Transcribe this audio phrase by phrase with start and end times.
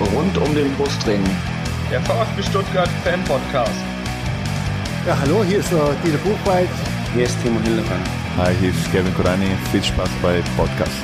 [0.00, 1.22] Rund um den Brustring.
[1.90, 3.78] Der VfB Stuttgart Fan Podcast.
[5.06, 6.68] Ja, hallo, hier ist uh, Dieter Buchwald.
[7.14, 8.06] Hier ist Timo Hildebrand.
[8.36, 9.50] Hi, hier ist Kevin Kurani.
[9.70, 10.98] Viel Spaß bei Podcast.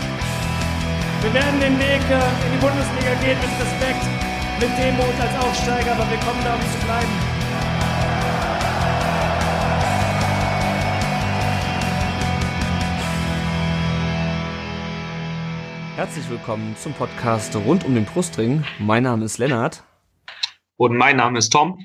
[1.23, 4.05] Wir werden den Weg äh, in die Bundesliga gehen mit Respekt,
[4.59, 7.30] mit Demut als Aufsteiger, aber wir kommen da, um zu bleiben.
[16.01, 18.65] Herzlich willkommen zum Podcast rund um den Brustring.
[18.79, 19.85] Mein Name ist Lennart.
[20.79, 21.85] Und mein Name ist Tom.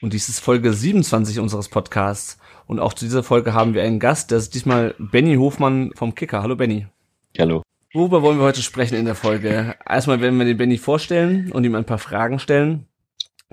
[0.00, 2.38] Und dies ist Folge 27 unseres Podcasts.
[2.68, 6.14] Und auch zu dieser Folge haben wir einen Gast, das ist diesmal Benny Hofmann vom
[6.14, 6.42] Kicker.
[6.42, 6.86] Hallo Benny.
[7.36, 7.62] Hallo.
[7.92, 9.74] Worüber wollen wir heute sprechen in der Folge?
[9.84, 12.86] Erstmal werden wir den Benny vorstellen und ihm ein paar Fragen stellen.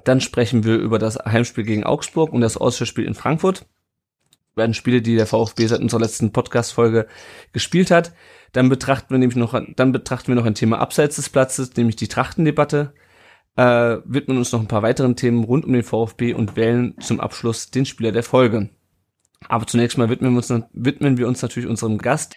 [0.03, 3.61] Dann sprechen wir über das Heimspiel gegen Augsburg und das Auswärtsspiel in Frankfurt.
[3.61, 7.07] Das werden Spiele, die der VfB seit unserer letzten Podcast-Folge
[7.51, 8.13] gespielt hat.
[8.53, 11.95] Dann betrachten wir nämlich noch, dann betrachten wir noch ein Thema abseits des Platzes, nämlich
[11.95, 12.93] die Trachtendebatte.
[13.55, 17.19] Äh, widmen uns noch ein paar weiteren Themen rund um den VfB und wählen zum
[17.19, 18.69] Abschluss den Spieler der Folge.
[19.49, 22.35] Aber zunächst mal widmen wir uns, widmen wir uns natürlich unserem Gast.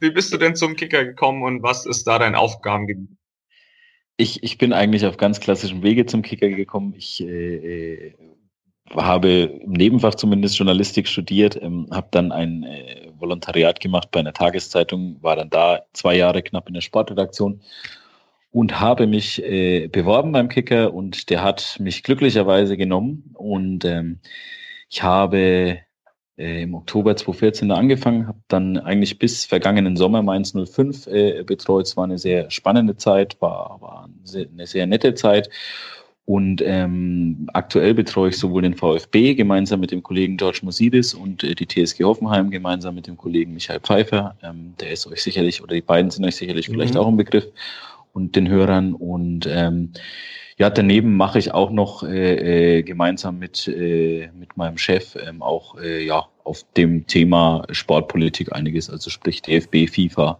[0.00, 3.10] Wie bist du denn zum Kicker gekommen und was ist da dein Aufgabengebiet?
[4.16, 6.94] Ich, ich bin eigentlich auf ganz klassischem Wege zum Kicker gekommen.
[6.96, 8.14] Ich äh,
[8.90, 14.32] habe im Nebenfach zumindest Journalistik studiert, ähm, habe dann ein äh, Volontariat gemacht bei einer
[14.32, 17.60] Tageszeitung, war dann da zwei Jahre knapp in der Sportredaktion
[18.50, 24.20] und habe mich äh, beworben beim Kicker und der hat mich glücklicherweise genommen und ähm,
[24.88, 25.78] ich habe
[26.38, 31.86] äh, im Oktober 2014 angefangen, habe dann eigentlich bis vergangenen Sommer Mainz 05 äh, betreut.
[31.86, 35.50] Es war eine sehr spannende Zeit, war, war eine, sehr, eine sehr nette Zeit.
[36.28, 41.42] Und ähm, aktuell betreue ich sowohl den VfB gemeinsam mit dem Kollegen George Mosidis und
[41.42, 44.36] äh, die TSG Hoffenheim gemeinsam mit dem Kollegen Michael Pfeiffer.
[44.42, 46.74] Ähm, der ist euch sicherlich, oder die beiden sind euch sicherlich mhm.
[46.74, 47.46] vielleicht auch im Begriff
[48.12, 48.92] und den Hörern.
[48.92, 49.92] Und ähm,
[50.58, 55.40] ja, daneben mache ich auch noch äh, äh, gemeinsam mit, äh, mit meinem Chef ähm,
[55.40, 60.38] auch äh, ja, auf dem Thema Sportpolitik einiges, also sprich DFB, FIFA,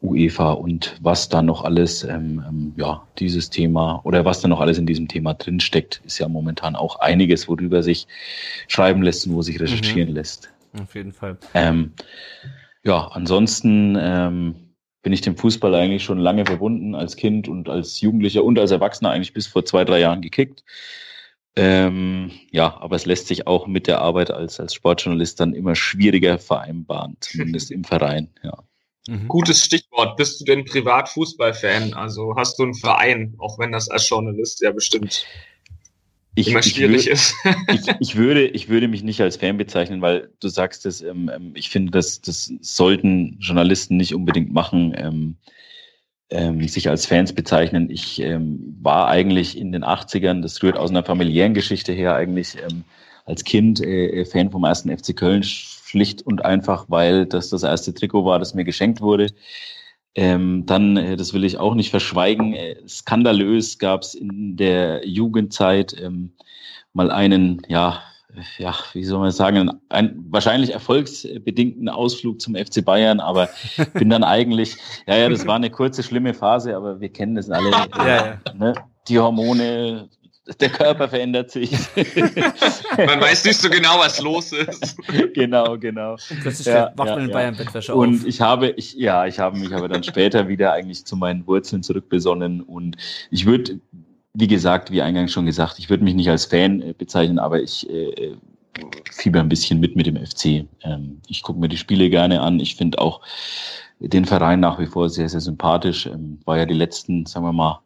[0.00, 4.60] UEFA und was da noch alles, ähm, ähm, ja, dieses Thema oder was da noch
[4.60, 8.06] alles in diesem Thema drinsteckt, ist ja momentan auch einiges, worüber sich
[8.68, 10.16] schreiben lässt und wo sich recherchieren mhm.
[10.16, 10.52] lässt.
[10.80, 11.38] Auf jeden Fall.
[11.54, 11.92] Ähm,
[12.84, 14.54] ja, ansonsten ähm,
[15.02, 18.70] bin ich dem Fußball eigentlich schon lange verbunden, als Kind und als Jugendlicher und als
[18.70, 20.64] Erwachsener eigentlich bis vor zwei, drei Jahren gekickt.
[21.56, 25.74] Ähm, ja, aber es lässt sich auch mit der Arbeit als, als Sportjournalist dann immer
[25.74, 28.62] schwieriger vereinbaren, zumindest im Verein, ja.
[29.08, 29.26] Mhm.
[29.26, 30.18] Gutes Stichwort.
[30.18, 31.94] Bist du denn Privat-Fußballfan?
[31.94, 35.24] Also hast du einen Verein, auch wenn das als Journalist ja bestimmt
[36.34, 37.34] ich, immer schwierig ich ist.
[37.72, 41.30] ich, ich, würde, ich würde mich nicht als Fan bezeichnen, weil du sagst es, ähm,
[41.34, 45.36] ähm, ich finde, das, das sollten Journalisten nicht unbedingt machen, ähm,
[46.28, 47.88] ähm, sich als Fans bezeichnen.
[47.88, 52.58] Ich ähm, war eigentlich in den 80ern, das rührt aus einer familiären Geschichte her, eigentlich
[52.58, 52.84] ähm,
[53.24, 55.42] als Kind äh, Fan vom ersten FC Köln,
[55.88, 59.28] schlicht und einfach, weil das das erste Trikot war, das mir geschenkt wurde.
[60.14, 65.06] Ähm, dann, äh, das will ich auch nicht verschweigen, äh, skandalös gab es in der
[65.06, 66.32] Jugendzeit ähm,
[66.92, 68.02] mal einen, ja,
[68.58, 73.48] ja, wie soll man sagen, einen wahrscheinlich erfolgsbedingten Ausflug zum FC Bayern, aber
[73.94, 77.48] bin dann eigentlich, ja, ja, das war eine kurze, schlimme Phase, aber wir kennen das
[77.48, 77.70] alle.
[77.70, 78.38] ja, ja.
[78.54, 78.74] Ne?
[79.08, 80.08] Die Hormone,
[80.60, 81.70] der Körper verändert sich.
[82.96, 84.96] man weiß nicht so genau, was los ist.
[85.34, 86.16] genau, genau.
[86.42, 87.64] Plötzlich ja, wacht man ja, in Bayern ja.
[87.64, 87.98] Bettwäsche auf.
[87.98, 91.46] Und ich habe, ich, ja, ich habe mich aber dann später wieder eigentlich zu meinen
[91.46, 92.96] Wurzeln zurückbesonnen und
[93.30, 93.80] ich würde,
[94.34, 97.60] wie gesagt, wie eingangs schon gesagt, ich würde mich nicht als Fan äh, bezeichnen, aber
[97.60, 98.36] ich äh,
[99.10, 100.66] fieber ein bisschen mit mit dem FC.
[100.82, 102.60] Ähm, ich gucke mir die Spiele gerne an.
[102.60, 103.20] Ich finde auch
[104.00, 106.06] den Verein nach wie vor sehr, sehr sympathisch.
[106.06, 107.80] Ähm, war ja die letzten, sagen wir mal,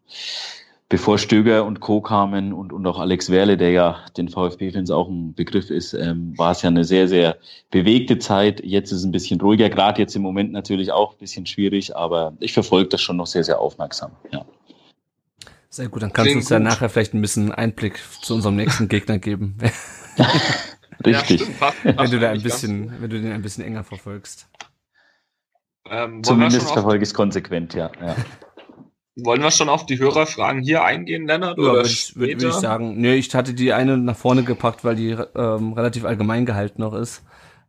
[0.92, 2.02] bevor Stöger und Co.
[2.02, 6.36] kamen und, und auch Alex Werle, der ja den VfB-Fans auch ein Begriff ist, ähm,
[6.36, 7.38] war es ja eine sehr, sehr
[7.70, 8.62] bewegte Zeit.
[8.62, 11.96] Jetzt ist es ein bisschen ruhiger, gerade jetzt im Moment natürlich auch ein bisschen schwierig,
[11.96, 14.12] aber ich verfolge das schon noch sehr, sehr aufmerksam.
[14.32, 14.44] Ja.
[15.70, 18.56] Sehr gut, dann kannst Klingt du uns ja nachher vielleicht ein bisschen Einblick zu unserem
[18.56, 19.56] nächsten Gegner geben.
[21.06, 21.40] Richtig.
[21.58, 24.46] Ja, wenn du da ein bisschen, wenn du den ein bisschen enger verfolgst.
[25.88, 27.90] Ähm, Zumindest verfolge ich es konsequent, ja.
[27.98, 28.14] ja.
[29.16, 31.58] Wollen wir schon auf die Hörerfragen hier eingehen, Lennart?
[31.58, 32.98] Ja, würde ich, würd, würd ich sagen.
[32.98, 36.94] Nee, ich hatte die eine nach vorne gepackt, weil die ähm, relativ allgemein gehalten noch
[36.94, 37.22] ist.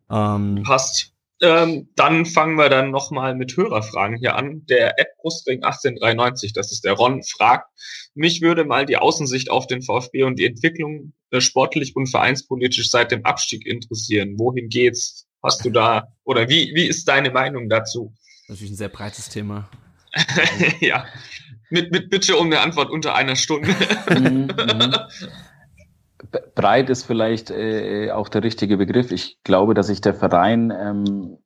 [0.10, 1.12] Ähm, Passt.
[1.42, 4.66] Ähm, dann fangen wir dann nochmal mit Hörerfragen hier an.
[4.68, 7.68] Der Ed Brustring 1893, das ist der Ron, fragt,
[8.14, 12.90] mich würde mal die Außensicht auf den VfB und die Entwicklung äh, sportlich und vereinspolitisch
[12.90, 14.36] seit dem Abstieg interessieren.
[14.38, 15.28] Wohin geht's?
[15.42, 18.14] Hast du da, oder wie, wie ist deine Meinung dazu?
[18.48, 19.68] Natürlich ein sehr breites Thema.
[20.80, 21.06] ja.
[21.70, 23.76] Mit, mit Bitte um eine Antwort unter einer Stunde.
[24.10, 24.96] Mhm, mhm.
[26.56, 29.12] Breit ist vielleicht äh, auch der richtige Begriff.
[29.12, 31.38] Ich glaube, dass sich der Verein ähm,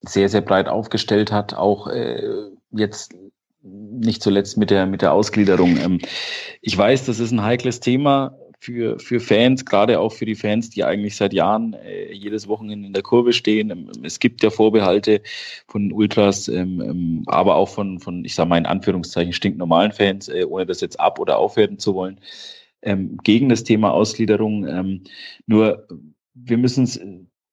[0.00, 2.22] sehr, sehr breit aufgestellt hat, auch äh,
[2.70, 3.14] jetzt
[3.62, 5.76] nicht zuletzt mit der, mit der Ausgliederung.
[5.78, 6.00] Ähm,
[6.60, 10.70] ich weiß, das ist ein heikles Thema für, für Fans, gerade auch für die Fans,
[10.70, 13.70] die eigentlich seit Jahren äh, jedes Wochenende in der Kurve stehen.
[13.70, 15.20] Ähm, es gibt ja Vorbehalte
[15.68, 20.28] von Ultras, ähm, ähm, aber auch von, von, ich sage mal in Anführungszeichen, stinknormalen Fans,
[20.28, 22.20] äh, ohne das jetzt ab- oder aufwerten zu wollen,
[22.80, 24.66] ähm, gegen das Thema Ausgliederung.
[24.66, 25.02] Ähm,
[25.46, 25.86] nur
[26.32, 26.98] wir müssen es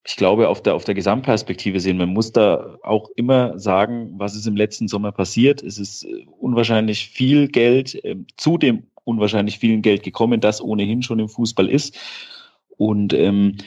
[0.04, 1.98] ich glaube, auf der, auf der Gesamtperspektive sehen.
[1.98, 5.62] Man muss da auch immer sagen, was ist im letzten Sommer passiert.
[5.62, 11.04] Es ist äh, unwahrscheinlich viel Geld, äh, zu dem unwahrscheinlich vielen Geld gekommen, das ohnehin
[11.04, 11.98] schon im Fußball ist.
[12.78, 13.58] Und ähm,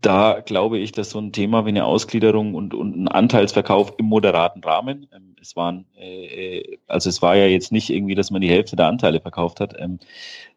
[0.00, 4.06] da glaube ich, dass so ein Thema wie eine Ausgliederung und, und ein Anteilsverkauf im
[4.06, 8.30] moderaten Rahmen, ähm, es waren, äh, äh, also es war ja jetzt nicht irgendwie, dass
[8.30, 9.98] man die Hälfte der Anteile verkauft hat, ähm,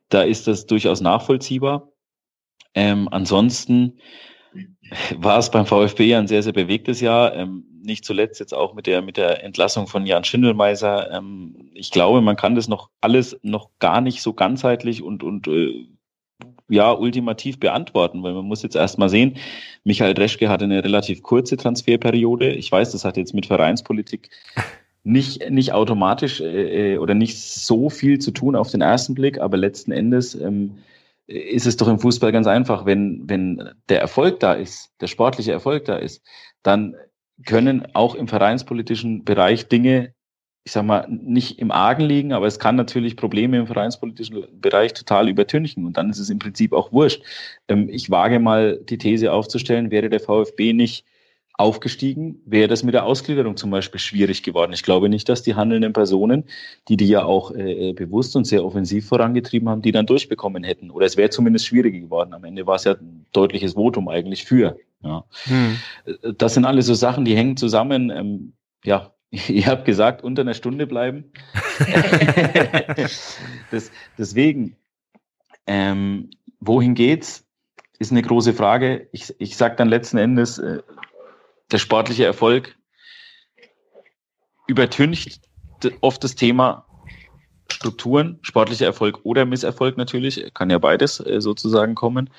[0.09, 1.89] da ist das durchaus nachvollziehbar.
[2.73, 3.99] Ähm, ansonsten
[5.17, 7.35] war es beim VfB ein sehr, sehr bewegtes Jahr.
[7.35, 11.11] Ähm, nicht zuletzt jetzt auch mit der, mit der Entlassung von Jan Schindelmeiser.
[11.11, 15.47] Ähm, ich glaube, man kann das noch alles noch gar nicht so ganzheitlich und, und
[15.47, 15.87] äh,
[16.69, 19.37] ja, ultimativ beantworten, weil man muss jetzt erstmal sehen,
[19.83, 22.51] Michael Dreschke hatte eine relativ kurze Transferperiode.
[22.51, 24.29] Ich weiß, das hat jetzt mit Vereinspolitik
[25.03, 29.39] nicht, nicht automatisch äh, äh oder nicht so viel zu tun auf den ersten Blick,
[29.39, 30.79] aber letzten Endes ähm,
[31.27, 35.51] ist es doch im Fußball ganz einfach, wenn, wenn der Erfolg da ist, der sportliche
[35.51, 36.25] Erfolg da ist,
[36.63, 36.95] dann
[37.45, 40.13] können auch im vereinspolitischen Bereich Dinge,
[40.63, 44.93] ich sag mal, nicht im Argen liegen, aber es kann natürlich Probleme im vereinspolitischen Bereich
[44.93, 47.23] total übertünchen und dann ist es im Prinzip auch wurscht.
[47.67, 51.05] Ähm, ich wage mal die These aufzustellen, wäre der VfB nicht
[51.57, 54.73] aufgestiegen, wäre das mit der Ausgliederung zum Beispiel schwierig geworden.
[54.73, 56.43] Ich glaube nicht, dass die handelnden Personen,
[56.87, 60.91] die die ja auch äh, bewusst und sehr offensiv vorangetrieben haben, die dann durchbekommen hätten.
[60.91, 62.33] Oder es wäre zumindest schwieriger geworden.
[62.33, 64.77] Am Ende war es ja ein deutliches Votum eigentlich für.
[65.03, 65.25] Ja.
[65.45, 65.77] Hm.
[66.37, 68.11] Das sind alles so Sachen, die hängen zusammen.
[68.11, 68.53] Ähm,
[68.83, 71.31] ja, ihr habt gesagt, unter einer Stunde bleiben.
[73.71, 74.75] das, deswegen,
[75.65, 76.29] ähm,
[76.59, 77.45] wohin geht's?
[77.99, 79.07] Ist eine große Frage.
[79.11, 80.83] Ich, ich sage dann letzten Endes, äh,
[81.71, 82.75] der sportliche Erfolg
[84.67, 85.41] übertüncht
[86.01, 86.85] oft das Thema
[87.71, 92.29] Strukturen, sportlicher Erfolg oder Misserfolg natürlich, kann ja beides äh, sozusagen kommen.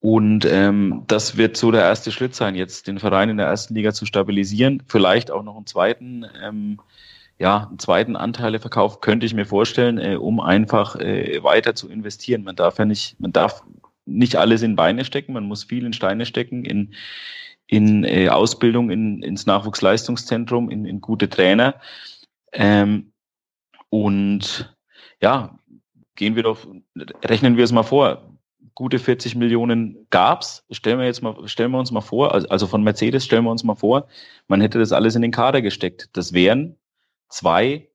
[0.00, 3.74] Und ähm, das wird so der erste Schritt sein, jetzt den Verein in der ersten
[3.74, 6.80] Liga zu stabilisieren, vielleicht auch noch einen zweiten, ähm,
[7.38, 12.44] ja, einen zweiten Anteileverkauf könnte ich mir vorstellen, äh, um einfach äh, weiter zu investieren.
[12.44, 13.64] Man darf ja nicht, man darf
[14.06, 16.94] nicht alles in Beine stecken, man muss viel in Steine stecken, in
[17.68, 21.74] in äh, Ausbildung in, ins Nachwuchsleistungszentrum, in, in gute Trainer.
[22.52, 23.12] Ähm,
[23.90, 24.74] und
[25.20, 25.58] ja,
[26.16, 26.66] gehen wir doch,
[27.24, 28.34] rechnen wir es mal vor.
[28.74, 30.64] Gute 40 Millionen gab's.
[30.70, 33.64] Stellen wir jetzt mal, stellen wir uns mal vor, also, von Mercedes stellen wir uns
[33.64, 34.08] mal vor,
[34.46, 36.08] man hätte das alles in den Kader gesteckt.
[36.14, 36.76] Das wären
[37.28, 37.88] zwei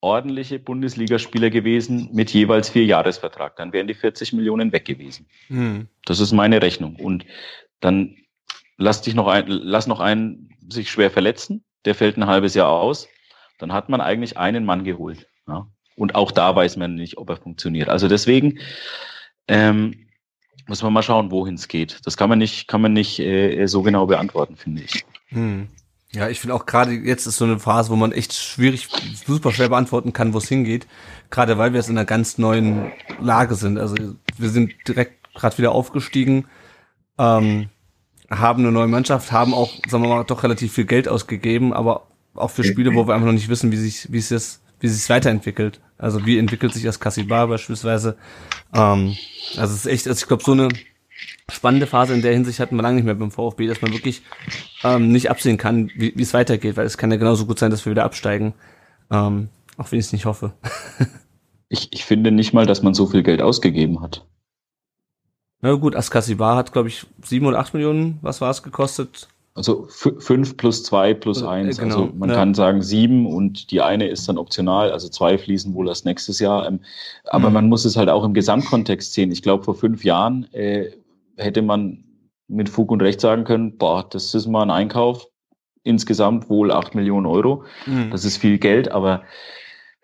[0.00, 3.56] ordentliche Bundesligaspieler gewesen mit jeweils vier Jahresvertrag.
[3.56, 5.26] Dann wären die 40 Millionen weg gewesen.
[5.46, 5.88] Hm.
[6.04, 6.96] Das ist meine Rechnung.
[6.96, 7.24] Und
[7.80, 8.16] dann
[8.78, 12.70] lass dich noch ein, lass noch einen sich schwer verletzen, der fällt ein halbes Jahr
[12.70, 13.08] aus,
[13.58, 15.26] dann hat man eigentlich einen Mann geholt.
[15.46, 15.66] Ja?
[15.96, 17.88] Und auch da weiß man nicht, ob er funktioniert.
[17.88, 18.60] Also deswegen
[19.48, 20.08] ähm,
[20.66, 22.00] muss man mal schauen, wohin es geht.
[22.04, 25.04] Das kann man nicht, kann man nicht äh, so genau beantworten, finde ich.
[25.28, 25.68] Hm.
[26.12, 28.88] Ja, ich finde auch gerade jetzt ist so eine Phase, wo man echt schwierig,
[29.26, 30.86] super schwer beantworten kann, wo es hingeht.
[31.30, 33.76] Gerade weil wir jetzt in einer ganz neuen Lage sind.
[33.78, 33.94] Also
[34.38, 36.46] wir sind direkt gerade wieder aufgestiegen.
[37.18, 37.68] Ähm,
[38.30, 42.06] haben eine neue Mannschaft, haben auch, sagen wir mal, doch relativ viel Geld ausgegeben, aber
[42.34, 44.88] auch für Spiele, wo wir einfach noch nicht wissen, wie sich, wie es jetzt, wie
[44.88, 45.80] sich weiterentwickelt.
[45.96, 48.16] Also wie entwickelt sich das Kassibar beispielsweise.
[48.72, 49.16] Ähm,
[49.56, 50.68] also es ist echt, also ich glaube, so eine
[51.50, 54.22] spannende Phase in der Hinsicht hatten wir lange nicht mehr beim VfB, dass man wirklich
[54.84, 57.84] ähm, nicht absehen kann, wie, es weitergeht, weil es kann ja genauso gut sein, dass
[57.84, 58.54] wir wieder absteigen.
[59.10, 60.52] Ähm, auch wenn ich es nicht hoffe.
[61.68, 64.24] ich, ich finde nicht mal, dass man so viel Geld ausgegeben hat.
[65.60, 69.28] Na gut, Askasibar hat, glaube ich, sieben oder acht Millionen, was war es gekostet?
[69.54, 71.78] Also fünf plus zwei plus also, eins.
[71.78, 72.36] Genau, also man ja.
[72.36, 76.38] kann sagen sieben und die eine ist dann optional, also zwei fließen wohl erst nächstes
[76.38, 76.64] Jahr.
[76.64, 76.78] Ähm,
[77.24, 77.54] aber mhm.
[77.54, 79.32] man muss es halt auch im Gesamtkontext sehen.
[79.32, 80.92] Ich glaube, vor fünf Jahren äh,
[81.36, 82.04] hätte man
[82.46, 85.26] mit Fug und Recht sagen können, boah, das ist mal ein Einkauf,
[85.82, 87.64] insgesamt wohl acht Millionen Euro.
[87.86, 88.12] Mhm.
[88.12, 89.24] Das ist viel Geld, aber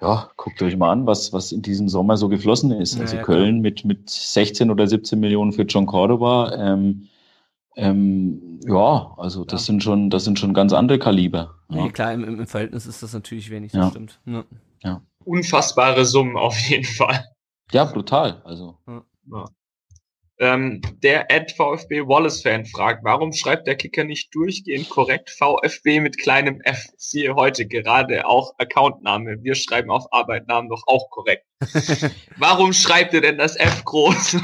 [0.00, 3.00] ja, guckt euch mal an, was, was in diesem Sommer so geflossen ist.
[3.00, 6.52] Also ja, Köln mit, mit 16 oder 17 Millionen für John Cordoba.
[6.56, 7.08] Ähm,
[7.76, 9.66] ähm, ja, also das ja.
[9.66, 11.54] sind schon, das sind schon ganz andere Kaliber.
[11.70, 11.84] Ja.
[11.84, 14.20] Nee, klar, im, im Verhältnis ist das natürlich wenig, das stimmt.
[14.82, 15.00] Ja.
[15.24, 17.24] unfassbare Summen auf jeden Fall.
[17.72, 18.42] Ja, brutal.
[18.44, 18.76] Also.
[18.86, 19.46] Ja.
[20.38, 26.18] Ähm, der Ed VfB Wallace-Fan fragt, warum schreibt der Kicker nicht durchgehend korrekt VfB mit
[26.18, 26.88] kleinem F?
[26.96, 29.42] Siehe heute gerade auch Accountname.
[29.42, 31.46] Wir schreiben auf Arbeitnamen doch auch korrekt.
[32.36, 34.38] warum schreibt ihr denn das F groß?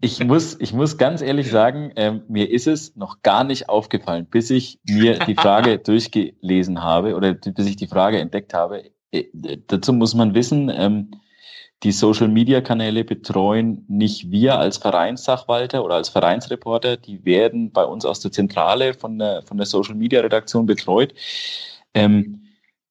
[0.00, 4.26] ich muss, ich muss ganz ehrlich sagen, ähm, mir ist es noch gar nicht aufgefallen,
[4.26, 8.90] bis ich mir die Frage durchgelesen habe oder bis ich die Frage entdeckt habe.
[9.10, 9.24] Äh,
[9.66, 11.10] dazu muss man wissen, ähm,
[11.82, 18.20] die Social-Media-Kanäle betreuen nicht wir als Vereinssachwalter oder als Vereinsreporter, die werden bei uns aus
[18.20, 21.14] der Zentrale von der, von der Social-Media-Redaktion betreut.
[21.92, 22.44] Ähm,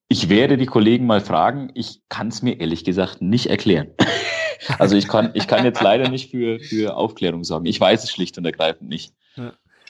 [0.10, 3.88] ich werde die Kollegen mal fragen, ich kann es mir ehrlich gesagt nicht erklären.
[4.78, 7.66] also ich kann, ich kann jetzt leider nicht für, für Aufklärung sorgen.
[7.66, 9.16] Ich weiß es schlicht und ergreifend nicht.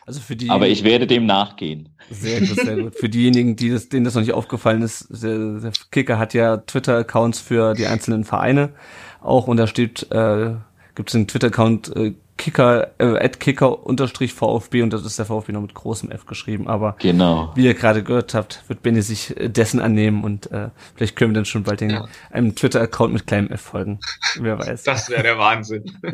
[0.05, 1.89] Also für die, Aber ich werde dem nachgehen.
[2.09, 2.95] Sehr gut, sehr gut.
[2.95, 6.57] Für diejenigen, die das, denen das noch nicht aufgefallen ist, der, der Kicker hat ja
[6.57, 8.73] Twitter-Accounts für die einzelnen Vereine
[9.21, 10.51] auch und da steht, äh,
[10.95, 15.51] gibt es einen Twitter-Account äh, Kicker, äh, Kicker unterstrich VfB und das ist der VfB
[15.51, 16.67] noch mit großem F geschrieben.
[16.67, 17.51] Aber genau.
[17.55, 21.31] wie ihr gerade gehört habt, wird Benny sich äh, dessen annehmen und äh, vielleicht können
[21.31, 22.07] wir dann schon bald den, ja.
[22.31, 23.99] einem Twitter-Account mit kleinem F folgen.
[24.39, 24.83] Wer weiß.
[24.83, 25.83] Das wäre der Wahnsinn.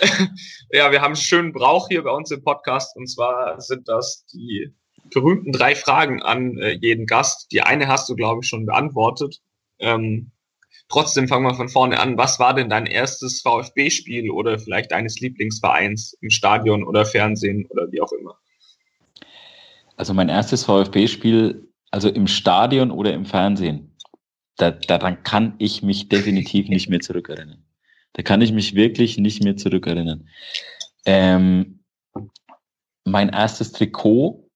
[0.70, 4.26] ja, wir haben einen schönen Brauch hier bei uns im Podcast und zwar sind das
[4.32, 4.74] die
[5.12, 7.52] berühmten drei Fragen an äh, jeden Gast.
[7.52, 9.40] Die eine hast du, glaube ich, schon beantwortet.
[9.78, 10.30] Ähm,
[10.88, 12.16] trotzdem fangen wir von vorne an.
[12.16, 17.90] Was war denn dein erstes VfB-Spiel oder vielleicht deines Lieblingsvereins im Stadion oder Fernsehen oder
[17.92, 18.38] wie auch immer?
[19.96, 23.96] Also mein erstes VfB-Spiel, also im Stadion oder im Fernsehen,
[24.56, 27.64] da, daran kann ich mich definitiv nicht mehr zurückerinnern.
[28.14, 30.28] Da kann ich mich wirklich nicht mehr zurückerinnern.
[31.04, 31.80] Ähm,
[33.04, 34.48] mein erstes Trikot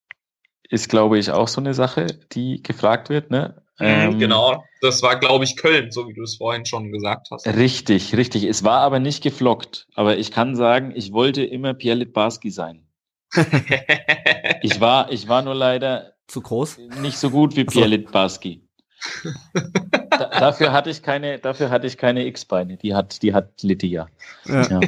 [0.70, 3.30] ist, glaube ich, auch so eine Sache, die gefragt wird.
[3.30, 3.62] Ne?
[3.78, 7.28] Mhm, ähm, genau, das war, glaube ich, Köln, so wie du es vorhin schon gesagt
[7.30, 7.46] hast.
[7.46, 8.44] Richtig, richtig.
[8.44, 9.86] Es war aber nicht geflockt.
[9.94, 12.86] Aber ich kann sagen, ich wollte immer Pierre Litbarski sein.
[14.62, 18.62] ich war, ich war nur leider zu groß, nicht so gut wie Pierre Litbarski
[20.18, 22.76] da, dafür hatte ich keine, dafür hatte ich keine X-Beine.
[22.76, 24.08] Die hat, die hat Lydia.
[24.46, 24.68] Ja.
[24.68, 24.80] Ja.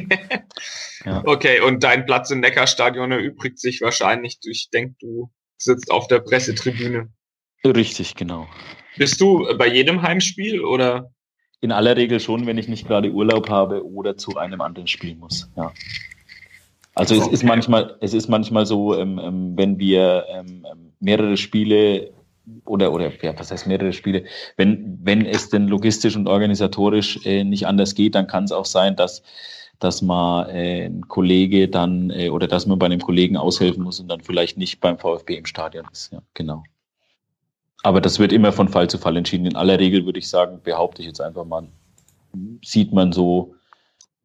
[1.04, 1.22] ja.
[1.25, 4.38] Okay, und dein Platz im Neckarstadion erübrigt sich wahrscheinlich.
[4.44, 7.08] Ich denke, du sitzt auf der Pressetribüne.
[7.64, 8.46] Richtig, genau.
[8.96, 11.12] Bist du bei jedem Heimspiel oder?
[11.60, 15.14] In aller Regel schon, wenn ich nicht gerade Urlaub habe oder zu einem anderen Spiel
[15.14, 15.50] muss.
[15.56, 15.72] Ja.
[16.94, 21.37] Also es ist manchmal, es ist manchmal so, ähm, ähm, wenn wir ähm, ähm mehrere
[21.37, 22.12] Spiele
[22.64, 24.25] oder, oder ja, was heißt mehrere Spiele,
[24.56, 28.64] wenn, wenn es denn logistisch und organisatorisch äh, nicht anders geht, dann kann es auch
[28.64, 29.23] sein, dass,
[29.78, 34.00] dass man äh, ein Kollege dann äh, oder dass man bei einem Kollegen aushelfen muss
[34.00, 36.12] und dann vielleicht nicht beim VfB im Stadion ist.
[36.12, 36.64] Ja, genau.
[37.82, 39.47] Aber das wird immer von Fall zu Fall entschieden.
[39.47, 41.68] In aller Regel würde ich sagen, behaupte ich jetzt einfach mal,
[42.62, 43.54] sieht man so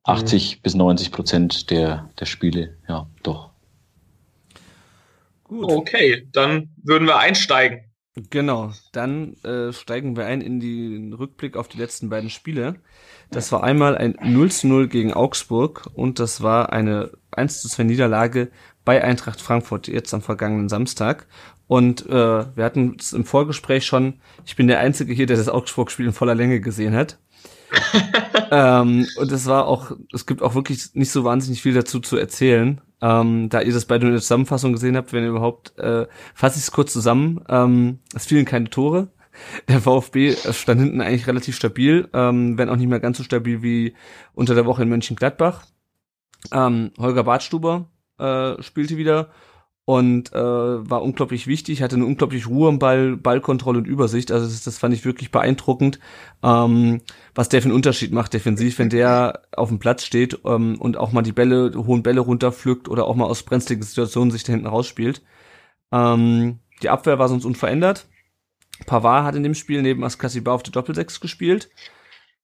[0.04, 0.62] 80 mhm.
[0.62, 2.78] bis 90 Prozent der, der Spiele.
[2.88, 3.52] Ja, doch.
[5.46, 5.72] Gut.
[5.72, 7.86] Okay, dann würden wir einsteigen.
[8.30, 12.76] Genau, dann äh, steigen wir ein in den Rückblick auf die letzten beiden Spiele.
[13.30, 17.68] Das war einmal ein 0 zu 0 gegen Augsburg und das war eine 1 zu
[17.68, 18.52] 2 Niederlage
[18.86, 21.28] bei Eintracht Frankfurt jetzt am vergangenen Samstag.
[21.68, 25.50] Und äh, wir hatten es im Vorgespräch schon, ich bin der Einzige hier, der das
[25.50, 27.18] Augsburg-Spiel in voller Länge gesehen hat.
[28.52, 32.16] ähm, und es war auch, es gibt auch wirklich nicht so wahnsinnig viel dazu zu
[32.16, 32.80] erzählen.
[33.06, 36.58] Ähm, da ihr das beide in der Zusammenfassung gesehen habt, wenn ihr überhaupt, äh, fasse
[36.58, 37.40] ich es kurz zusammen.
[37.48, 39.10] Ähm, es fielen keine Tore.
[39.68, 43.62] Der VfB stand hinten eigentlich relativ stabil, ähm, wenn auch nicht mehr ganz so stabil
[43.62, 43.94] wie
[44.34, 45.68] unter der Woche in Mönchengladbach.
[46.52, 49.30] Ähm, Holger Bartstuber äh, spielte wieder
[49.86, 54.32] und äh, war unglaublich wichtig, hatte eine unglaublich Ruhe im Ball, Ballkontrolle und Übersicht.
[54.32, 56.00] Also das, das fand ich wirklich beeindruckend,
[56.44, 57.02] ähm,
[57.36, 60.98] was der für einen Unterschied macht defensiv, wenn der auf dem Platz steht ähm, und
[60.98, 64.54] auch mal die Bälle, hohen Bälle runterpflückt oder auch mal aus brenzligen Situationen sich da
[64.54, 65.22] hinten rausspielt.
[65.92, 68.08] Ähm, die Abwehr war sonst unverändert.
[68.88, 71.70] Pavard hat in dem Spiel neben Askasiba auf der Doppelsechs gespielt.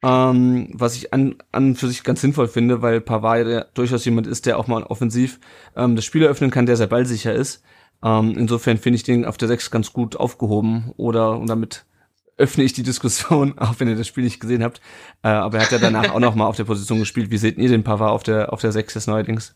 [0.03, 4.25] Ähm, was ich an, an für sich ganz sinnvoll finde, weil Pavard ja durchaus jemand
[4.25, 5.39] ist, der auch mal offensiv
[5.75, 7.63] ähm, das Spiel eröffnen kann, der sehr ballsicher ist.
[8.03, 11.85] Ähm, insofern finde ich den auf der 6 ganz gut aufgehoben oder und damit
[12.37, 14.81] öffne ich die Diskussion, auch wenn ihr das Spiel nicht gesehen habt.
[15.23, 17.29] Äh, aber er hat ja danach auch noch mal auf der Position gespielt.
[17.29, 19.53] Wie seht ihr den Pavard auf der auf der 6 des neuerdings?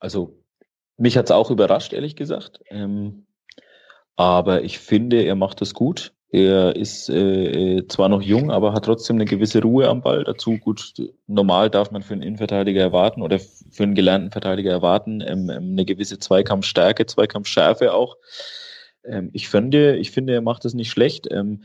[0.00, 0.42] Also
[0.96, 2.60] mich hat's auch überrascht, ehrlich gesagt.
[2.68, 3.26] Ähm,
[4.16, 6.14] aber ich finde, er macht es gut.
[6.34, 10.24] Er ist äh, äh, zwar noch jung, aber hat trotzdem eine gewisse Ruhe am Ball.
[10.24, 10.92] Dazu gut,
[11.28, 15.70] normal darf man für einen Innenverteidiger erwarten oder für einen gelernten Verteidiger erwarten, ähm, ähm,
[15.70, 18.16] eine gewisse Zweikampfstärke, Zweikampfschärfe auch.
[19.04, 21.28] Ähm, ich finde, ich finde, er macht das nicht schlecht.
[21.30, 21.62] Ähm,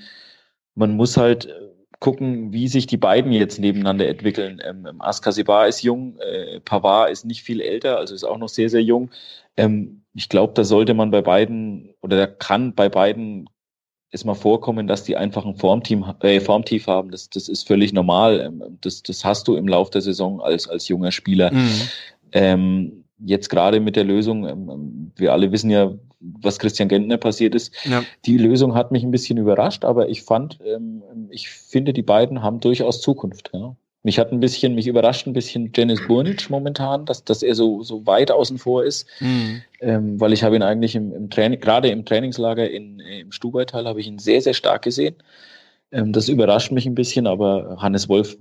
[0.76, 1.52] man muss halt äh,
[2.00, 4.62] gucken, wie sich die beiden jetzt nebeneinander entwickeln.
[4.64, 8.50] Ähm, ähm Askasibar ist jung, äh, Pavard ist nicht viel älter, also ist auch noch
[8.50, 9.10] sehr, sehr jung.
[9.58, 13.50] Ähm, ich glaube, da sollte man bei beiden oder da kann bei beiden
[14.12, 17.12] es mal vorkommen, dass die einfach ein Formteam, äh, Formtief haben.
[17.12, 18.39] Das, das ist völlig normal.
[18.39, 21.54] Ähm, das, das hast du im Lauf der Saison als, als junger Spieler.
[21.54, 21.82] Mhm.
[22.32, 27.18] Ähm, jetzt gerade mit der Lösung, ähm, ähm, wir alle wissen ja, was Christian Gentner
[27.18, 27.74] passiert ist.
[27.86, 28.04] Ja.
[28.25, 32.42] Die Lösung hat mich ein bisschen überrascht, aber ich fand, ähm, ich finde, die beiden
[32.42, 33.51] haben durchaus Zukunft.
[33.54, 33.75] Ja.
[34.03, 37.84] Mich hat ein bisschen, mich überrascht ein bisschen Dennis Burnic momentan, dass, dass er so,
[37.84, 39.62] so weit außen vor ist, mhm.
[39.82, 43.86] ähm, weil ich habe ihn eigentlich im, im Training, gerade im Trainingslager in, im Stubaital
[43.86, 45.15] habe ich ihn sehr, sehr stark gesehen.
[45.91, 48.38] Ähm, das überrascht mich ein bisschen, aber Hannes Wolf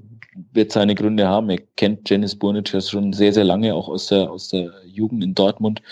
[0.53, 1.51] wird seine Gründe haben.
[1.51, 5.25] Er kennt Dennis Burnic ja schon sehr, sehr lange, auch aus der, aus der Jugend
[5.25, 5.83] in Dortmund.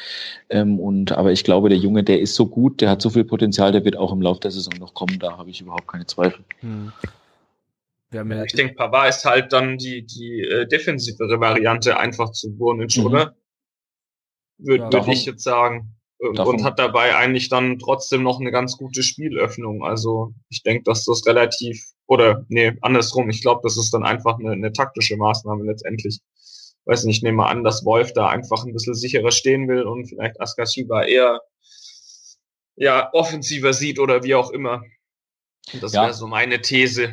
[0.51, 3.25] Ähm, und, aber ich glaube, der Junge, der ist so gut, der hat so viel
[3.25, 5.19] Potenzial, der wird auch im Laufe der Saison noch kommen.
[5.19, 6.45] Da habe ich überhaupt keine Zweifel.
[6.63, 6.93] Mhm.
[8.17, 12.97] Ja ich denke, Pavard ist halt dann die, die äh, defensivere Variante einfach zu Burnic,
[12.97, 13.07] mhm.
[13.07, 13.37] oder?
[14.59, 15.93] Würde ja, würd ich jetzt sagen.
[16.19, 16.57] Davon.
[16.57, 19.85] Und hat dabei eigentlich dann trotzdem noch eine ganz gute Spielöffnung.
[19.85, 24.39] Also ich denke, dass das relativ, oder nee, andersrum, ich glaube, das ist dann einfach
[24.39, 26.21] eine, eine taktische Maßnahme letztendlich.
[26.87, 29.83] Weiß nicht, ich nehme mal an, dass Wolf da einfach ein bisschen sicherer stehen will
[29.83, 31.43] und vielleicht Askashiba eher
[32.77, 34.83] ja, offensiver sieht oder wie auch immer.
[35.81, 36.03] Das ja.
[36.03, 37.13] wäre so meine These.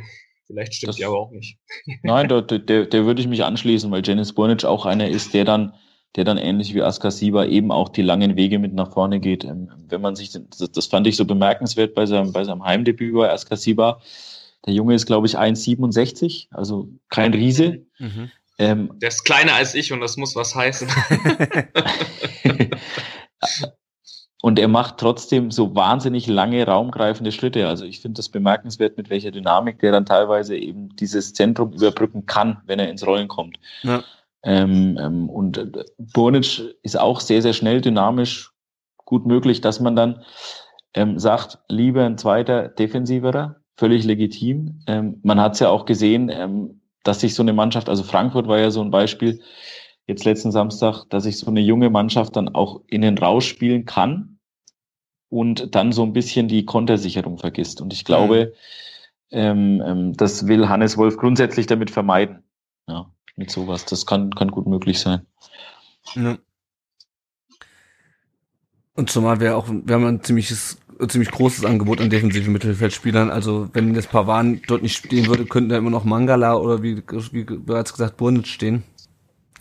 [0.53, 1.57] Vielleicht stimmt das, die aber auch nicht.
[2.03, 5.45] Nein, der, der, der würde ich mich anschließen, weil Janis Burnic auch einer ist, der
[5.45, 5.73] dann,
[6.15, 9.43] der dann ähnlich wie Askasiba eben auch die langen Wege mit nach vorne geht.
[9.43, 13.15] Ähm, wenn man sich, das, das fand ich so bemerkenswert bei seinem, bei seinem Heimdebüt
[13.15, 14.01] bei Askasiba.
[14.65, 17.85] Der Junge ist, glaube ich, 1,67, also kein Riese.
[17.97, 18.31] Mhm.
[18.59, 20.87] Ähm, der ist kleiner als ich und das muss was heißen.
[24.45, 27.65] Und er macht trotzdem so wahnsinnig lange raumgreifende Schritte.
[27.65, 32.25] Also ich finde das bemerkenswert, mit welcher Dynamik der dann teilweise eben dieses Zentrum überbrücken
[32.25, 33.57] kann, wenn er ins Rollen kommt.
[33.83, 34.03] Ja.
[34.43, 38.51] Ähm, ähm, und äh, Burnic ist auch sehr, sehr schnell, dynamisch,
[39.05, 40.25] gut möglich, dass man dann
[40.93, 44.81] ähm, sagt, lieber ein zweiter defensiverer, völlig legitim.
[44.87, 48.49] Ähm, man hat es ja auch gesehen, ähm, dass sich so eine Mannschaft, also Frankfurt
[48.49, 49.39] war ja so ein Beispiel,
[50.05, 54.32] jetzt letzten Samstag, dass sich so eine junge Mannschaft dann auch innen rausspielen kann
[55.33, 57.81] und dann so ein bisschen die Kontersicherung vergisst.
[57.81, 58.53] Und ich glaube,
[59.31, 59.37] mhm.
[59.37, 62.43] ähm, ähm, das will Hannes Wolf grundsätzlich damit vermeiden.
[62.87, 63.85] Ja, mit sowas.
[63.85, 65.25] Das kann, kann gut möglich sein.
[66.13, 66.37] Ja.
[68.95, 73.31] Und zumal wir auch, wir haben ein ziemliches, ein ziemlich großes Angebot an defensiven Mittelfeldspielern.
[73.31, 76.97] Also wenn das Pavan dort nicht stehen würde, könnten da immer noch Mangala oder wie,
[77.31, 78.83] wie bereits gesagt Burnic stehen.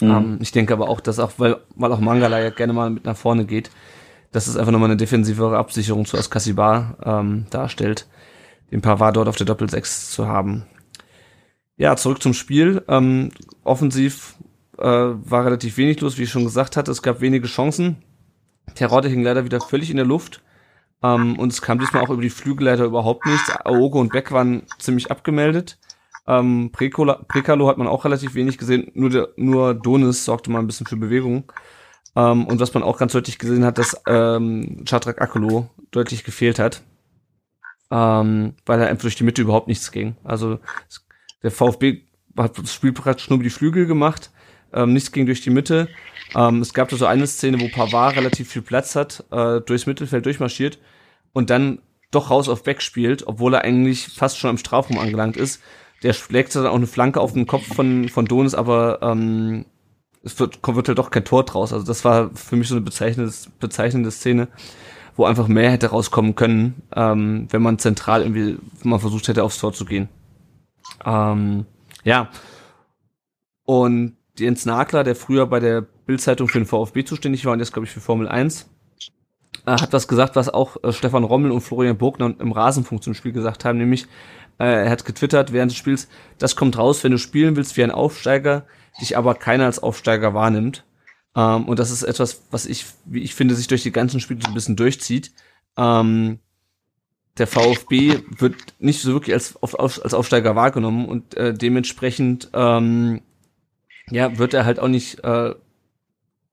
[0.03, 0.11] Mhm.
[0.11, 3.07] Ähm, ich denke aber auch, dass auch, weil, weil auch Mangala ja gerne mal mit
[3.07, 3.71] nach vorne geht,
[4.33, 8.09] dass es einfach nochmal eine defensivere Absicherung zu Askasibar ähm, darstellt,
[8.71, 10.65] den Pavard dort auf der Doppel-6 zu haben.
[11.77, 12.83] Ja, zurück zum Spiel.
[12.89, 13.31] Ähm,
[13.65, 14.37] offensiv
[14.79, 16.91] äh, war relativ wenig los, wie ich schon gesagt hatte.
[16.91, 18.03] Es gab wenige Chancen.
[18.75, 20.43] Terodde hing leider wieder völlig in der Luft.
[21.03, 23.51] Ähm, und es kam diesmal auch über die Flügel leider überhaupt nichts.
[23.65, 25.79] Aogo und Beck waren ziemlich abgemeldet.
[26.27, 28.91] Ähm, Prekalo hat man auch relativ wenig gesehen.
[28.95, 31.51] Nur, der, nur Donis sorgte mal ein bisschen für Bewegung.
[32.15, 36.59] Ähm, und was man auch ganz deutlich gesehen hat, dass ähm, Chadrak Akolo deutlich gefehlt
[36.59, 36.83] hat,
[37.91, 40.17] ähm, weil er einfach durch die Mitte überhaupt nichts ging.
[40.25, 40.59] Also
[41.43, 42.03] der VfB
[42.37, 44.31] hat das Spiel praktisch nur über die Flügel gemacht,
[44.73, 45.89] ähm, nichts ging durch die Mitte.
[46.35, 49.87] Ähm, es gab da so eine Szene, wo Pavard relativ viel Platz hat, äh, durchs
[49.87, 50.79] Mittelfeld durchmarschiert
[51.33, 55.37] und dann doch raus auf Beck spielt, obwohl er eigentlich fast schon am Strafraum angelangt
[55.37, 55.63] ist.
[56.03, 59.67] Der schlägt dann auch eine Flanke auf den Kopf von, von Donis, aber ähm,
[60.25, 61.73] es wird, kommt, wird halt doch kein Tor draus.
[61.73, 64.49] Also das war für mich so eine bezeichnende, bezeichnende Szene,
[65.17, 69.59] wo einfach mehr hätte rauskommen können, ähm, wenn man zentral irgendwie mal versucht hätte, aufs
[69.59, 70.09] Tor zu gehen.
[71.05, 71.67] Ähm,
[72.05, 72.31] ja.
[73.65, 77.73] Und Jens Nagler, der früher bei der Bildzeitung für den VfB zuständig war und jetzt,
[77.73, 78.69] glaube ich, für Formel 1,
[79.67, 83.15] äh, hat was gesagt, was auch äh, Stefan Rommel und Florian Burgner im Rasenfunk zum
[83.15, 84.07] Spiel gesagt haben, nämlich
[84.59, 86.09] äh, er hat getwittert während des Spiels,
[86.39, 88.65] das kommt raus, wenn du spielen willst wie ein Aufsteiger,
[89.01, 90.85] dich aber keiner als Aufsteiger wahrnimmt.
[91.35, 94.41] Ähm, und das ist etwas, was ich, wie ich finde, sich durch die ganzen Spiele
[94.43, 95.33] so ein bisschen durchzieht.
[95.77, 96.39] Ähm,
[97.39, 103.23] der VfB wird nicht so wirklich als, als Aufsteiger wahrgenommen und äh, dementsprechend ähm,
[104.11, 105.55] ja, wird er halt auch nicht äh,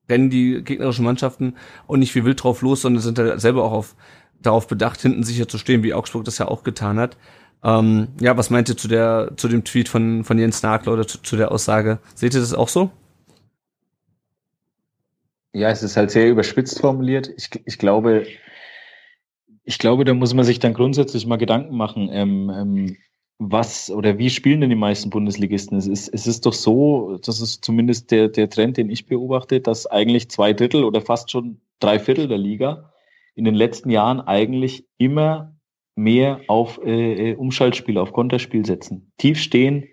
[0.08, 3.72] rennen die gegnerischen Mannschaften auch nicht wie wild drauf los, sondern sind da selber auch
[3.72, 3.96] auf,
[4.40, 7.16] darauf bedacht, hinten sicher zu stehen, wie Augsburg das ja auch getan hat.
[7.62, 11.06] Ähm, ja, was meint ihr zu der, zu dem Tweet von, von Jens Nagler oder
[11.06, 11.98] zu, zu der Aussage?
[12.14, 12.90] Seht ihr das auch so?
[15.52, 17.30] Ja, es ist halt sehr überspitzt formuliert.
[17.36, 18.26] Ich, ich glaube,
[19.64, 22.96] ich glaube, da muss man sich dann grundsätzlich mal Gedanken machen, ähm, ähm,
[23.38, 25.78] was oder wie spielen denn die meisten Bundesligisten?
[25.78, 29.60] Es ist, es ist doch so, das ist zumindest der, der Trend, den ich beobachte,
[29.60, 32.92] dass eigentlich zwei Drittel oder fast schon drei Viertel der Liga
[33.34, 35.56] in den letzten Jahren eigentlich immer
[36.02, 39.12] mehr auf äh, äh Umschaltspiel, auf Konterspiel setzen.
[39.18, 39.86] Tief stehen,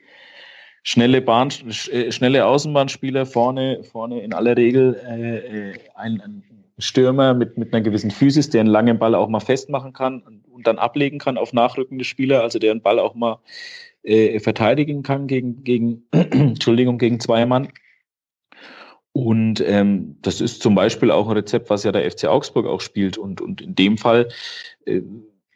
[0.83, 1.49] schnelle Bahn,
[1.91, 6.43] äh, schnelle Außenbahnspieler vorne, vorne in aller Regel äh, äh, ein, ein
[6.79, 10.67] Stürmer mit, mit einer gewissen Physis, der einen langen Ball auch mal festmachen kann und
[10.67, 13.39] dann ablegen kann auf nachrückende Spieler, also der einen Ball auch mal
[14.03, 17.69] äh, verteidigen kann gegen, gegen, Entschuldigung, gegen zwei Mann.
[19.11, 22.81] Und ähm, das ist zum Beispiel auch ein Rezept, was ja der FC Augsburg auch
[22.81, 23.17] spielt.
[23.17, 24.29] Und, und in dem Fall
[24.85, 25.01] äh,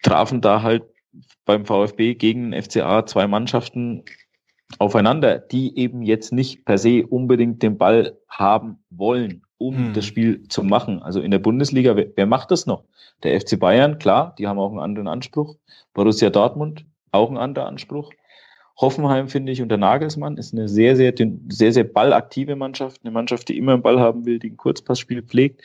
[0.01, 0.83] trafen da halt
[1.45, 4.03] beim VfB gegen den FCA zwei Mannschaften
[4.79, 9.93] aufeinander, die eben jetzt nicht per se unbedingt den Ball haben wollen, um hm.
[9.93, 11.01] das Spiel zu machen.
[11.01, 12.83] Also in der Bundesliga, wer, wer, macht das noch?
[13.23, 15.55] Der FC Bayern, klar, die haben auch einen anderen Anspruch.
[15.93, 18.11] Borussia Dortmund, auch einen anderen Anspruch.
[18.77, 21.13] Hoffenheim, finde ich, unter Nagelsmann ist eine sehr, sehr,
[21.49, 25.21] sehr, sehr ballaktive Mannschaft, eine Mannschaft, die immer einen Ball haben will, die ein Kurzpassspiel
[25.21, 25.61] pflegt.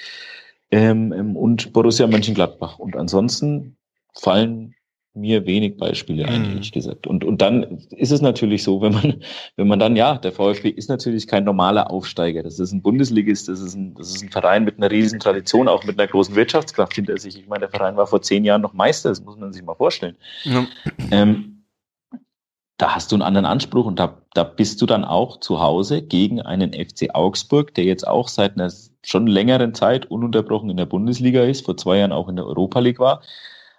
[0.70, 2.78] Ähm, ähm und Borussia Mönchengladbach.
[2.78, 3.76] Und ansonsten
[4.18, 4.74] fallen
[5.16, 6.48] mir wenig Beispiele ein, mhm.
[6.50, 7.06] ehrlich gesagt.
[7.06, 9.22] Und, und dann ist es natürlich so, wenn man,
[9.56, 12.42] wenn man dann, ja, der VfB ist natürlich kein normaler Aufsteiger.
[12.42, 15.68] Das ist ein Bundesligist, das ist ein, das ist ein Verein mit einer riesen Tradition,
[15.68, 17.38] auch mit einer großen Wirtschaftskraft hinter sich.
[17.38, 19.74] Ich meine, der Verein war vor zehn Jahren noch Meister, das muss man sich mal
[19.74, 20.16] vorstellen.
[20.44, 20.66] Ja.
[21.10, 21.64] Ähm,
[22.78, 26.02] da hast du einen anderen Anspruch und da, da bist du dann auch zu Hause
[26.02, 28.70] gegen einen FC Augsburg, der jetzt auch seit einer
[29.02, 32.80] schon längeren Zeit ununterbrochen in der Bundesliga ist, vor zwei Jahren auch in der Europa
[32.80, 33.22] League war.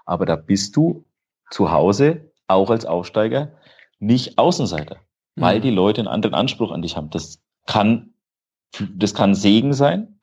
[0.07, 1.05] Aber da bist du
[1.51, 3.51] zu Hause, auch als Aufsteiger,
[3.99, 4.95] nicht Außenseiter,
[5.35, 5.41] mhm.
[5.41, 7.09] weil die Leute einen anderen Anspruch an dich haben.
[7.09, 8.13] Das kann,
[8.95, 10.19] das kann Segen sein,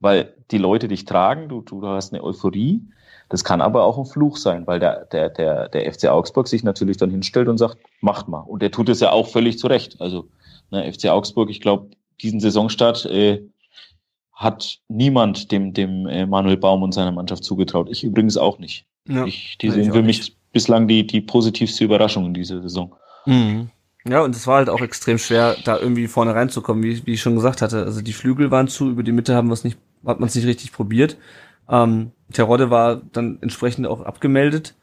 [0.00, 2.82] weil die Leute dich tragen, du, du hast eine Euphorie.
[3.28, 6.64] Das kann aber auch ein Fluch sein, weil der, der, der, der FC Augsburg sich
[6.64, 8.40] natürlich dann hinstellt und sagt, macht mal.
[8.40, 10.00] Und der tut es ja auch völlig zu Recht.
[10.00, 10.28] Also,
[10.70, 13.42] ne, FC Augsburg, ich glaube, diesen Saisonstart äh,
[14.32, 17.88] hat niemand dem, dem äh, Manuel Baum und seiner Mannschaft zugetraut.
[17.88, 18.86] Ich übrigens auch nicht.
[19.08, 22.94] Ja, ich, die sind für mich bislang die, die positivste Überraschung in dieser Saison.
[23.26, 23.70] Mhm.
[24.04, 27.20] Ja, und es war halt auch extrem schwer, da irgendwie vorne reinzukommen, wie, wie ich
[27.20, 27.84] schon gesagt hatte.
[27.84, 30.34] Also die Flügel waren zu, über die Mitte haben wir es nicht, hat man es
[30.34, 31.16] nicht richtig probiert.
[31.68, 34.74] Ähm, Terodde war dann entsprechend auch abgemeldet.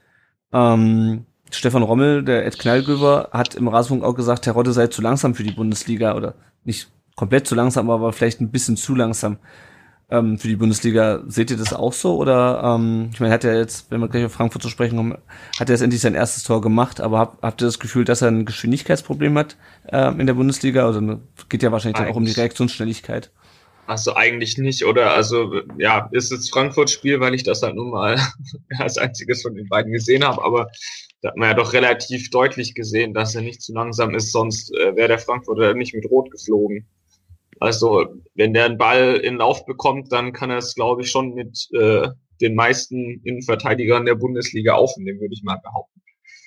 [0.54, 5.36] Ähm, Stefan Rommel, der Ed Knallgöber, hat im Rasenfunk auch gesagt, Terodde sei zu langsam
[5.36, 9.38] für die Bundesliga oder nicht komplett zu langsam, aber vielleicht ein bisschen zu langsam
[10.12, 11.24] ähm, für die Bundesliga.
[11.28, 12.18] Seht ihr das auch so?
[12.18, 15.18] Oder ähm, ich meine, hat er jetzt, wenn wir gleich auf Frankfurt zu sprechen kommen,
[15.60, 18.22] hat er jetzt endlich sein erstes Tor gemacht, aber hab, habt ihr das Gefühl, dass
[18.22, 19.58] er ein Geschwindigkeitsproblem hat
[19.92, 20.86] ähm, in der Bundesliga?
[20.86, 21.20] Also
[21.50, 23.32] geht ja wahrscheinlich dann auch um die Reaktionsschnelligkeit.
[23.86, 25.14] Also eigentlich nicht, oder?
[25.14, 28.20] Also ja, ist es Frankfurt-Spiel, weil ich das halt nun mal
[28.78, 30.70] als einziges von den beiden gesehen habe, aber
[31.22, 34.72] da hat man ja doch relativ deutlich gesehen, dass er nicht zu langsam ist, sonst
[34.76, 36.88] äh, wäre der Frankfurter nicht mit Rot geflogen.
[37.60, 41.34] Also wenn der einen Ball in Lauf bekommt, dann kann er es, glaube ich, schon
[41.34, 42.08] mit äh,
[42.42, 46.02] den meisten Innenverteidigern der Bundesliga aufnehmen, würde ich mal behaupten.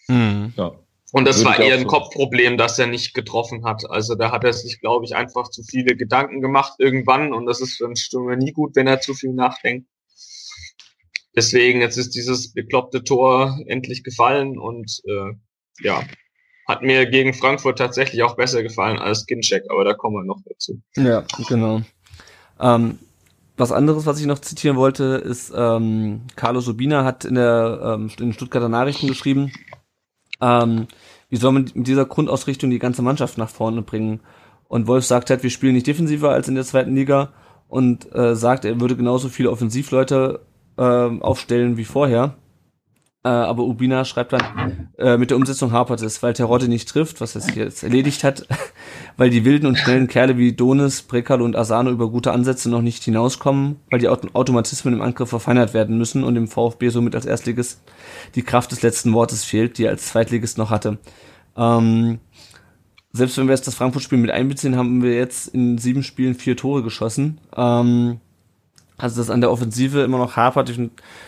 [0.09, 0.53] Mhm.
[0.57, 0.73] Ja.
[1.13, 1.89] Und das war eher ein so.
[1.89, 3.85] Kopfproblem, dass er nicht getroffen hat.
[3.91, 7.35] Also da hat er sich, glaube ich, einfach zu viele Gedanken gemacht irgendwann.
[7.35, 9.87] Und das ist für einen Stürmer nie gut, wenn er zu viel nachdenkt.
[11.37, 15.33] Deswegen, jetzt ist dieses bekloppte Tor endlich gefallen und äh,
[15.81, 16.03] ja,
[16.67, 20.41] hat mir gegen Frankfurt tatsächlich auch besser gefallen als Ginchek, aber da kommen wir noch
[20.45, 20.81] dazu.
[20.97, 21.83] Ja, genau.
[22.61, 22.99] Ähm,
[23.57, 28.11] was anderes, was ich noch zitieren wollte, ist, ähm, Carlos Urbina hat in der ähm,
[28.19, 29.53] in Stuttgarter Nachrichten geschrieben,
[30.41, 30.89] ähm,
[31.29, 34.21] wie soll man mit dieser Grundausrichtung die ganze Mannschaft nach vorne bringen?
[34.69, 37.33] Und Wolf sagt halt, wir spielen nicht defensiver als in der zweiten Liga
[37.69, 40.41] und äh, sagt, er würde genauso viele Offensivleute
[40.77, 42.37] äh, aufstellen wie vorher.
[43.25, 47.21] Äh, aber Ubina schreibt dann, äh, mit der Umsetzung hapert es, weil Terodde nicht trifft,
[47.21, 48.49] was er sich jetzt erledigt hat,
[49.17, 52.83] weil die wilden und schnellen Kerle wie Donis, Brekalo und Asano über gute Ansätze noch
[52.83, 57.27] nicht hinauskommen, weil die Automatismen im Angriff verfeinert werden müssen und dem VfB somit als
[57.27, 57.81] Erstligist
[58.35, 60.99] die Kraft des letzten Wortes fehlt, die er als Zweitligist noch hatte.
[61.57, 62.19] Ähm,
[63.13, 66.57] selbst wenn wir jetzt das Frankfurt-Spiel mit einbeziehen, haben wir jetzt in sieben Spielen vier
[66.57, 67.41] Tore geschossen.
[67.57, 68.21] Ähm,
[69.03, 70.79] also das an der Offensive immer noch hapert, ich,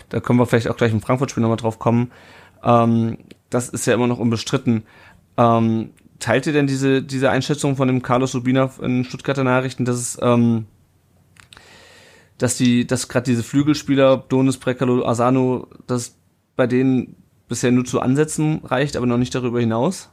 [0.07, 2.11] da können wir vielleicht auch gleich im Frankfurt-Spiel nochmal drauf kommen,
[2.63, 3.17] ähm,
[3.49, 4.83] das ist ja immer noch unbestritten.
[5.37, 9.97] Ähm, teilt ihr denn diese, diese Einschätzung von dem Carlos Rubina in Stuttgarter Nachrichten, dass
[9.97, 10.67] es, ähm,
[12.37, 16.17] dass die, dass gerade diese Flügelspieler, Donis, Prekalo, Asano, dass
[16.55, 17.17] bei denen
[17.49, 20.09] bisher nur zu Ansätzen reicht, aber noch nicht darüber hinaus?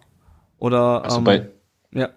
[0.59, 1.48] Oder also ähm, bei,
[1.92, 2.09] ja.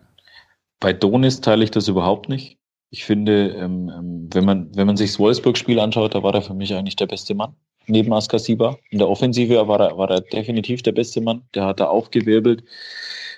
[0.79, 2.57] bei Donis teile ich das überhaupt nicht.
[2.95, 6.41] Ich finde, ähm, ähm, wenn man, wenn man sich das Wolfsburg-Spiel anschaut, da war er
[6.41, 7.53] für mich eigentlich der beste Mann.
[7.87, 8.77] neben Askasiba.
[8.89, 11.41] In der Offensive war er, war er definitiv der beste Mann.
[11.53, 12.63] Der hat da aufgewirbelt,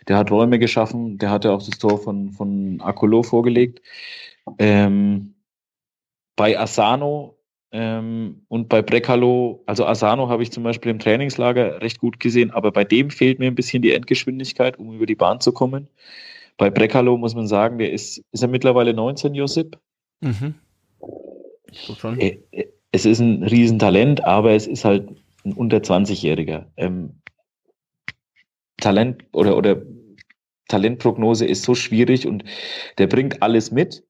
[0.07, 3.81] der hat Räume geschaffen, der hatte auch das Tor von, von Akolo vorgelegt.
[4.59, 5.33] Ähm,
[6.35, 7.39] bei Asano
[7.71, 12.51] ähm, und bei Brekalo, also Asano habe ich zum Beispiel im Trainingslager recht gut gesehen,
[12.51, 15.87] aber bei dem fehlt mir ein bisschen die Endgeschwindigkeit, um über die Bahn zu kommen.
[16.57, 19.77] Bei Brekalo muss man sagen, der ist, ist er mittlerweile 19, Josip?
[20.21, 20.55] Mhm.
[21.71, 22.19] So schon.
[22.19, 25.09] Äh, äh, es ist ein Riesentalent, aber es ist halt
[25.45, 26.65] ein unter 20-Jähriger.
[26.77, 27.21] Ähm,
[28.77, 29.81] Talent oder, oder
[30.67, 32.43] Talentprognose ist so schwierig und
[32.97, 34.03] der bringt alles mit.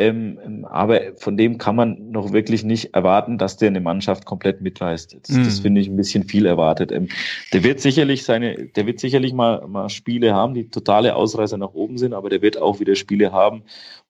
[0.00, 4.26] Ähm, ähm, aber von dem kann man noch wirklich nicht erwarten, dass der eine Mannschaft
[4.26, 5.18] komplett mitreißt.
[5.22, 5.42] Das, mm.
[5.42, 6.92] das finde ich ein bisschen viel erwartet.
[6.92, 7.08] Ähm,
[7.52, 11.74] der wird sicherlich seine, der wird sicherlich mal, mal Spiele haben, die totale Ausreißer nach
[11.74, 13.64] oben sind, aber der wird auch wieder Spiele haben,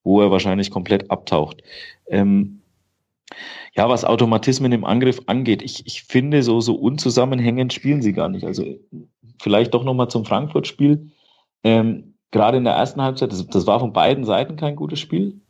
[0.04, 1.62] wo er wahrscheinlich komplett abtaucht.
[2.06, 2.60] Ähm,
[3.74, 8.28] ja, was Automatismen im Angriff angeht, ich, ich finde, so, so unzusammenhängend spielen sie gar
[8.28, 8.44] nicht.
[8.44, 8.64] Also
[9.40, 11.12] vielleicht doch nochmal zum Frankfurt-Spiel.
[11.64, 15.40] Ähm, gerade in der ersten Halbzeit, das, das war von beiden Seiten kein gutes Spiel.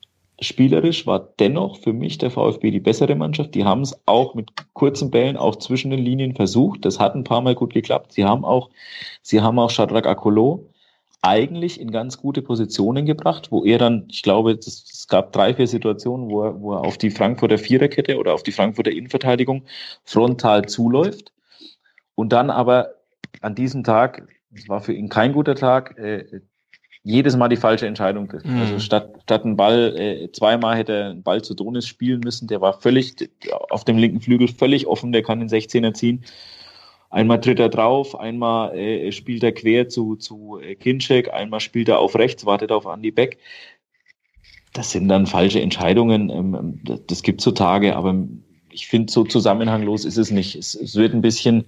[0.40, 3.54] Spielerisch war dennoch für mich der VfB die bessere Mannschaft.
[3.54, 6.84] Die haben es auch mit kurzen Bällen auch zwischen den Linien versucht.
[6.84, 8.12] Das hat ein paar Mal gut geklappt.
[8.12, 8.70] Sie haben auch,
[9.22, 10.70] sie haben auch Shadrach Akolo
[11.22, 15.66] eigentlich in ganz gute Positionen gebracht, wo er dann, ich glaube, es gab drei, vier
[15.66, 19.64] Situationen, wo er, wo er auf die Frankfurter Viererkette oder auf die Frankfurter Innenverteidigung
[20.04, 21.32] frontal zuläuft
[22.14, 22.94] und dann aber
[23.40, 26.40] an diesem Tag, es war für ihn kein guter Tag, äh,
[27.02, 28.46] jedes Mal die falsche Entscheidung trifft.
[28.46, 28.60] Mhm.
[28.60, 32.48] Also statt, statt einen Ball, äh, zweimal hätte er einen Ball zu Donis spielen müssen,
[32.48, 33.30] der war völlig
[33.70, 36.24] auf dem linken Flügel völlig offen, der kann den 16er ziehen.
[37.10, 41.88] Einmal tritt er drauf, einmal äh, spielt er quer zu, zu äh, Kinczek, einmal spielt
[41.88, 43.38] er auf rechts, wartet auf Andy Beck.
[44.74, 46.28] Das sind dann falsche Entscheidungen.
[46.28, 48.14] Ähm, ähm das, das gibt so Tage, aber
[48.70, 50.54] ich finde, so zusammenhanglos ist es nicht.
[50.54, 51.64] Es, es wird ein bisschen,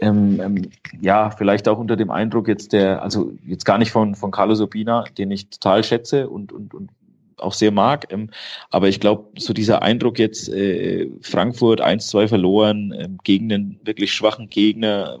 [0.00, 4.14] ähm, ähm, ja, vielleicht auch unter dem Eindruck jetzt der, also jetzt gar nicht von,
[4.14, 6.90] von Carlos Urbina, den ich total schätze und, und, und
[7.38, 8.06] auch sehr mag.
[8.12, 8.30] Ähm,
[8.70, 14.12] aber ich glaube, so dieser Eindruck jetzt, äh, Frankfurt 1-2 verloren, äh, gegen einen wirklich
[14.12, 15.18] schwachen Gegner,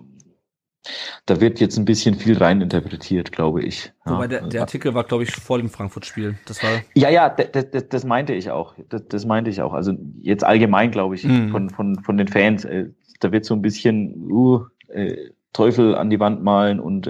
[1.26, 3.92] da wird jetzt ein bisschen viel reininterpretiert, glaube ich.
[4.04, 4.12] Ja.
[4.12, 6.36] Wobei der, der Artikel war, glaube ich, vor dem Frankfurt-Spiel.
[6.46, 6.70] Das war.
[6.94, 8.74] Ja, ja, das, das meinte ich auch.
[8.88, 9.72] Das, das meinte ich auch.
[9.72, 11.50] Also jetzt allgemein, glaube ich, mhm.
[11.50, 12.64] von, von, von den Fans.
[12.64, 17.06] Äh, da wird so ein bisschen uh, äh, Teufel an die Wand malen und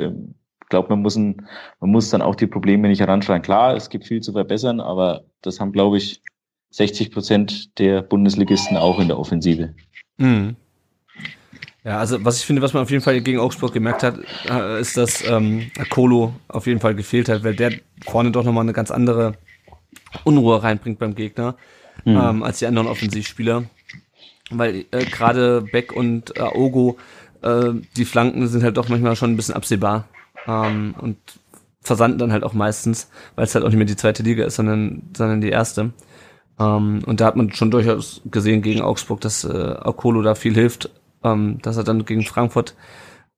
[0.66, 1.46] ich glaube, man muss, ein,
[1.80, 3.42] man muss dann auch die Probleme nicht heranschreien.
[3.42, 6.22] Klar, es gibt viel zu verbessern, aber das haben, glaube ich,
[6.70, 9.74] 60 Prozent der Bundesligisten auch in der Offensive.
[10.18, 10.56] Mhm.
[11.86, 14.18] Ja, also was ich finde, was man auf jeden Fall gegen Augsburg gemerkt hat,
[14.50, 18.64] äh, ist, dass ähm, Kolo auf jeden Fall gefehlt hat, weil der vorne doch nochmal
[18.64, 19.34] eine ganz andere
[20.24, 21.54] Unruhe reinbringt beim Gegner,
[22.04, 22.16] mhm.
[22.16, 23.66] ähm, als die anderen Offensivspieler.
[24.50, 26.96] Weil äh, gerade Beck und äh, Ogo,
[27.42, 30.08] äh, die Flanken sind halt doch manchmal schon ein bisschen absehbar
[30.48, 31.18] ähm, und
[31.82, 34.56] versanden dann halt auch meistens, weil es halt auch nicht mehr die zweite Liga ist,
[34.56, 35.92] sondern, sondern die erste.
[36.58, 40.54] Ähm, und da hat man schon durchaus gesehen gegen Augsburg, dass äh, Okolo da viel
[40.54, 40.90] hilft.
[41.24, 42.74] Ähm, dass er dann gegen Frankfurt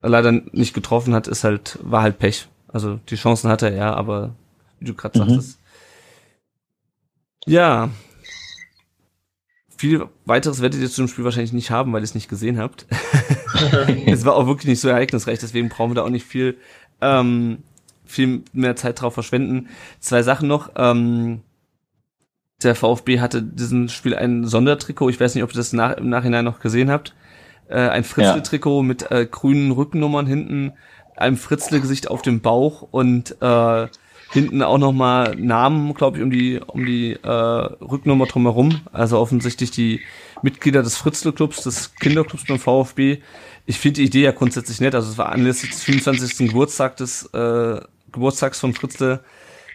[0.01, 2.47] leider nicht getroffen hat, ist halt, war halt Pech.
[2.67, 4.35] Also die Chancen hatte er, aber
[4.79, 5.29] wie du gerade mhm.
[5.29, 5.59] sagtest.
[7.45, 7.89] Ja.
[9.77, 12.59] Viel weiteres werdet ihr zu dem Spiel wahrscheinlich nicht haben, weil ihr es nicht gesehen
[12.59, 12.85] habt.
[14.05, 16.57] es war auch wirklich nicht so ereignisreich, deswegen brauchen wir da auch nicht viel
[17.01, 17.63] ähm,
[18.09, 19.69] viel mehr Zeit drauf verschwenden.
[19.99, 20.71] Zwei Sachen noch.
[20.75, 21.41] Ähm,
[22.61, 25.09] der VfB hatte diesen Spiel ein Sondertrikot.
[25.09, 27.15] Ich weiß nicht, ob ihr das nach, im Nachhinein noch gesehen habt.
[27.69, 28.83] Äh, ein Fritzle-Trikot ja.
[28.83, 30.73] mit äh, grünen Rückennummern hinten,
[31.15, 33.87] einem Fritzle-Gesicht auf dem Bauch und äh,
[34.31, 38.81] hinten auch nochmal Namen, glaube ich, um die um die äh, Rückennummer drumherum.
[38.91, 40.01] Also offensichtlich die
[40.41, 43.19] Mitglieder des Fritzle-Clubs, des Kinderclubs beim VfB
[43.69, 44.95] ich finde die Idee ja grundsätzlich nett.
[44.95, 46.47] Also es war anlässlich des 25.
[46.47, 47.79] Geburtstag des äh,
[48.11, 49.23] Geburtstags von Fritzle,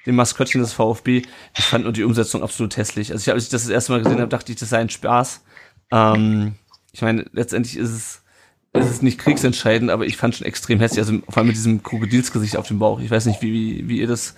[0.04, 1.22] dem Maskottchen des VfB.
[1.56, 3.12] Ich fand nur die Umsetzung absolut hässlich.
[3.12, 4.90] Also ich, als ich das das erste Mal gesehen habe, dachte ich, das sei ein
[4.90, 5.44] Spaß.
[5.92, 6.56] Ähm,
[6.94, 8.24] ich meine, letztendlich ist es
[8.72, 11.00] ist es nicht kriegsentscheidend, aber ich fand schon extrem hässlich.
[11.00, 12.98] Also vor allem mit diesem Krokodilsgesicht auf dem Bauch.
[12.98, 14.34] Ich weiß nicht, wie, wie, wie ihr das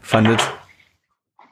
[0.00, 0.40] fandet.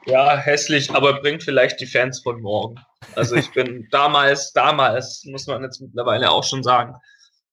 [0.05, 2.75] Ja, hässlich, aber bringt vielleicht die Fans von morgen.
[3.15, 6.95] Also ich bin damals, damals, muss man jetzt mittlerweile auch schon sagen,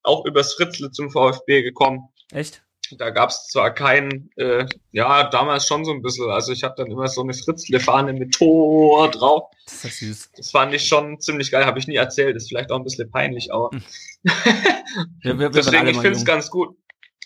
[0.02, 2.08] auch übers Fritzle zum VfB gekommen.
[2.32, 2.62] Echt?
[2.98, 6.30] Da gab es zwar keinen, äh, ja, damals schon so ein bisschen.
[6.30, 9.50] Also ich habe dann immer so eine Fritzle-Fahne mit Tor drauf.
[9.64, 10.30] Das ist süß.
[10.36, 12.36] Das fand ich schon ziemlich geil, habe ich nie erzählt.
[12.36, 13.82] Ist vielleicht auch ein bisschen peinlich, aber hm.
[14.24, 14.34] ja,
[15.22, 16.76] wir, wir deswegen, ich finde es ganz gut.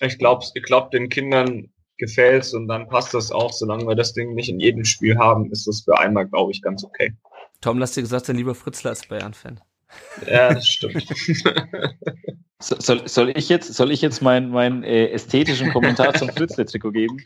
[0.00, 3.52] Ich glaube, ich glaub, den Kindern gefällt's und dann passt das auch.
[3.52, 6.62] Solange wir das Ding nicht in jedem Spiel haben, ist das für einmal, glaube ich,
[6.62, 7.14] ganz okay.
[7.60, 9.60] Tom, lass dir gesagt sein, lieber Fritzler als Bayern-Fan.
[10.26, 11.04] Ja, das stimmt.
[12.60, 16.92] So, soll, soll ich jetzt, soll ich jetzt meinen mein, äh, ästhetischen Kommentar zum Fritzle-Trikot
[16.92, 17.18] geben?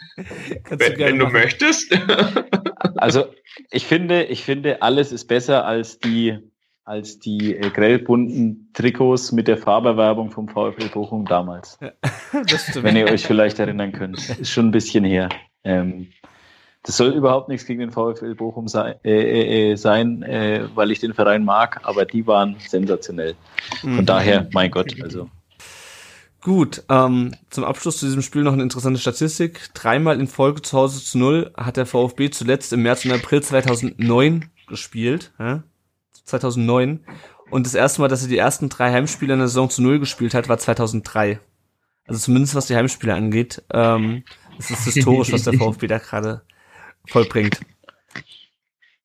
[0.68, 1.96] wenn, wenn du möchtest.
[2.96, 3.26] also
[3.70, 6.38] ich finde, ich finde, alles ist besser als die,
[6.85, 11.78] als die äh, grellbunten Trikots mit der Farberwerbung vom VfL Bochum damals.
[11.81, 11.92] Ja,
[12.83, 14.18] wenn ihr euch vielleicht erinnern könnt.
[14.40, 15.28] Ist schon ein bisschen her.
[15.62, 16.09] Ähm,
[16.83, 20.91] das soll überhaupt nichts gegen den VfL Bochum sei, äh, äh, äh, sein, äh, weil
[20.91, 23.35] ich den Verein mag, aber die waren sensationell.
[23.81, 24.07] Von mhm.
[24.07, 25.29] daher, mein Gott, also.
[26.41, 29.75] Gut, ähm, zum Abschluss zu diesem Spiel noch eine interessante Statistik.
[29.75, 33.43] Dreimal in Folge zu Hause zu null hat der VfB zuletzt im März und April
[33.43, 35.33] 2009 gespielt.
[35.38, 35.64] Ja?
[36.25, 37.01] 2009.
[37.51, 39.99] Und das erste Mal, dass er die ersten drei Heimspiele in der Saison zu null
[39.99, 41.41] gespielt hat, war 2003.
[42.07, 43.62] Also zumindest was die Heimspiele angeht.
[43.73, 44.23] Ähm,
[44.59, 46.43] es ist historisch, was der VfB da gerade
[47.09, 47.61] vollbringt.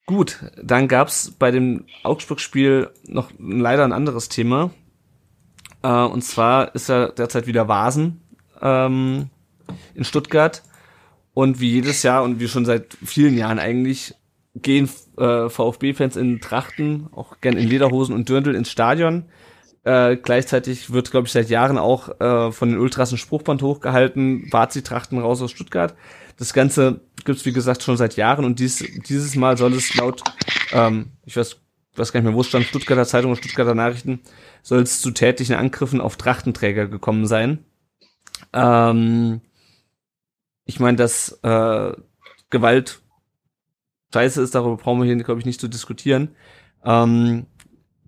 [0.05, 4.71] Gut, dann gab's bei dem Augsburg-Spiel noch leider ein anderes Thema.
[5.81, 8.21] Äh, und zwar ist er derzeit wieder Vasen
[8.61, 9.29] ähm,
[9.95, 10.63] in Stuttgart.
[11.33, 14.13] Und wie jedes Jahr und wie schon seit vielen Jahren eigentlich
[14.55, 19.25] gehen äh, VfB-Fans in Trachten, auch gern in Lederhosen und Dürndl ins Stadion.
[19.83, 24.49] Äh, gleichzeitig wird, glaube ich, seit Jahren auch äh, von den Ultras ein Spruchband hochgehalten,
[24.49, 25.95] Bazi-Trachten raus aus Stuttgart.
[26.37, 30.23] Das Ganze gibt's wie gesagt, schon seit Jahren und dies, dieses Mal soll es laut,
[30.71, 31.57] ähm, ich weiß,
[31.95, 34.21] weiß gar nicht mehr, wo es stand, Stuttgarter Zeitung und Stuttgarter Nachrichten,
[34.61, 37.65] soll es zu tätlichen Angriffen auf Trachtenträger gekommen sein.
[38.51, 39.41] Ähm,
[40.65, 41.93] ich meine, dass äh,
[42.49, 43.01] Gewalt
[44.13, 46.35] scheiße ist, darüber brauchen wir hier, glaube ich, nicht zu diskutieren.
[46.85, 47.47] Ähm,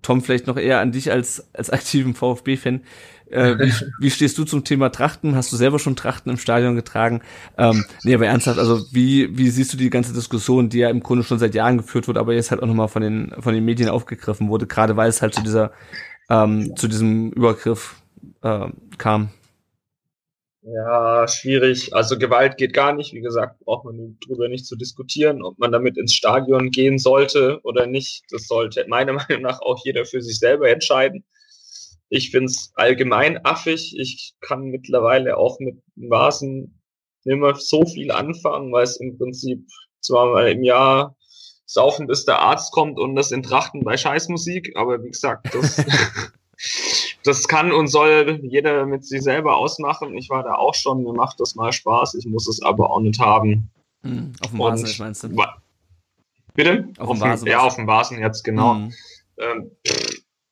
[0.02, 2.82] Tom, vielleicht noch eher an dich als, als aktiven VfB-Fan.
[3.30, 5.34] Äh, wie, wie stehst du zum Thema Trachten?
[5.34, 7.22] Hast du selber schon Trachten im Stadion getragen?
[7.58, 11.00] Ähm, nee, aber ernsthaft, also wie, wie siehst du die ganze Diskussion, die ja im
[11.00, 13.64] Grunde schon seit Jahren geführt wird, aber jetzt halt auch nochmal von den, von den
[13.64, 15.72] Medien aufgegriffen wurde, gerade weil es halt zu dieser,
[16.30, 17.96] ähm, zu diesem Übergriff
[18.42, 19.30] äh, kam?
[20.68, 21.94] Ja, schwierig.
[21.94, 23.12] Also Gewalt geht gar nicht.
[23.12, 27.60] Wie gesagt, braucht man darüber nicht zu diskutieren, ob man damit ins Stadion gehen sollte
[27.62, 28.24] oder nicht.
[28.30, 31.24] Das sollte meiner Meinung nach auch jeder für sich selber entscheiden.
[32.08, 33.94] Ich find's allgemein affig.
[33.98, 36.80] Ich kann mittlerweile auch mit Vasen
[37.24, 39.66] nicht mehr so viel anfangen, weil es im Prinzip
[40.00, 41.16] zweimal im Jahr
[41.64, 44.76] saufen, bis der Arzt kommt und das in Trachten bei Scheißmusik.
[44.76, 45.84] Aber wie gesagt, das
[47.24, 50.16] das kann und soll jeder mit sich selber ausmachen.
[50.16, 53.00] Ich war da auch schon, mir macht das mal Spaß, ich muss es aber auch
[53.00, 53.70] nicht haben.
[54.02, 55.28] Hm, auf dem Vasen, und, meinst du?
[56.54, 56.88] Bitte?
[56.98, 57.48] Auf, auf dem Vasen.
[57.48, 58.74] Ja, auf dem Vasen jetzt, genau.
[58.74, 58.92] Hm.
[59.38, 59.70] Ähm,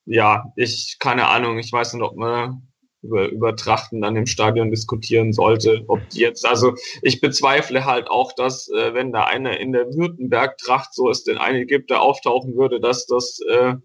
[0.05, 2.61] ja, ich, keine Ahnung, ich weiß nicht, ob man
[3.01, 8.07] über, über Trachten dann im Stadion diskutieren sollte, ob die jetzt, also ich bezweifle halt
[8.09, 12.01] auch, dass äh, wenn da einer in der Württemberg-Tracht, so es denn eine gibt, der
[12.01, 13.75] auftauchen würde, dass das äh,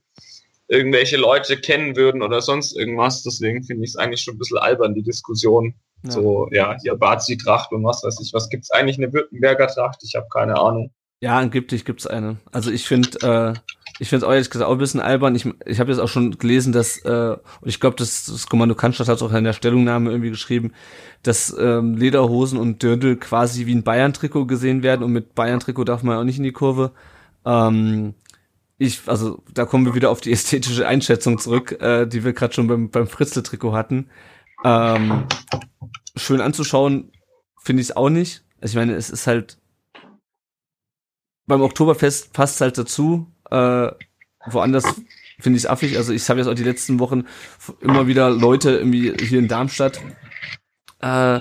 [0.69, 3.23] irgendwelche Leute kennen würden oder sonst irgendwas.
[3.23, 5.75] Deswegen finde ich es eigentlich schon ein bisschen albern, die Diskussion.
[6.05, 6.11] Ja.
[6.13, 8.33] So, ja, hier Bazi-Tracht und was weiß ich.
[8.33, 10.03] Was gibt's eigentlich eine Württemberger Tracht?
[10.03, 10.93] Ich habe keine Ahnung.
[11.21, 12.39] Ja, angeblich gibt's eine.
[12.53, 13.61] Also ich finde, äh,
[14.01, 15.35] ich finde es ehrlich gesagt auch ein bisschen albern.
[15.35, 18.75] Ich, ich habe jetzt auch schon gelesen, dass, äh, und ich glaube, das, das Kommando
[18.75, 20.73] Cannstatt hat auch in der Stellungnahme irgendwie geschrieben,
[21.23, 26.03] dass ähm, Lederhosen und Dirndl quasi wie ein Bayern-Trikot gesehen werden und mit Bayern-Trikot darf
[26.03, 26.93] man auch nicht in die Kurve.
[27.45, 28.15] Ähm,
[28.79, 32.55] ich, also da kommen wir wieder auf die ästhetische Einschätzung zurück, äh, die wir gerade
[32.55, 34.09] schon beim, beim Fritzle-Trikot hatten.
[34.65, 35.25] Ähm,
[36.17, 37.13] schön anzuschauen
[37.63, 38.45] finde ich es auch nicht.
[38.63, 39.59] Also ich meine, es ist halt
[41.47, 43.27] beim Oktoberfest passt halt dazu.
[43.51, 43.91] Äh,
[44.47, 44.85] woanders
[45.39, 45.97] finde ich es affig.
[45.97, 47.25] Also ich habe jetzt auch die letzten Wochen
[47.81, 50.01] immer wieder Leute irgendwie hier in Darmstadt
[51.01, 51.41] äh,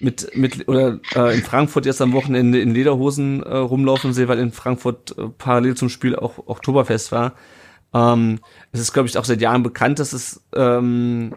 [0.00, 4.38] mit, mit oder äh, in Frankfurt jetzt am Wochenende in Lederhosen äh, rumlaufen sehe, weil
[4.38, 7.34] in Frankfurt äh, parallel zum Spiel auch Oktoberfest war.
[7.92, 8.40] Ähm,
[8.72, 11.34] es ist, glaube ich, auch seit Jahren bekannt, dass es ähm,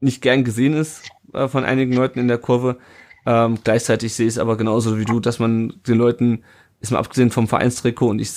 [0.00, 1.02] nicht gern gesehen ist
[1.32, 2.78] äh, von einigen Leuten in der Kurve.
[3.24, 6.42] Ähm, gleichzeitig sehe ich es aber genauso wie du, dass man den Leuten,
[6.80, 8.30] ist mal abgesehen vom Vereinstrikot und ich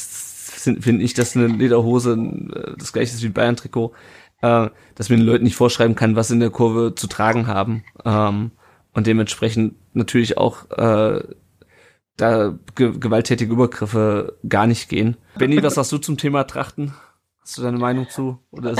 [0.63, 3.93] finde ich, dass eine Lederhose äh, das gleiche ist wie ein Bayern-Trikot,
[4.41, 7.83] äh, dass man den Leuten nicht vorschreiben kann, was in der Kurve zu tragen haben.
[8.05, 8.51] Ähm,
[8.93, 11.23] und dementsprechend natürlich auch äh,
[12.17, 15.17] da ge gewalttätige Übergriffe gar nicht gehen.
[15.37, 16.93] Benny, was sagst du zum Thema Trachten?
[17.41, 18.39] Hast du deine Meinung zu?
[18.51, 18.75] Oder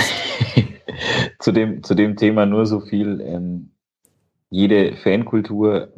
[1.39, 3.21] zu, dem, zu dem Thema nur so viel.
[3.21, 3.71] Ähm,
[4.49, 5.91] jede Fankultur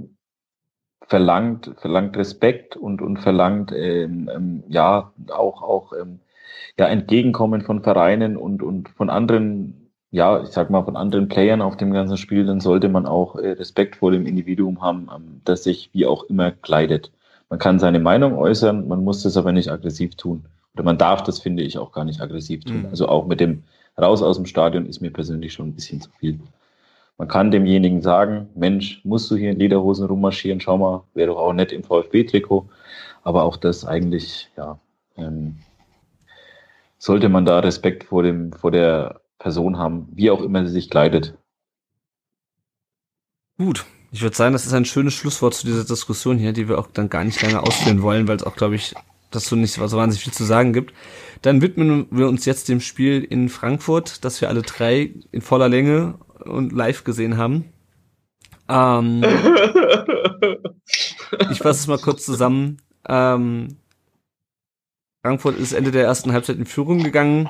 [1.07, 6.19] verlangt, verlangt Respekt und, und verlangt ähm, ähm, ja auch, auch ähm,
[6.77, 9.85] ja, Entgegenkommen von Vereinen und, und von anderen
[10.15, 13.35] ja, ich sag mal, von anderen Playern auf dem ganzen Spiel, dann sollte man auch
[13.35, 17.11] äh, Respekt vor dem Individuum haben, ähm, das sich wie auch immer kleidet.
[17.49, 20.45] Man kann seine Meinung äußern, man muss das aber nicht aggressiv tun.
[20.73, 22.83] oder man darf das, finde ich, auch gar nicht aggressiv tun.
[22.83, 22.87] Mhm.
[22.91, 23.63] Also auch mit dem
[23.97, 26.39] Raus aus dem Stadion ist mir persönlich schon ein bisschen zu viel.
[27.17, 31.37] Man kann demjenigen sagen, Mensch, musst du hier in Lederhosen rummarschieren, schau mal, wäre doch
[31.37, 32.69] auch nett im VfB-Trikot.
[33.23, 34.79] Aber auch das eigentlich, ja,
[35.15, 35.57] ähm,
[36.97, 40.89] sollte man da Respekt vor dem, vor der Person haben, wie auch immer sie sich
[40.89, 41.37] kleidet.
[43.57, 43.85] Gut.
[44.11, 46.87] Ich würde sagen, das ist ein schönes Schlusswort zu dieser Diskussion hier, die wir auch
[46.87, 48.95] dann gar nicht lange ausführen wollen, weil es auch, glaube ich,
[49.35, 50.93] dazu nicht so wahnsinnig viel zu sagen gibt.
[51.41, 55.69] Dann widmen wir uns jetzt dem Spiel in Frankfurt, das wir alle drei in voller
[55.69, 57.65] Länge und live gesehen haben.
[58.67, 59.23] Ähm,
[61.51, 62.81] ich fasse es mal kurz zusammen.
[63.07, 63.77] Ähm,
[65.23, 67.49] Frankfurt ist Ende der ersten Halbzeit in Führung gegangen,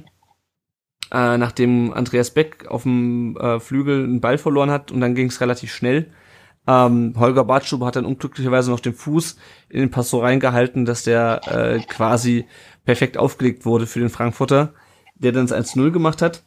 [1.11, 5.27] äh, nachdem Andreas Beck auf dem äh, Flügel einen Ball verloren hat und dann ging
[5.27, 6.11] es relativ schnell.
[6.67, 9.37] Ähm, Holger Bartschuber hat dann unglücklicherweise noch den Fuß
[9.69, 12.45] in den Pass so reingehalten, dass der äh, quasi
[12.85, 14.73] perfekt aufgelegt wurde für den Frankfurter,
[15.15, 16.43] der dann das 1-0 gemacht hat.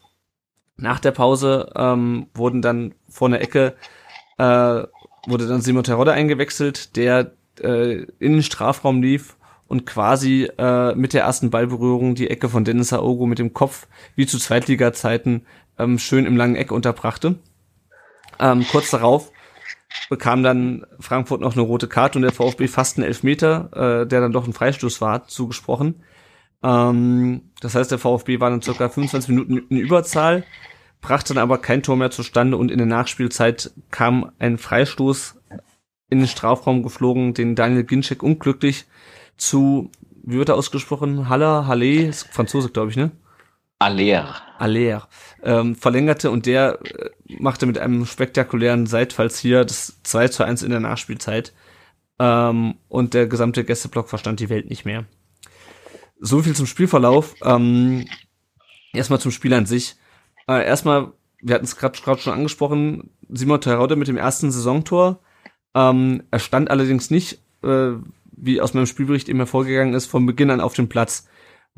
[0.76, 3.74] Nach der Pause ähm, wurden dann vor der Ecke
[4.38, 4.82] äh,
[5.26, 11.12] wurde dann Simon Terodde eingewechselt, der äh, in den Strafraum lief und quasi äh, mit
[11.12, 15.44] der ersten Ballberührung die Ecke von Dennis Aogo mit dem Kopf wie zu Zweitliga-Zeiten
[15.78, 17.36] ähm, schön im langen Eck unterbrachte.
[18.40, 19.30] Ähm, kurz darauf
[20.08, 24.20] bekam dann Frankfurt noch eine rote Karte und der VfB fast einen Elfmeter, äh, der
[24.20, 26.02] dann doch ein Freistoß war, zugesprochen.
[26.62, 30.44] Ähm, das heißt, der VfB war dann circa 25 Minuten in Überzahl,
[31.00, 35.36] brachte dann aber kein Tor mehr zustande und in der Nachspielzeit kam ein Freistoß
[36.10, 38.86] in den Strafraum geflogen, den Daniel Ginczek unglücklich
[39.36, 39.90] zu,
[40.22, 41.28] wie wird er ausgesprochen?
[41.28, 43.10] Haller, Halle, Franzose, glaube ich, ne?
[43.78, 44.36] Aller.
[44.58, 45.08] Aller
[45.42, 50.62] ähm, verlängerte und der äh, machte mit einem spektakulären Seitfalls hier das 2 zu 1
[50.62, 51.52] in der Nachspielzeit.
[52.18, 55.04] Ähm, und der gesamte Gästeblock verstand die Welt nicht mehr.
[56.18, 57.36] So viel zum Spielverlauf.
[57.44, 58.06] Ähm,
[58.92, 59.96] erstmal zum Spiel an sich.
[60.48, 65.20] Äh, erstmal, wir hatten es gerade schon angesprochen, Simon Terodde mit dem ersten Saisontor.
[65.74, 67.92] Ähm, er stand allerdings nicht, äh,
[68.32, 71.28] wie aus meinem Spielbericht eben hervorgegangen ist, von Beginn an auf dem Platz.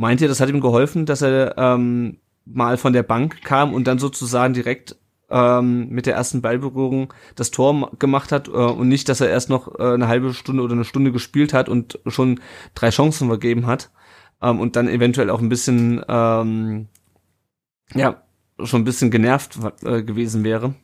[0.01, 3.87] Meint ihr, das hat ihm geholfen, dass er ähm, mal von der Bank kam und
[3.87, 4.97] dann sozusagen direkt
[5.29, 9.51] ähm, mit der ersten Ballberührung das Tor gemacht hat äh, und nicht, dass er erst
[9.51, 12.41] noch äh, eine halbe Stunde oder eine Stunde gespielt hat und schon
[12.75, 13.91] drei Chancen vergeben hat
[14.41, 16.89] ähm, und dann eventuell auch ein bisschen ähm,
[17.93, 18.23] ja
[18.65, 20.75] schon ein bisschen genervt äh, gewesen wäre.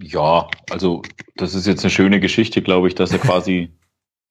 [0.00, 1.02] Ja, also
[1.36, 3.70] das ist jetzt eine schöne Geschichte, glaube ich, dass er quasi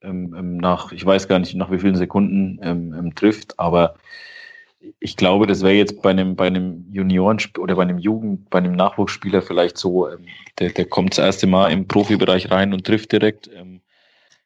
[0.04, 3.96] nach, ich weiß gar nicht, nach wie vielen Sekunden ähm, ähm trifft, aber
[5.00, 8.60] ich glaube, das wäre jetzt bei einem, bei einem Junioren oder bei einem Jugend, bei
[8.60, 10.26] einem Nachwuchsspieler vielleicht so, ähm,
[10.60, 13.50] der, der kommt das erste Mal im Profibereich rein und trifft direkt.
[13.54, 13.82] Ähm,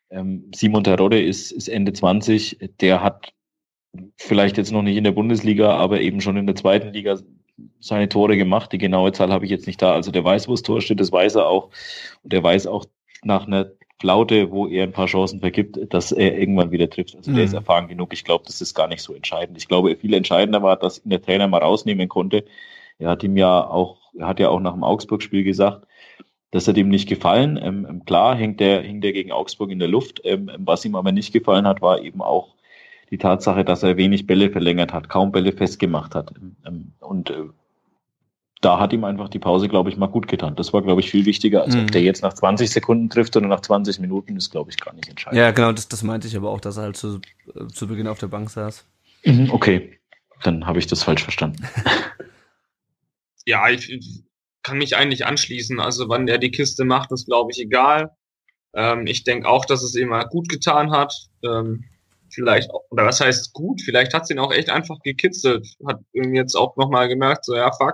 [0.09, 3.33] ähm, Simon Terodde ist, ist Ende 20, der hat
[4.17, 7.17] vielleicht jetzt noch nicht in der Bundesliga, aber eben schon in der zweiten Liga
[7.79, 8.71] seine Tore gemacht.
[8.73, 9.93] Die genaue Zahl habe ich jetzt nicht da.
[9.93, 11.69] Also der weiß, wo das Tor steht, das weiß er auch.
[12.23, 12.85] Und der weiß auch
[13.23, 17.15] nach einer Flaute, wo er ein paar Chancen vergibt, dass er irgendwann wieder trifft.
[17.15, 17.35] Also mhm.
[17.35, 18.13] der ist erfahren genug.
[18.13, 19.57] Ich glaube, das ist gar nicht so entscheidend.
[19.57, 22.45] Ich glaube, viel entscheidender war, dass ihn der Trainer mal rausnehmen konnte.
[22.99, 25.87] Er hat ihm ja auch, er hat ja auch nach dem Augsburg-Spiel gesagt,
[26.51, 27.59] das hat ihm nicht gefallen.
[27.61, 30.21] Ähm, ähm klar hängt der, hängt der gegen Augsburg in der Luft.
[30.23, 32.55] Ähm, ähm, was ihm aber nicht gefallen hat, war eben auch
[33.11, 36.33] die Tatsache, dass er wenig Bälle verlängert hat, kaum Bälle festgemacht hat.
[36.65, 37.43] Ähm, und äh,
[38.65, 40.55] da hat ihm einfach die Pause, glaube ich, mal gut getan.
[40.55, 41.83] Das war, glaube ich, viel wichtiger, als mhm.
[41.83, 44.91] ob der jetzt nach 20 Sekunden trifft oder nach 20 Minuten, ist, glaube ich, gar
[44.95, 45.37] nicht entscheidend.
[45.37, 47.19] Ja, genau, das, das meinte ich aber auch, dass er halt zu,
[47.53, 48.83] äh, zu Beginn auf der Bank saß.
[49.23, 49.99] Mhm, okay,
[50.41, 51.63] dann habe ich das falsch verstanden.
[53.45, 54.23] ja, ich
[54.63, 55.79] kann mich eigentlich anschließen.
[55.79, 58.15] Also, wann er die Kiste macht, ist, glaube ich, egal.
[58.73, 61.13] Ähm, ich denke auch, dass es ihm mal gut getan hat.
[61.43, 61.83] Ähm,
[62.31, 63.83] vielleicht, oder was heißt gut?
[63.83, 65.67] Vielleicht hat es ihn auch echt einfach gekitzelt.
[65.85, 67.93] Hat irgendwie jetzt auch nochmal gemerkt, so, ja, fuck,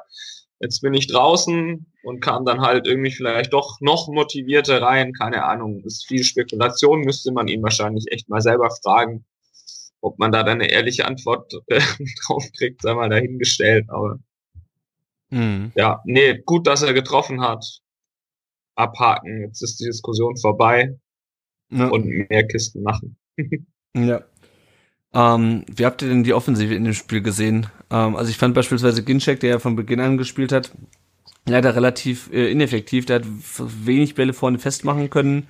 [0.61, 5.13] jetzt bin ich draußen und kam dann halt irgendwie vielleicht doch noch motivierter rein.
[5.13, 9.25] Keine Ahnung, ist viel Spekulation, müsste man ihn wahrscheinlich echt mal selber fragen,
[10.01, 11.79] ob man da dann eine ehrliche Antwort äh,
[12.25, 13.89] drauf kriegt, sei mal dahingestellt.
[13.89, 14.19] Aber
[15.29, 15.71] mhm.
[15.75, 17.65] ja, nee, gut, dass er getroffen hat.
[18.75, 20.97] Abhaken, jetzt ist die Diskussion vorbei
[21.69, 21.87] ja.
[21.87, 23.17] und mehr Kisten machen.
[23.95, 24.23] ja.
[25.13, 27.67] Ähm, wie habt ihr denn die Offensive in dem Spiel gesehen?
[27.89, 30.71] Ähm, also ich fand beispielsweise Ginczek, der ja von Beginn an gespielt hat,
[31.45, 33.05] leider relativ äh, ineffektiv.
[33.05, 33.25] Der hat
[33.57, 35.47] wenig Bälle vorne festmachen können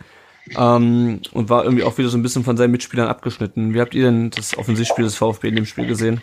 [0.57, 3.73] ähm, und war irgendwie auch wieder so ein bisschen von seinen Mitspielern abgeschnitten.
[3.73, 6.21] Wie habt ihr denn das Offensivspiel des VfB in dem Spiel gesehen?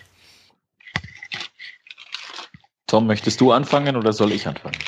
[2.89, 4.79] Tom, möchtest du anfangen oder soll ich anfangen?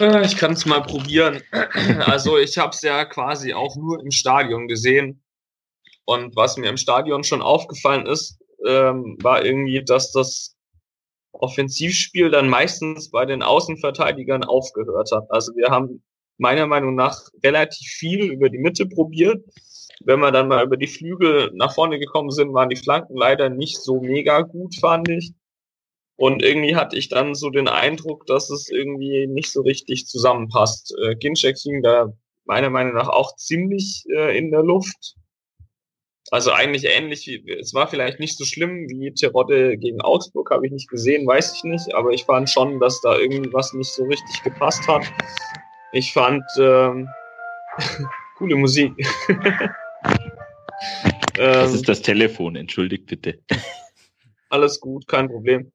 [0.00, 1.42] Äh, ich kann es mal probieren.
[2.06, 5.20] Also ich habe es ja quasi auch nur im Stadion gesehen.
[6.08, 10.56] Und was mir im Stadion schon aufgefallen ist, ähm, war irgendwie, dass das
[11.32, 15.30] Offensivspiel dann meistens bei den Außenverteidigern aufgehört hat.
[15.30, 16.02] Also wir haben
[16.38, 19.44] meiner Meinung nach relativ viel über die Mitte probiert.
[20.02, 23.50] Wenn wir dann mal über die Flügel nach vorne gekommen sind, waren die Flanken leider
[23.50, 25.34] nicht so mega gut, fand ich.
[26.16, 30.96] Und irgendwie hatte ich dann so den Eindruck, dass es irgendwie nicht so richtig zusammenpasst.
[31.02, 32.14] Äh, Ginczek hing da
[32.46, 35.17] meiner Meinung nach auch ziemlich äh, in der Luft.
[36.30, 40.66] Also eigentlich ähnlich wie, es war vielleicht nicht so schlimm wie Terodde gegen Augsburg, habe
[40.66, 44.04] ich nicht gesehen, weiß ich nicht, aber ich fand schon, dass da irgendwas nicht so
[44.04, 45.04] richtig gepasst hat.
[45.92, 47.08] Ich fand ähm,
[48.36, 48.92] coole Musik.
[51.34, 53.38] das ist ähm, das Telefon, entschuldigt bitte.
[54.50, 55.72] Alles gut, kein Problem.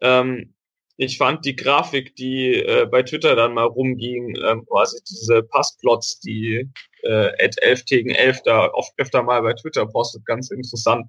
[0.00, 0.54] Ähm,
[0.96, 6.20] ich fand die Grafik, die äh, bei Twitter dann mal rumging, ähm, quasi diese Passplots,
[6.20, 6.70] die
[7.02, 11.06] äh, at 11 gegen 11 da oft öfter mal bei Twitter postet, ganz interessant.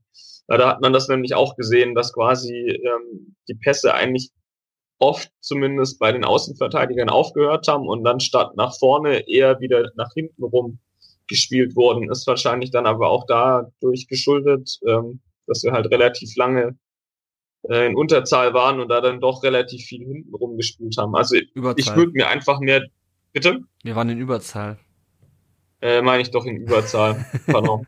[0.49, 4.29] Ja, da hat man das nämlich auch gesehen, dass quasi ähm, die Pässe eigentlich
[4.99, 10.11] oft zumindest bei den Außenverteidigern aufgehört haben und dann statt nach vorne eher wieder nach
[10.13, 10.79] hinten rum
[11.27, 12.09] gespielt wurden.
[12.11, 16.77] Ist wahrscheinlich dann aber auch dadurch geschuldet, ähm, dass wir halt relativ lange
[17.63, 21.15] in Unterzahl waren und da dann doch relativ viel hinten rum gespielt haben.
[21.15, 21.79] Also Überzahl.
[21.79, 22.83] ich würde mir einfach mehr.
[23.33, 23.59] Bitte?
[23.83, 24.77] Wir waren in Überzahl.
[25.81, 27.25] Äh, meine ich doch in Überzahl.
[27.47, 27.85] Pardon.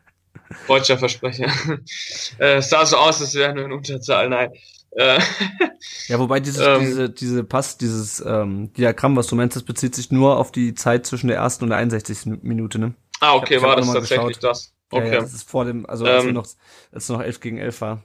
[0.66, 1.46] Deutscher Versprecher.
[2.38, 4.28] äh, es sah so aus, als wäre nur in Unterzahl.
[4.28, 4.52] Nein.
[4.92, 5.20] Äh,
[6.08, 9.94] ja, wobei dieses, ähm, diese, diese Pass, dieses ähm, Diagramm, was du meinst, das bezieht
[9.94, 12.40] sich nur auf die Zeit zwischen der ersten und der 61.
[12.42, 12.94] Minute, ne?
[13.20, 14.44] Ah, okay, hab, war das tatsächlich geschaut.
[14.44, 14.74] das?
[14.90, 15.06] Okay.
[15.06, 16.46] Ja, ja, das ist vor dem, also als, ähm, noch,
[16.90, 18.02] als noch 11 gegen 11 war.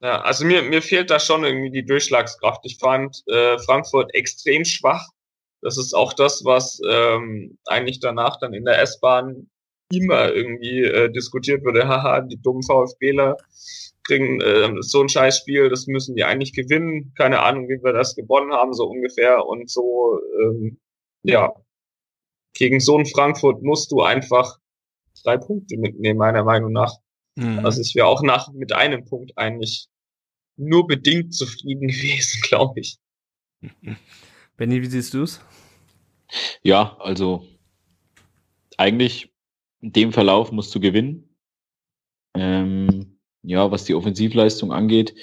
[0.00, 2.60] Ja, also mir, mir fehlt da schon irgendwie die Durchschlagskraft.
[2.64, 5.08] Ich fand äh, Frankfurt extrem schwach.
[5.62, 9.48] Das ist auch das, was ähm, eigentlich danach dann in der S-Bahn
[9.90, 11.88] immer irgendwie äh, diskutiert wurde.
[11.88, 13.36] Haha, die dummen VfBler
[14.06, 17.12] kriegen äh, so ein Scheißspiel, das müssen die eigentlich gewinnen.
[17.16, 19.46] Keine Ahnung, wie wir das gewonnen haben, so ungefähr.
[19.46, 20.78] Und so, ähm,
[21.22, 21.52] ja,
[22.54, 24.58] gegen so ein Frankfurt musst du einfach
[25.24, 26.94] drei Punkte mitnehmen, meiner Meinung nach.
[27.36, 27.64] Mhm.
[27.64, 29.88] Also ich wäre auch nach mit einem Punkt eigentlich
[30.56, 32.98] nur bedingt zufrieden gewesen, glaube ich.
[34.56, 35.40] Benny, wie siehst du es?
[36.62, 37.46] Ja, also
[38.76, 39.32] eigentlich
[39.80, 41.36] in dem Verlauf musst du gewinnen.
[42.34, 45.14] Ähm, ja, was die Offensivleistung angeht,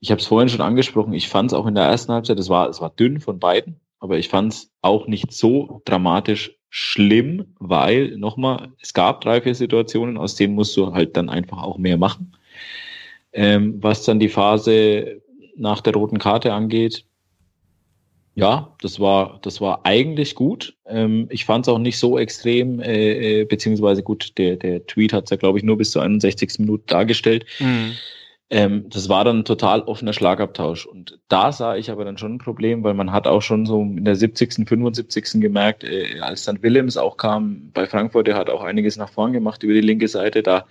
[0.00, 2.48] ich habe es vorhin schon angesprochen, ich fand es auch in der ersten Halbzeit, es
[2.48, 7.46] war, es war dünn von beiden, aber ich fand es auch nicht so dramatisch schlimm,
[7.58, 11.78] weil, nochmal, es gab drei, vier Situationen, aus denen musst du halt dann einfach auch
[11.78, 12.36] mehr machen.
[13.32, 15.22] Ähm, was dann die Phase
[15.56, 17.04] nach der roten Karte angeht,
[18.34, 20.76] ja, das war, das war eigentlich gut.
[20.86, 25.12] Ähm, ich fand es auch nicht so extrem, äh, äh, beziehungsweise gut, der, der Tweet
[25.12, 26.60] hat es ja, glaube ich, nur bis zur 61.
[26.60, 27.46] Minute dargestellt.
[27.58, 27.94] Mhm.
[28.50, 30.86] Ähm, das war dann ein total offener Schlagabtausch.
[30.86, 33.82] Und da sah ich aber dann schon ein Problem, weil man hat auch schon so
[33.82, 35.40] in der 70., 75.
[35.40, 39.34] gemerkt, äh, als dann Willems auch kam bei Frankfurt, der hat auch einiges nach vorn
[39.34, 40.42] gemacht über die linke Seite.
[40.42, 40.64] Da,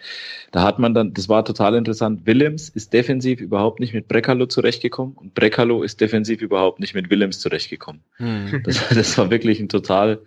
[0.52, 2.26] da hat man dann, das war total interessant.
[2.26, 7.12] Willems ist defensiv überhaupt nicht mit Brekalo zurechtgekommen und Brekalo ist defensiv überhaupt nicht mit
[7.12, 8.02] Willems zurechtgekommen.
[8.16, 8.64] Hm.
[8.64, 10.22] Das, das war wirklich ein total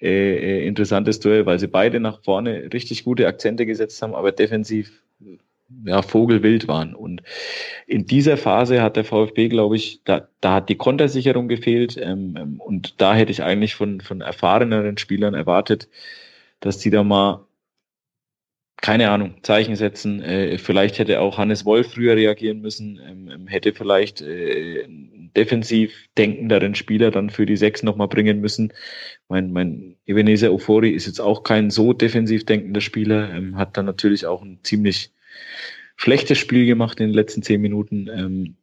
[0.00, 4.30] äh, äh, interessantes Duell, weil sie beide nach vorne richtig gute Akzente gesetzt haben, aber
[4.30, 5.02] defensiv
[5.84, 6.94] ja, Vogelwild waren.
[6.94, 7.22] Und
[7.86, 11.96] in dieser Phase hat der VfB, glaube ich, da, da hat die Kontersicherung gefehlt.
[11.96, 15.88] Ähm, ähm, und da hätte ich eigentlich von, von erfahreneren Spielern erwartet,
[16.60, 17.46] dass die da mal,
[18.76, 20.22] keine Ahnung, Zeichen setzen.
[20.22, 24.86] Äh, vielleicht hätte auch Hannes Wolf früher reagieren müssen, ähm, ähm hätte vielleicht äh,
[25.36, 28.72] defensiv denkenderen Spieler dann für die Sechs nochmal bringen müssen.
[29.28, 33.86] Mein, mein Ebenezer Ofori ist jetzt auch kein so defensiv denkender Spieler, ähm, hat dann
[33.86, 35.10] natürlich auch ein ziemlich
[35.96, 38.08] schlechtes Spiel gemacht in den letzten zehn Minuten.
[38.08, 38.56] Ähm,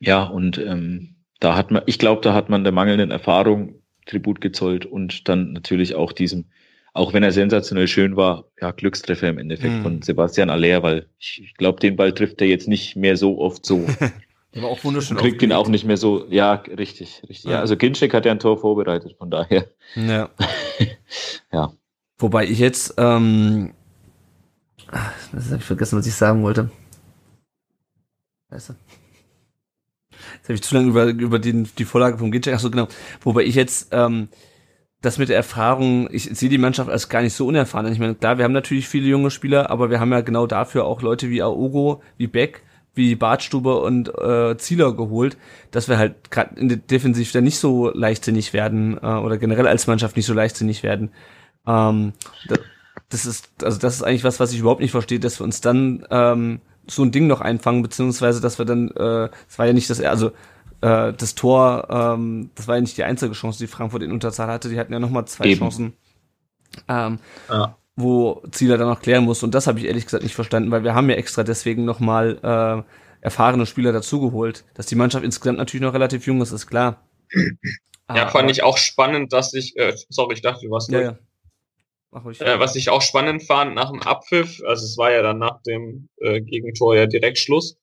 [0.00, 4.40] ja, und ähm, da hat man, ich glaube, da hat man der mangelnden Erfahrung Tribut
[4.40, 6.46] gezollt und dann natürlich auch diesem,
[6.94, 9.82] auch wenn er sensationell schön war, ja, Glückstreffer im Endeffekt mhm.
[9.82, 13.38] von Sebastian Aller, weil ich, ich glaube, den Ball trifft er jetzt nicht mehr so
[13.38, 13.86] oft so.
[14.54, 15.18] Der war auch wunderschön.
[15.18, 17.44] Kriegt ihn auch nicht mehr so, ja, richtig, richtig.
[17.44, 19.66] Ja, ja also Ginczek hat ja ein Tor vorbereitet, von daher.
[19.94, 20.30] Ja.
[21.52, 21.72] ja.
[22.16, 23.74] Wobei ich jetzt ähm,
[25.32, 26.70] das habe ich vergessen, was ich sagen wollte.
[28.50, 28.74] Weißt du?
[30.36, 32.88] Jetzt habe ich zu lange über, über den, die Vorlage vom Ginchek, achso genau.
[33.22, 34.28] Wobei ich jetzt ähm,
[35.00, 37.92] das mit der Erfahrung, ich sehe die Mannschaft als gar nicht so unerfahren.
[37.92, 40.84] Ich meine, klar, wir haben natürlich viele junge Spieler, aber wir haben ja genau dafür
[40.84, 42.62] auch Leute wie Aogo, wie Beck,
[42.94, 45.36] wie Bartstube und äh, Zieler geholt,
[45.70, 50.16] dass wir halt gerade Defensiv da nicht so leichtsinnig werden äh, oder generell als Mannschaft
[50.16, 51.12] nicht so leichtsinnig werden.
[51.66, 52.14] Ähm,
[53.08, 55.60] das ist, also das ist eigentlich was, was ich überhaupt nicht verstehe, dass wir uns
[55.60, 59.72] dann ähm, so ein Ding noch einfangen, beziehungsweise dass wir dann, äh, es war ja
[59.72, 60.28] nicht das, also
[60.80, 64.48] äh, das Tor, ähm, das war ja nicht die einzige Chance, die Frankfurt in Unterzahl
[64.48, 65.60] hatte, die hatten ja nochmal zwei Eben.
[65.60, 65.92] Chancen,
[66.88, 67.18] ähm,
[67.48, 67.76] Ja.
[67.96, 69.42] wo Zieler dann noch klären muss.
[69.42, 72.38] Und das habe ich ehrlich gesagt nicht verstanden, weil wir haben ja extra deswegen nochmal
[72.42, 72.82] äh,
[73.20, 74.64] erfahrene Spieler dazugeholt.
[74.74, 77.02] Dass die Mannschaft insgesamt natürlich noch relativ jung ist, ist klar.
[78.14, 81.10] Ja, fand ich auch spannend, dass ich, äh, sorry, ich dachte, du warst Ja, durch.
[81.12, 81.18] ja.
[82.10, 82.40] Mach ruhig.
[82.40, 85.62] Äh, was ich auch spannend fand nach dem Abpfiff, also es war ja dann nach
[85.62, 87.76] dem äh, Gegentor ja direkt Schluss,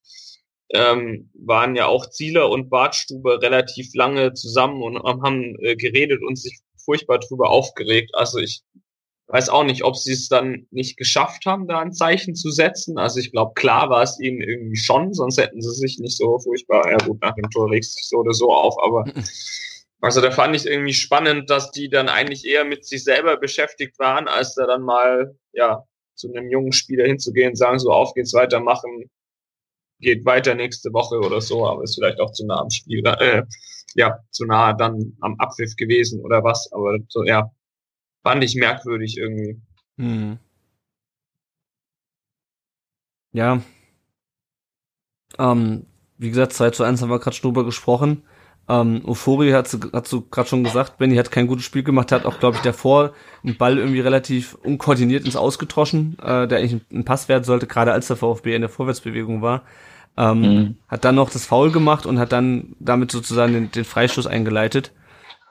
[0.70, 6.38] ähm, waren ja auch Zieler und Bartstube relativ lange zusammen und haben äh, geredet und
[6.38, 8.12] sich furchtbar drüber aufgeregt.
[8.14, 8.64] Also ich
[9.28, 12.98] weiß auch nicht, ob sie es dann nicht geschafft haben, da ein Zeichen zu setzen.
[12.98, 16.40] Also ich glaube, klar war es ihnen irgendwie schon, sonst hätten sie sich nicht so
[16.40, 19.06] furchtbar, ja gut, nach dem Tor regst du dich so oder so auf, aber
[20.02, 23.98] also da fand ich irgendwie spannend, dass die dann eigentlich eher mit sich selber beschäftigt
[24.00, 25.84] waren, als da dann mal, ja,
[26.16, 29.10] zu einem jungen Spieler hinzugehen, sagen so, auf geht's weitermachen,
[30.00, 33.44] geht weiter nächste Woche oder so, aber ist vielleicht auch zu nah am Spiel, äh,
[33.96, 37.52] ja, zu nah dann am Abpfiff gewesen oder was, aber so, ja,
[38.24, 39.62] fand ich merkwürdig irgendwie.
[39.98, 40.40] Hm.
[43.34, 43.62] Ja.
[45.38, 45.86] Ähm,
[46.18, 48.24] wie gesagt, 2 zu 1 haben wir gerade schon drüber gesprochen.
[48.68, 52.26] Ähm, Euphorie hat hat du gerade schon gesagt, Benny hat kein gutes Spiel gemacht, hat
[52.26, 53.12] auch, glaube ich, davor
[53.44, 57.94] einen Ball irgendwie relativ unkoordiniert ins Ausgetroschen, äh, der eigentlich ein Pass werden sollte, gerade
[57.94, 59.62] als der VfB in der Vorwärtsbewegung war.
[60.18, 60.76] Ähm, Mhm.
[60.88, 64.92] Hat dann noch das Foul gemacht und hat dann damit sozusagen den, den Freistoß eingeleitet.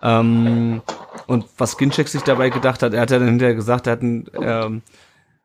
[0.02, 0.82] Ähm,
[1.26, 4.02] und was Ginczek sich dabei gedacht hat, er hat ja dann hinterher gesagt, er hat
[4.02, 4.82] einen, ähm,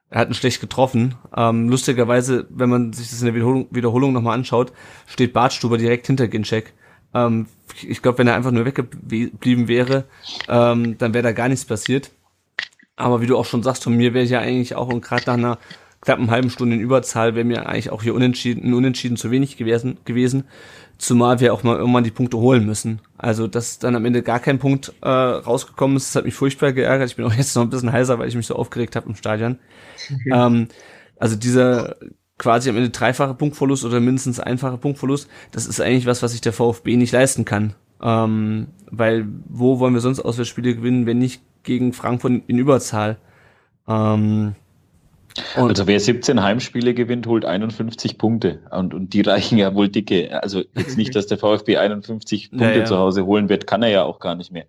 [0.10, 1.16] er hat ihn schlecht getroffen.
[1.36, 4.74] Ähm, lustigerweise, wenn man sich das in der Wiederholung, Wiederholung nochmal anschaut,
[5.06, 6.74] steht Bartstuber direkt hinter Ginczek.
[7.14, 7.48] Ähm,
[7.82, 10.06] ich glaube, wenn er einfach nur weggeblieben wäre,
[10.48, 12.12] ähm, dann wäre da gar nichts passiert.
[12.96, 15.34] Aber wie du auch schon sagst, von mir wäre ja eigentlich auch, und gerade nach
[15.34, 15.58] einer
[16.02, 19.98] knappen halben Stunde in Überzahl, wäre mir eigentlich auch hier unentschieden, unentschieden zu wenig gewesen,
[20.06, 20.46] gewesen.
[20.98, 23.00] Zumal wir auch mal irgendwann die Punkte holen müssen.
[23.18, 26.74] Also, dass dann am Ende gar kein Punkt äh, rausgekommen ist, das hat mich furchtbar
[26.74, 27.10] geärgert.
[27.10, 29.16] Ich bin auch jetzt noch ein bisschen heiser, weil ich mich so aufgeregt habe im
[29.16, 29.60] Stadion.
[30.32, 30.68] ähm,
[31.18, 31.96] also dieser
[32.40, 36.42] quasi am Ende dreifache Punktverlust oder mindestens einfache Punktverlust, das ist eigentlich was, was sich
[36.42, 37.76] der VfB nicht leisten kann.
[38.02, 43.20] Ähm, weil wo wollen wir sonst Auswärtsspiele gewinnen, wenn nicht gegen Frankfurt in Überzahl?
[43.88, 44.56] Ähm,
[45.54, 48.62] Also wer 17 Heimspiele gewinnt, holt 51 Punkte.
[48.72, 50.42] Und, und die reichen ja wohl dicke.
[50.44, 52.86] Also jetzt nicht, dass der VfB 51 Punkte Ja, ja.
[52.86, 54.66] zu Hause holen wird, kann er ja auch gar nicht mehr.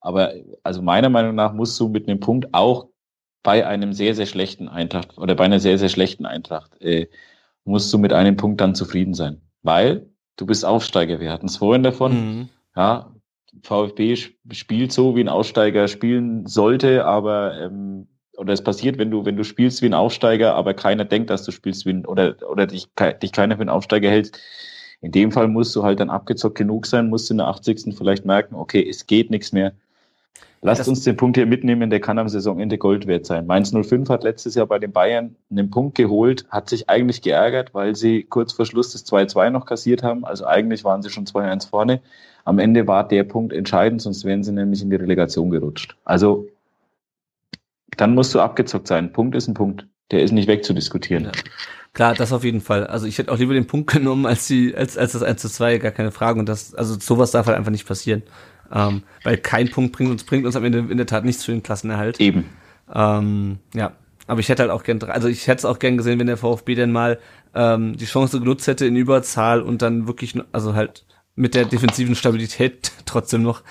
[0.00, 2.88] Aber also meiner Meinung nach musst du mit einem Punkt auch
[3.42, 7.08] bei einem sehr, sehr schlechten Eintracht oder bei einer sehr, sehr schlechten Eintracht äh,
[7.64, 9.40] musst du mit einem Punkt dann zufrieden sein.
[9.62, 11.20] Weil du bist Aufsteiger.
[11.20, 12.12] Wir hatten es vorhin davon.
[12.12, 12.48] Mhm.
[12.76, 13.14] Ja,
[13.62, 19.10] VfB sp- spielt so, wie ein Aussteiger spielen sollte, aber ähm, oder es passiert, wenn
[19.10, 22.06] du wenn du spielst wie ein Aufsteiger, aber keiner denkt, dass du spielst wie ein
[22.06, 22.86] oder oder dich,
[23.22, 24.32] dich keiner für einen Aufsteiger hält.
[25.02, 27.96] In dem Fall musst du halt dann abgezockt genug sein, musst du in der 80.
[27.96, 29.72] vielleicht merken, okay, es geht nichts mehr.
[30.62, 33.46] Lasst Das- uns den Punkt hier mitnehmen, der kann am Saisonende Gold wert sein.
[33.46, 37.72] Mainz 05 hat letztes Jahr bei den Bayern einen Punkt geholt, hat sich eigentlich geärgert,
[37.72, 40.24] weil sie kurz vor Schluss das 2-2 noch kassiert haben.
[40.24, 42.00] Also eigentlich waren sie schon 2-1 vorne.
[42.44, 45.96] Am Ende war der Punkt entscheidend, sonst wären sie nämlich in die Relegation gerutscht.
[46.04, 46.46] Also
[47.96, 49.12] dann musst du abgezockt sein.
[49.12, 49.86] Punkt ist ein Punkt.
[50.10, 51.24] Der ist nicht wegzudiskutieren.
[51.24, 51.32] Ja.
[51.92, 52.86] Klar, das auf jeden Fall.
[52.86, 55.48] Also ich hätte auch lieber den Punkt genommen als die, als, als das 1 zu
[55.48, 56.38] 2, gar keine Frage.
[56.38, 58.22] Und das, also sowas darf halt einfach nicht passieren.
[58.72, 61.52] Ähm, weil kein Punkt bringt uns, bringt uns am Ende in der Tat nichts für
[61.52, 62.20] den Klassenerhalt.
[62.20, 62.44] Eben.
[62.92, 63.92] Ähm, ja,
[64.26, 66.36] aber ich hätte halt auch gern, also ich hätte es auch gern gesehen, wenn der
[66.36, 67.18] VfB denn mal
[67.54, 71.04] ähm, die Chance genutzt hätte in Überzahl und dann wirklich, also halt
[71.34, 73.62] mit der defensiven Stabilität trotzdem noch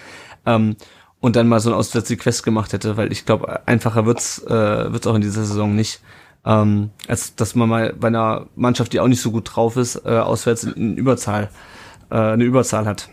[0.46, 0.76] ähm,
[1.22, 5.08] und dann mal so ein Auswärtssieg festgemacht hätte, weil ich glaube, einfacher wird's äh, wird's
[5.08, 6.02] auch in dieser Saison nicht.
[6.46, 10.06] Ähm, als dass man mal bei einer Mannschaft, die auch nicht so gut drauf ist,
[10.06, 11.50] äh, auswärts in, in Überzahl
[12.10, 13.10] äh, eine Überzahl hat.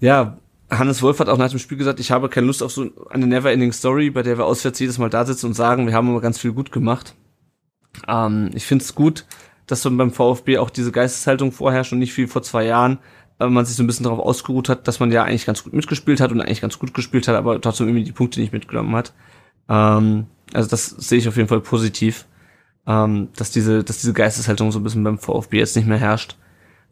[0.00, 0.38] Ja,
[0.70, 3.26] Hannes Wolf hat auch nach dem Spiel gesagt, ich habe keine Lust auf so eine
[3.26, 6.20] Never-Ending Story, bei der wir auswärts jedes Mal da sitzen und sagen, wir haben aber
[6.20, 7.14] ganz viel gut gemacht.
[8.06, 9.24] Ähm, ich finde es gut,
[9.66, 12.98] dass so beim VfB auch diese Geisteshaltung vorherrscht und nicht wie vor zwei Jahren
[13.40, 15.72] äh, man sich so ein bisschen darauf ausgeruht hat, dass man ja eigentlich ganz gut
[15.72, 18.94] mitgespielt hat und eigentlich ganz gut gespielt hat, aber trotzdem irgendwie die Punkte nicht mitgenommen
[18.94, 19.14] hat.
[19.68, 22.26] Ähm, also das sehe ich auf jeden Fall positiv,
[22.86, 26.36] ähm, dass diese, dass diese Geisteshaltung so ein bisschen beim VfB jetzt nicht mehr herrscht.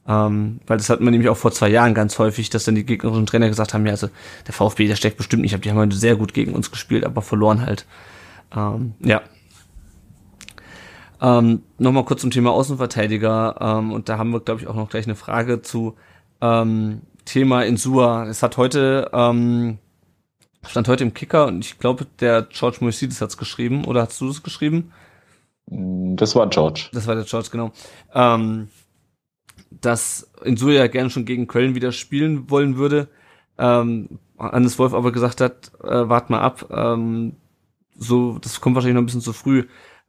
[0.09, 2.86] Ähm, weil das hatten wir nämlich auch vor zwei Jahren ganz häufig, dass dann die
[2.86, 4.09] gegnerischen Trainer gesagt haben, ja, also
[4.46, 7.04] der VfB, der steckt bestimmt nicht ab, die haben heute sehr gut gegen uns gespielt,
[7.04, 7.86] aber verloren halt.
[8.54, 9.22] Ähm, ja.
[11.20, 14.90] Ähm, Nochmal kurz zum Thema Außenverteidiger, ähm, und da haben wir, glaube ich, auch noch
[14.90, 15.96] gleich eine Frage zu
[16.40, 18.26] ähm, Thema Insua.
[18.26, 19.78] Es hat heute ähm,
[20.68, 23.84] stand heute im Kicker und ich glaube, der George Moisides hat's geschrieben.
[23.84, 24.92] Oder hast du es geschrieben?
[25.66, 26.88] Das war George.
[26.92, 27.72] Das war der George, genau.
[28.14, 28.68] Ähm,
[29.71, 33.09] dass Insuya ja gerne schon gegen Köln wieder spielen wollen würde.
[33.59, 37.37] Ähm, Hannes Wolf aber gesagt hat, äh, wart mal ab, ähm,
[37.99, 39.64] so, das kommt wahrscheinlich noch ein bisschen zu früh.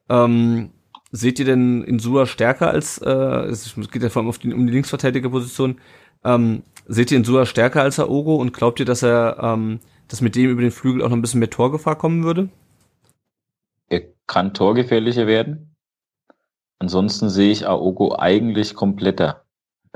[0.09, 0.71] Ähm,
[1.11, 4.73] seht ihr denn Insua stärker als, äh, es geht ja vor allem die, um die
[4.73, 5.79] Linksverteidigerposition,
[6.23, 10.35] ähm, seht ihr Insua stärker als Aogo und glaubt ihr, dass er, ähm, dass mit
[10.35, 12.49] dem über den Flügel auch noch ein bisschen mehr Torgefahr kommen würde?
[13.89, 15.75] Er kann torgefährlicher werden.
[16.79, 19.43] Ansonsten sehe ich Aogo eigentlich kompletter.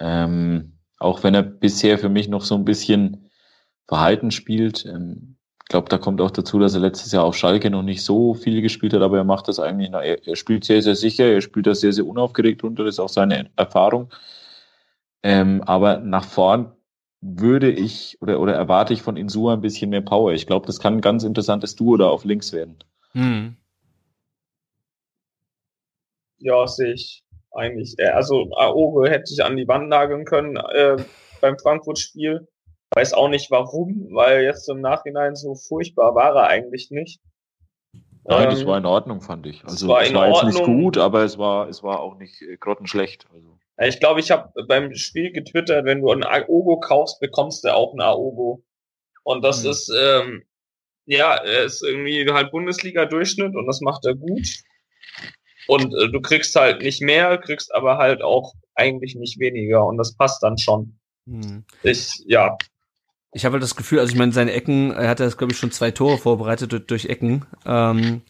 [0.02, 3.30] Ähm, auch wenn er bisher für mich noch so ein bisschen
[3.88, 4.86] verhalten spielt.
[4.86, 8.04] Ähm, ich glaube, da kommt auch dazu, dass er letztes Jahr auf Schalke noch nicht
[8.04, 10.96] so viel gespielt hat, aber er macht das eigentlich, na, er, er spielt sehr, sehr
[10.96, 14.12] sicher, er spielt das sehr, sehr unaufgeregt runter, das ist auch seine Erfahrung.
[15.24, 16.72] Ähm, aber nach vorn
[17.22, 20.34] würde ich oder, oder erwarte ich von Insua ein bisschen mehr Power.
[20.34, 22.80] Ich glaube, das kann ein ganz interessantes Duo da auf links werden.
[23.14, 23.56] Hm.
[26.40, 27.96] Ja, sehe ich eigentlich.
[27.98, 28.16] eher.
[28.16, 30.98] Also Aogo hätte ich an die Wand nageln können äh,
[31.42, 32.48] beim Frankfurt-Spiel.
[32.94, 37.22] Weiß auch nicht warum, weil jetzt im Nachhinein so furchtbar war er eigentlich nicht.
[38.26, 39.64] Nein, Ähm, das war in Ordnung, fand ich.
[39.64, 42.58] Also war es war jetzt nicht gut, aber es war, es war auch nicht äh,
[42.58, 43.28] grottenschlecht.
[43.34, 43.58] Also.
[43.78, 47.92] Ich glaube, ich habe beim Spiel getwittert, wenn du einen Aogo kaufst, bekommst du auch
[47.92, 48.64] einen Aogo.
[49.24, 49.72] Und das Hm.
[49.72, 50.44] ist, ähm,
[51.06, 54.48] ja, er ist irgendwie halt Bundesliga-Durchschnitt und das macht er gut.
[55.68, 59.98] Und äh, du kriegst halt nicht mehr, kriegst aber halt auch eigentlich nicht weniger und
[59.98, 60.98] das passt dann schon.
[61.28, 61.64] Hm.
[61.84, 62.58] Ich, ja,
[63.34, 65.60] Ich habe halt das Gefühl, also ich meine, seine Ecken, er hat ja, glaube ich,
[65.60, 67.46] schon zwei Tore vorbereitet durch, durch Ecken.
[67.66, 68.22] Ähm,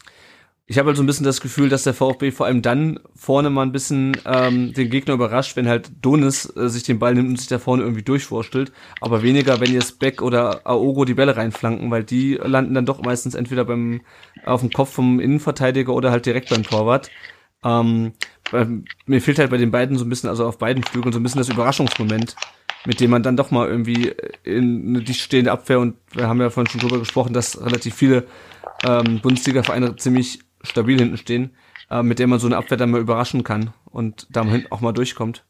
[0.71, 3.49] ich habe halt so ein bisschen das Gefühl, dass der VfB vor allem dann vorne
[3.49, 7.27] mal ein bisschen ähm, den Gegner überrascht, wenn halt Donis äh, sich den Ball nimmt
[7.27, 8.71] und sich da vorne irgendwie durchwurstelt.
[9.01, 13.01] Aber weniger, wenn jetzt Beck oder Aogo die Bälle reinflanken, weil die landen dann doch
[13.01, 13.99] meistens entweder beim
[14.45, 17.11] auf dem Kopf vom Innenverteidiger oder halt direkt beim Torwart.
[17.65, 18.13] Ähm,
[19.05, 21.23] mir fehlt halt bei den beiden so ein bisschen, also auf beiden Flügeln so ein
[21.23, 22.37] bisschen das Überraschungsmoment,
[22.85, 24.13] mit dem man dann doch mal irgendwie
[24.45, 27.93] in eine dicht stehende Abwehr und wir haben ja vorhin schon drüber gesprochen, dass relativ
[27.93, 28.25] viele
[28.87, 31.55] ähm, Bundesliga-Vereine ziemlich stabil hinten stehen,
[31.89, 34.71] äh, mit der man so eine Abwehr dann mal überraschen kann und da mal hinten
[34.71, 35.45] auch mal durchkommt.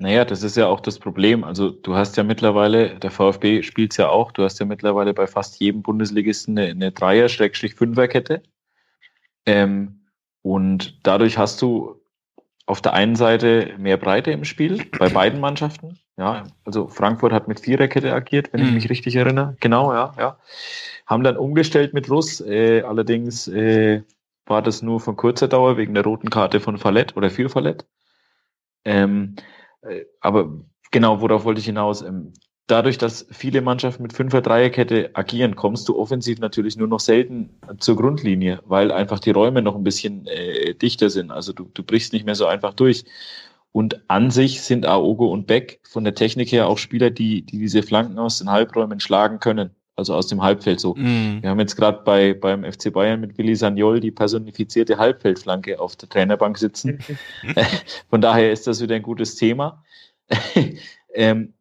[0.00, 1.42] Naja, das ist ja auch das Problem.
[1.42, 5.26] Also du hast ja mittlerweile, der VfB spielt's ja auch, du hast ja mittlerweile bei
[5.26, 8.42] fast jedem Bundesligisten eine, eine Dreier-Fünfer-Kette.
[9.44, 10.00] Ähm,
[10.42, 12.00] und dadurch hast du
[12.66, 15.98] auf der einen Seite mehr Breite im Spiel bei beiden Mannschaften.
[16.16, 18.74] Ja, also Frankfurt hat mit Viererkette agiert, wenn ich Mhm.
[18.74, 19.56] mich richtig erinnere.
[19.60, 20.38] Genau, ja, ja.
[21.06, 22.40] Haben dann umgestellt mit Russ.
[22.40, 24.02] Äh, allerdings äh,
[24.48, 27.86] war das nur von kurzer Dauer wegen der roten Karte von Fallett oder für Fallett.
[28.84, 29.36] Ähm,
[29.82, 32.02] äh, aber genau, worauf wollte ich hinaus?
[32.02, 32.32] Ähm,
[32.68, 37.58] dadurch, dass viele Mannschaften mit Fünfer Dreierkette agieren, kommst du offensiv natürlich nur noch selten
[37.78, 41.30] zur Grundlinie, weil einfach die Räume noch ein bisschen äh, dichter sind.
[41.30, 43.04] Also du, du brichst nicht mehr so einfach durch.
[43.72, 47.58] Und an sich sind Aogo und Beck von der Technik her auch Spieler, die, die
[47.58, 50.94] diese Flanken aus den Halbräumen schlagen können, also aus dem Halbfeld so.
[50.94, 51.42] Mhm.
[51.42, 55.96] Wir haben jetzt gerade bei beim FC Bayern mit Willi Sagnol die personifizierte Halbfeldflanke auf
[55.96, 57.00] der Trainerbank sitzen.
[58.08, 59.82] Von daher ist das wieder ein gutes Thema.
[61.14, 61.52] ähm,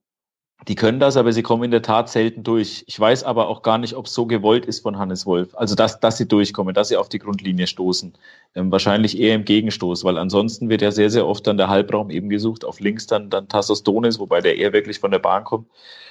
[0.67, 2.83] die können das, aber sie kommen in der Tat selten durch.
[2.87, 5.55] Ich weiß aber auch gar nicht, ob es so gewollt ist von Hannes Wolf.
[5.55, 8.13] Also, dass, dass sie durchkommen, dass sie auf die Grundlinie stoßen.
[8.53, 12.09] Ähm, wahrscheinlich eher im Gegenstoß, weil ansonsten wird ja sehr, sehr oft dann der Halbraum
[12.09, 12.65] eben gesucht.
[12.65, 15.67] Auf links dann, dann Tassos Donis, wobei der eher wirklich von der Bahn kommt.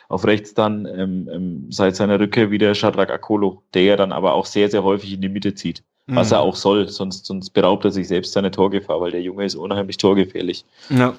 [0.09, 4.34] Auf rechts dann ähm, ähm, seit seiner Rückkehr wieder Shadrach Akolo, der ja dann aber
[4.34, 5.82] auch sehr, sehr häufig in die Mitte zieht.
[6.09, 6.34] Was Mhm.
[6.34, 9.57] er auch soll, sonst, sonst beraubt er sich selbst seine Torgefahr, weil der Junge ist
[9.57, 10.64] unheimlich torgefährlich.
[10.88, 11.14] Ja.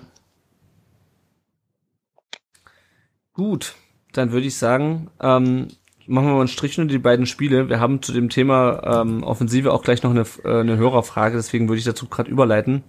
[3.33, 3.75] Gut,
[4.13, 5.67] dann würde ich sagen, ähm,
[6.07, 7.69] machen wir mal einen Strich unter die beiden Spiele.
[7.69, 11.67] Wir haben zu dem Thema ähm, Offensive auch gleich noch eine, äh, eine Hörerfrage, deswegen
[11.67, 12.83] würde ich dazu gerade überleiten.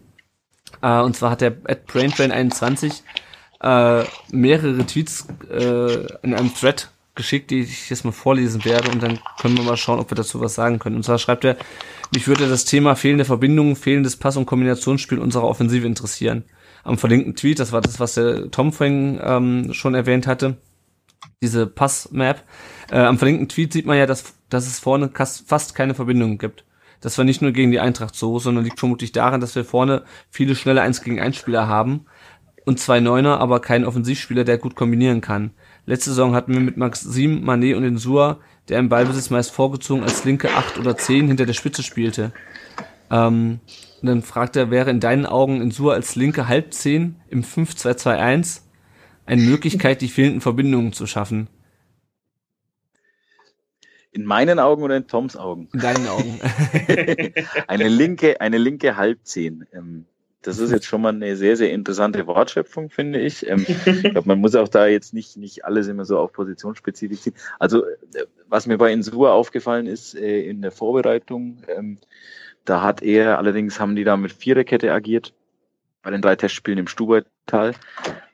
[0.80, 3.02] Äh, und zwar hat der at BrainTrain21
[3.60, 9.02] äh, mehrere Tweets äh, in einem Thread geschickt, die ich jetzt mal vorlesen werde und
[9.02, 10.96] dann können wir mal schauen, ob wir dazu was sagen können.
[10.96, 11.56] Und zwar schreibt er,
[12.14, 16.44] mich würde das Thema fehlende Verbindungen, fehlendes Pass- und Kombinationsspiel unserer Offensive interessieren.
[16.84, 20.56] Am verlinkten Tweet, das war das, was der Tom vorhin ähm, schon erwähnt hatte,
[21.42, 22.44] diese Pass-Map.
[22.90, 26.64] Äh, am verlinkten Tweet sieht man ja, dass, dass es vorne fast keine Verbindungen gibt.
[27.00, 30.04] Das war nicht nur gegen die Eintracht so, sondern liegt vermutlich daran, dass wir vorne
[30.30, 32.06] viele schnelle 1 gegen 1 Spieler haben
[32.68, 35.52] und zwei Neuner, aber keinen Offensivspieler, der gut kombinieren kann.
[35.86, 40.26] Letzte Saison hatten wir mit Maxim, Manet und Insua, der im Ballbesitz meist vorgezogen als
[40.26, 42.30] linke 8 oder 10 hinter der Spitze spielte.
[43.10, 43.60] Ähm,
[44.02, 48.60] und dann fragt er, wäre in deinen Augen Insua als linke Halbzehn im 5-2-2-1
[49.24, 51.48] eine Möglichkeit, die fehlenden Verbindungen zu schaffen?
[54.12, 55.70] In meinen Augen oder in Toms Augen?
[55.72, 56.38] In deinen Augen.
[57.66, 59.66] eine linke, eine linke Halbzehn.
[59.72, 60.04] Ähm,
[60.42, 63.46] das ist jetzt schon mal eine sehr, sehr interessante Wortschöpfung, finde ich.
[63.48, 67.20] Ähm, ich glaube, man muss auch da jetzt nicht, nicht alles immer so auf Positionsspezifisch
[67.20, 67.34] ziehen.
[67.58, 71.98] Also, äh, was mir bei Insua aufgefallen ist äh, in der Vorbereitung, ähm,
[72.64, 75.34] da hat er, allerdings haben die da mit Viererkette agiert,
[76.02, 77.74] bei den drei Testspielen im Stubertal.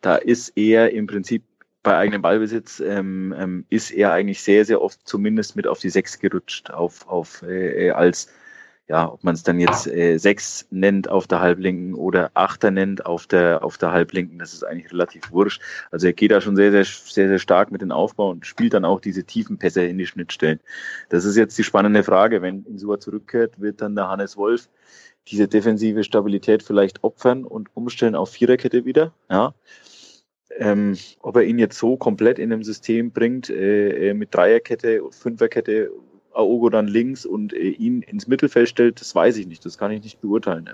[0.01, 1.45] Da ist er im Prinzip
[1.83, 5.91] bei eigenem Ballbesitz ähm, ähm, ist er eigentlich sehr, sehr oft zumindest mit auf die
[5.91, 8.33] Sechs gerutscht, auf, auf äh, als
[8.87, 13.07] ja, ob man es dann jetzt äh, sechs nennt auf der Halblinken oder Achter nennt
[13.07, 15.63] auf der auf der Halblinken, das ist eigentlich relativ wurscht.
[15.91, 18.75] Also er geht da schon sehr sehr sehr sehr stark mit den Aufbau und spielt
[18.75, 20.61] dann auch diese tiefen Pässe in die Schnittstellen.
[21.09, 24.69] Das ist jetzt die spannende Frage, wenn Insua zurückkehrt, wird dann der Hannes Wolf
[25.29, 29.55] diese defensive Stabilität vielleicht opfern und umstellen auf Viererkette wieder, ja.
[30.57, 35.03] Ähm, ob er ihn jetzt so komplett in dem System bringt, äh, äh mit Dreierkette,
[35.11, 35.91] Fünferkette
[36.35, 39.91] Aogo dann links und äh, ihn ins Mittelfeld stellt, das weiß ich nicht, das kann
[39.91, 40.69] ich nicht beurteilen.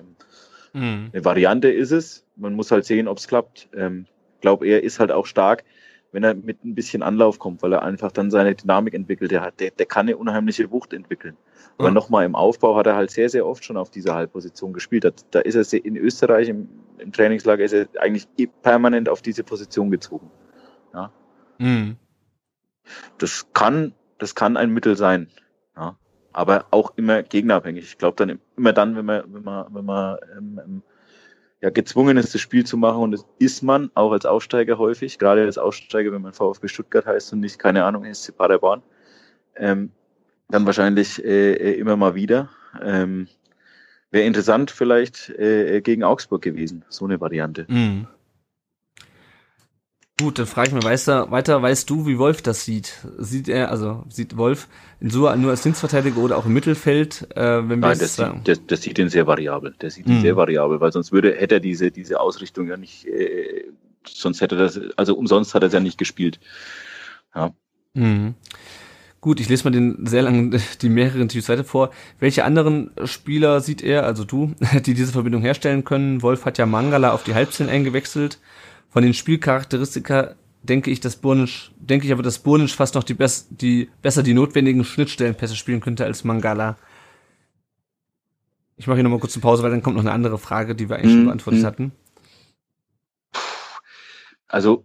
[0.74, 1.10] Ähm, mhm.
[1.12, 3.68] Eine Variante ist es, man muss halt sehen, ob es klappt.
[3.74, 4.06] Ähm,
[4.40, 5.64] glaube, er ist halt auch stark,
[6.12, 9.30] wenn er mit ein bisschen Anlauf kommt, weil er einfach dann seine Dynamik entwickelt.
[9.30, 11.36] Der, hat, der, der kann eine unheimliche Wucht entwickeln.
[11.78, 11.94] Aber ja.
[11.94, 15.04] nochmal, im Aufbau hat er halt sehr, sehr oft schon auf dieser Halbposition gespielt.
[15.04, 18.26] Da, da ist er in Österreich im, im Trainingslager ist er eigentlich
[18.62, 20.30] permanent auf diese Position gezogen.
[20.92, 21.12] Ja.
[21.58, 21.96] Mhm.
[23.18, 25.28] Das kann, das kann ein Mittel sein.
[25.76, 25.96] Ja.
[26.32, 27.84] Aber auch immer gegnerabhängig.
[27.84, 30.82] Ich glaube dann immer dann, wenn man, wenn man, wenn man ähm, ähm,
[31.60, 35.18] ja, gezwungen ist, das Spiel zu machen, und das ist man auch als Aufsteiger häufig,
[35.18, 38.82] gerade als Aufsteiger, wenn man VfB Stuttgart heißt und nicht, keine Ahnung, SC Paderborn,
[39.56, 39.90] ähm,
[40.48, 42.48] dann wahrscheinlich äh, äh, immer mal wieder.
[42.82, 43.28] Ähm,
[44.12, 47.66] Wäre interessant vielleicht äh, gegen Augsburg gewesen, so eine Variante.
[47.68, 48.08] Mhm.
[50.20, 53.06] Gut, dann frage ich mal weiter, weiter, weißt du, wie Wolf das sieht?
[53.18, 54.68] Sieht er, also sieht Wolf
[55.00, 57.26] so nur als Linksverteidiger oder auch im Mittelfeld?
[57.34, 59.74] Äh, wenn wir Nein, das sieht, das, das sieht ihn sehr variabel.
[59.80, 60.20] Der sieht ihn mhm.
[60.20, 63.64] sehr variabel, weil sonst würde, hätte er diese, diese Ausrichtung ja nicht, äh,
[64.06, 66.38] sonst hätte das, also umsonst hat er es ja nicht gespielt.
[67.34, 67.54] Ja.
[67.94, 68.34] Mhm.
[69.22, 71.90] Gut, ich lese mal den sehr langen, die mehreren Tweets weiter vor.
[72.18, 74.54] Welche anderen Spieler sieht er, also du,
[74.84, 76.20] die diese Verbindung herstellen können?
[76.20, 78.38] Wolf hat ja Mangala auf die Halbzehn eingewechselt.
[78.90, 83.14] Von den Spielcharakteristika denke ich, dass Burnisch, denke ich aber, dass Burnisch fast noch die,
[83.14, 86.76] best, die besser die notwendigen Schnittstellenpässe spielen könnte als Mangala.
[88.76, 90.88] Ich mache hier nochmal kurz eine Pause, weil dann kommt noch eine andere Frage, die
[90.88, 91.66] wir eigentlich schon mhm, beantwortet mhm.
[91.66, 91.92] hatten.
[94.48, 94.84] Also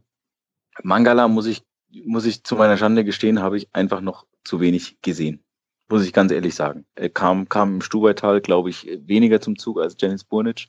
[0.84, 1.64] Mangala muss ich
[2.03, 5.43] muss ich zu meiner Schande gestehen, habe ich einfach noch zu wenig gesehen.
[5.88, 6.86] Muss ich ganz ehrlich sagen.
[6.95, 10.68] Er kam, kam im Stubaital, glaube ich, weniger zum Zug als Janis Burnic.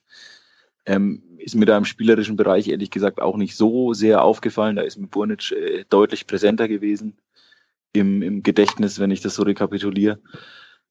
[0.85, 4.75] Ähm, ist mir da im spielerischen Bereich ehrlich gesagt auch nicht so sehr aufgefallen.
[4.75, 7.17] Da ist mir Burnic äh, deutlich präsenter gewesen
[7.93, 10.19] im, im Gedächtnis, wenn ich das so rekapituliere.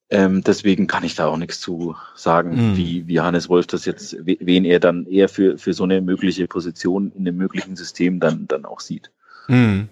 [0.08, 2.76] Ähm, deswegen kann ich da auch nichts zu sagen, mhm.
[2.78, 6.48] wie, wie Hannes Wolf das jetzt, wen er dann eher für, für so eine mögliche
[6.48, 9.10] Position in dem möglichen System dann, dann auch sieht.
[9.48, 9.90] Mhm.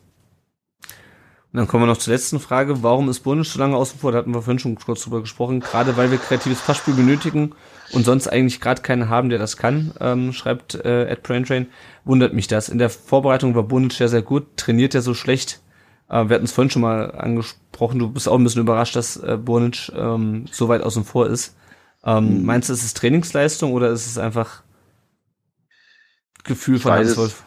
[1.54, 2.82] Und dann kommen wir noch zur letzten Frage.
[2.82, 4.10] Warum ist Burnisch so lange außen vor?
[4.10, 5.60] Da hatten wir vorhin schon kurz drüber gesprochen.
[5.60, 7.52] Gerade weil wir kreatives Passspiel benötigen
[7.92, 11.68] und sonst eigentlich gerade keinen haben, der das kann, ähm, schreibt äh, Ed Braintrain.
[12.04, 12.68] Wundert mich das.
[12.68, 14.56] In der Vorbereitung war Burnisch ja sehr gut.
[14.56, 15.60] Trainiert er so schlecht?
[16.08, 18.00] Äh, wir hatten es vorhin schon mal angesprochen.
[18.00, 21.54] Du bist auch ein bisschen überrascht, dass äh, Burnic ähm, so weit außen vor ist.
[22.04, 22.46] Ähm, mhm.
[22.46, 24.64] Meinst du, ist es Trainingsleistung oder ist es einfach
[26.42, 27.44] Gefühl von Hans Wolf?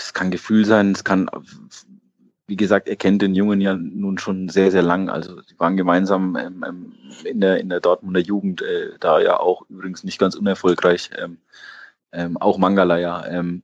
[0.00, 1.30] Es kann Gefühl sein, es kann
[2.52, 5.08] wie gesagt, er kennt den Jungen ja nun schon sehr, sehr lang.
[5.08, 6.92] Also sie waren gemeinsam ähm, ähm,
[7.24, 11.38] in, der, in der Dortmunder Jugend, äh, da ja auch übrigens nicht ganz unerfolgreich, ähm,
[12.12, 13.26] ähm, auch Mangala ja.
[13.26, 13.62] Ähm,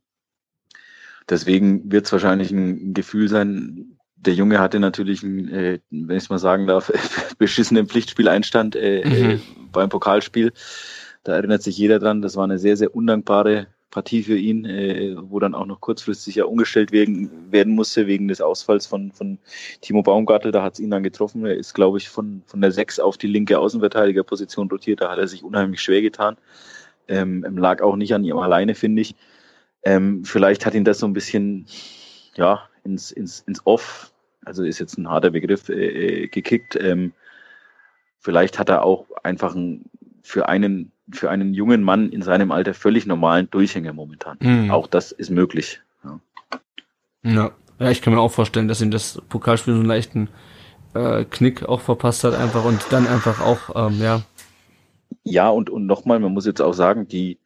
[1.28, 6.22] deswegen wird es wahrscheinlich ein Gefühl sein, der Junge hatte natürlich, einen, äh, wenn ich
[6.22, 6.90] es mal sagen darf,
[7.38, 9.30] beschissenen Pflichtspieleinstand äh, mhm.
[9.30, 9.38] äh,
[9.70, 10.54] beim Pokalspiel.
[11.24, 15.16] Da erinnert sich jeder dran, das war eine sehr, sehr undankbare Partie für ihn, äh,
[15.18, 19.38] wo dann auch noch kurzfristig ja umgestellt werden, werden musste wegen des Ausfalls von, von
[19.80, 20.52] Timo Baumgartel.
[20.52, 21.44] Da hat es ihn dann getroffen.
[21.46, 25.00] Er ist, glaube ich, von, von der 6 auf die linke Außenverteidigerposition rotiert.
[25.00, 26.36] Da hat er sich unheimlich schwer getan.
[27.08, 29.14] Ähm, lag auch nicht an ihm alleine, finde ich.
[29.82, 31.66] Ähm, vielleicht hat ihn das so ein bisschen
[32.36, 34.12] ja, ins, ins, ins Off,
[34.44, 36.76] also ist jetzt ein harter Begriff, äh, äh gekickt.
[36.76, 37.12] Ähm,
[38.18, 39.84] vielleicht hat er auch einfach ein,
[40.28, 44.36] für einen für einen jungen Mann in seinem Alter völlig normalen Durchhänger momentan.
[44.40, 44.70] Mhm.
[44.70, 45.80] Auch das ist möglich.
[46.04, 46.20] Ja.
[47.22, 47.50] ja.
[47.78, 50.28] ja, ich kann mir auch vorstellen, dass ihm das Pokalspiel so einen leichten
[50.92, 54.22] äh, Knick auch verpasst hat, einfach und dann einfach auch, ähm, ja.
[55.24, 57.38] Ja, und, und nochmal, man muss jetzt auch sagen, die,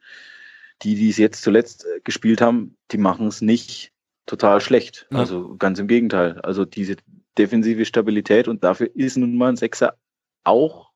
[0.83, 3.93] die, die es jetzt zuletzt äh, gespielt haben, die machen es nicht
[4.26, 5.07] total schlecht.
[5.12, 5.18] Ja.
[5.20, 6.41] Also ganz im Gegenteil.
[6.41, 6.97] Also diese,
[7.39, 9.97] defensive Stabilität und dafür ist nun mal ein Sechser
[10.45, 10.91] auch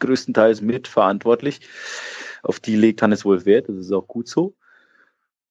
[0.00, 1.60] größtenteils mitverantwortlich.
[2.42, 4.54] Auf die legt Hannes Wolf Wert, das ist auch gut so.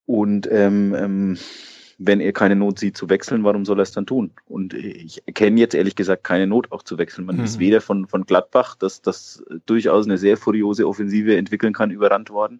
[0.05, 1.37] Und ähm, ähm,
[1.97, 4.31] wenn er keine Not sieht zu wechseln, warum soll er es dann tun?
[4.45, 7.25] Und ich erkenne jetzt ehrlich gesagt keine Not auch zu wechseln.
[7.25, 7.43] Man mhm.
[7.43, 12.29] ist weder von, von Gladbach, das, das durchaus eine sehr furiose Offensive entwickeln kann, überrannt
[12.29, 12.59] worden.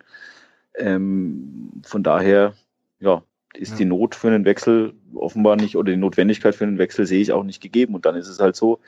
[0.76, 2.54] Ähm, von daher,
[3.00, 3.24] ja,
[3.54, 3.78] ist ja.
[3.78, 7.32] die Not für einen Wechsel offenbar nicht oder die Notwendigkeit für einen Wechsel sehe ich
[7.32, 7.96] auch nicht gegeben.
[7.96, 8.80] Und dann ist es halt so,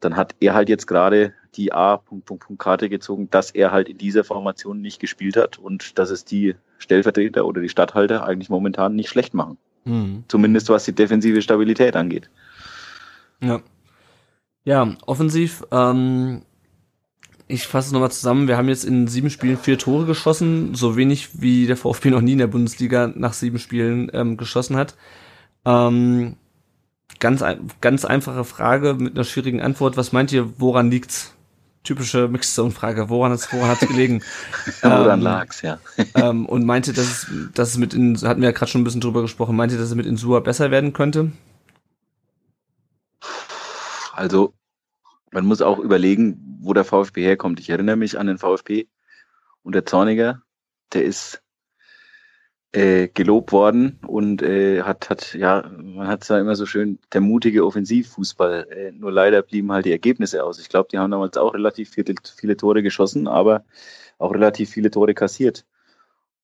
[0.00, 4.80] dann hat er halt jetzt gerade die A-Karte gezogen, dass er halt in dieser Formation
[4.80, 9.34] nicht gespielt hat und dass es die Stellvertreter oder die Stadthalter eigentlich momentan nicht schlecht
[9.34, 9.58] machen.
[9.84, 10.24] Mhm.
[10.28, 12.30] Zumindest was die defensive Stabilität angeht.
[13.42, 13.60] Ja.
[14.64, 16.42] Ja, offensiv, ähm,
[17.46, 18.48] ich fasse es nochmal zusammen.
[18.48, 22.20] Wir haben jetzt in sieben Spielen vier Tore geschossen, so wenig wie der VfB noch
[22.20, 24.94] nie in der Bundesliga nach sieben Spielen ähm, geschossen hat.
[25.64, 26.36] Ähm,
[27.18, 27.42] ganz,
[27.80, 29.96] ganz einfache Frage mit einer schwierigen Antwort.
[29.96, 31.34] Was meint ihr, woran liegt's?
[31.88, 33.08] Typische Mixzone-Frage.
[33.08, 34.22] Woran hat's, woran hat's gelegen?
[34.82, 35.78] woran ähm, lag's, ja.
[36.16, 38.84] ähm, und meinte, dass es, dass es mit, in, hatten wir ja gerade schon ein
[38.84, 41.32] bisschen drüber gesprochen, meinte, dass es mit Insua besser werden könnte?
[44.12, 44.52] Also,
[45.30, 47.58] man muss auch überlegen, wo der VfB herkommt.
[47.58, 48.84] Ich erinnere mich an den VfB
[49.62, 50.42] und der Zorniger,
[50.92, 51.40] der ist
[52.72, 56.98] äh, gelobt worden und äh, hat, hat, ja, man hat es ja immer so schön,
[57.12, 58.68] der mutige Offensivfußball.
[58.70, 60.58] Äh, nur leider blieben halt die Ergebnisse aus.
[60.58, 63.64] Ich glaube, die haben damals auch relativ viele, viele Tore geschossen, aber
[64.18, 65.64] auch relativ viele Tore kassiert.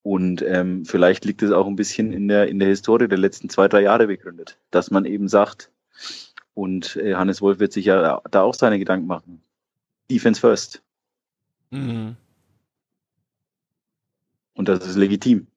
[0.03, 3.49] Und ähm, vielleicht liegt es auch ein bisschen in der, in der Historie der letzten
[3.49, 5.71] zwei, drei Jahre begründet, dass man eben sagt,
[6.55, 9.43] und äh, Hannes Wolf wird sich ja da auch seine Gedanken machen.
[10.11, 10.83] Defense first.
[11.71, 12.17] Mhm.
[14.55, 15.49] Und das ist legitim.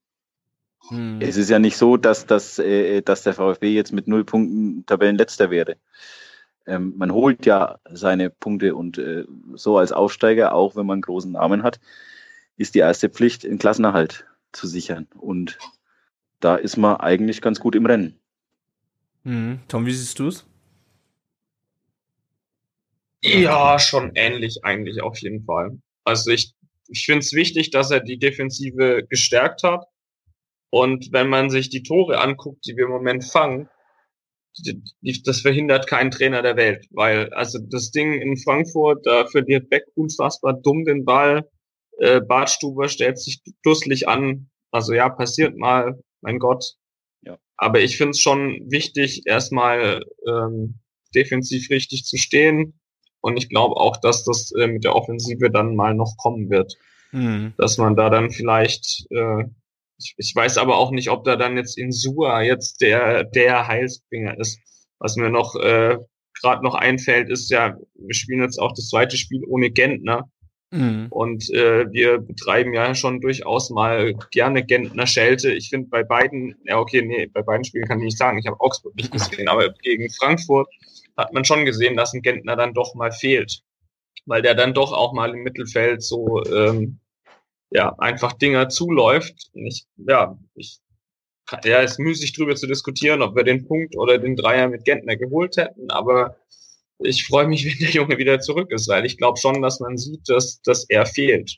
[0.90, 1.20] Hm.
[1.22, 4.86] Es ist ja nicht so, dass, dass, äh, dass der VfB jetzt mit null Punkten
[4.86, 5.78] Tabellenletzter wäre.
[6.66, 9.26] Ähm, man holt ja seine Punkte und äh,
[9.56, 11.80] so als Aufsteiger, auch wenn man einen großen Namen hat,
[12.58, 15.08] ist die erste Pflicht, den Klassenerhalt zu sichern.
[15.18, 15.58] Und
[16.40, 18.20] da ist man eigentlich ganz gut im Rennen.
[19.24, 19.60] Hm.
[19.68, 20.46] Tom, wie siehst du es?
[23.24, 25.78] Ja, schon ähnlich eigentlich auf jeden Fall.
[26.04, 26.54] Also ich,
[26.88, 29.86] ich finde es wichtig, dass er die Defensive gestärkt hat.
[30.70, 33.70] Und wenn man sich die Tore anguckt, die wir im Moment fangen,
[35.24, 39.84] das verhindert keinen Trainer der Welt, weil also das Ding in Frankfurt, da verliert Beck
[39.96, 41.48] unfassbar dumm den Ball,
[42.00, 46.74] äh, Bartstuber stellt sich dusselig an, also ja, passiert mal, mein Gott.
[47.22, 47.38] Ja.
[47.56, 50.80] Aber ich finde es schon wichtig, erstmal ähm,
[51.14, 52.80] defensiv richtig zu stehen
[53.22, 56.74] und ich glaube auch, dass das äh, mit der Offensive dann mal noch kommen wird.
[57.12, 57.54] Mhm.
[57.58, 59.46] Dass man da dann vielleicht äh,
[60.00, 63.68] ich, ich weiß aber auch nicht, ob da dann jetzt in Sua jetzt der, der
[63.68, 64.60] Heilsbringer ist.
[65.00, 65.98] Was mir noch äh,
[66.42, 70.30] gerade noch einfällt, ist ja, wir spielen jetzt auch das zweite Spiel ohne Gentner.
[70.72, 71.08] Mhm.
[71.10, 75.52] Und äh, wir betreiben ja schon durchaus mal gerne Gentner Schelte.
[75.54, 78.48] Ich finde bei beiden, ja okay, nee, bei beiden Spielen kann ich nicht sagen, ich
[78.48, 80.68] habe Augsburg nicht gesehen, aber gegen Frankfurt
[81.16, 83.62] hat man schon gesehen, dass ein Gentner dann doch mal fehlt.
[84.26, 87.00] Weil der dann doch auch mal im Mittelfeld so ähm,
[87.70, 89.50] ja, einfach Dinger zuläuft.
[89.54, 90.80] Und ich, ja, ich,
[91.64, 95.16] ja, ist müßig drüber zu diskutieren, ob wir den Punkt oder den Dreier mit Gentner
[95.16, 96.38] geholt hätten, aber
[97.00, 99.98] ich freue mich, wenn der Junge wieder zurück ist, weil ich glaube schon, dass man
[99.98, 101.58] sieht, dass, dass er fehlt.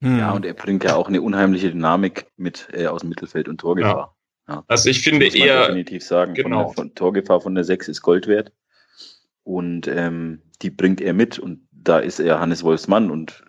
[0.00, 0.18] Hm.
[0.18, 3.58] Ja, und er bringt ja auch eine unheimliche Dynamik mit äh, aus dem Mittelfeld und
[3.58, 4.14] Torgefahr.
[4.48, 4.54] Ja.
[4.54, 4.64] Ja.
[4.66, 6.48] Also ich finde eher definitiv sagen, genau.
[6.48, 8.52] von, der, von Torgefahr von der 6 ist Gold wert
[9.42, 13.44] und ähm, die bringt er mit und da ist er Hannes Wolfsmann und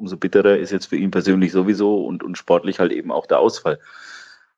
[0.00, 3.38] umso bitterer ist jetzt für ihn persönlich sowieso und, und sportlich halt eben auch der
[3.38, 3.78] Ausfall.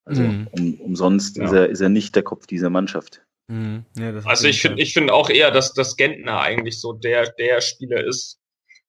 [0.05, 0.49] Also mhm.
[0.53, 1.45] um, umsonst ja.
[1.45, 3.23] ist, er, ist er nicht der Kopf dieser Mannschaft.
[3.49, 3.85] Mhm.
[3.99, 7.61] Ja, also ich finde ich finde auch eher, dass das Gentner eigentlich so der, der
[7.61, 8.41] Spieler ist,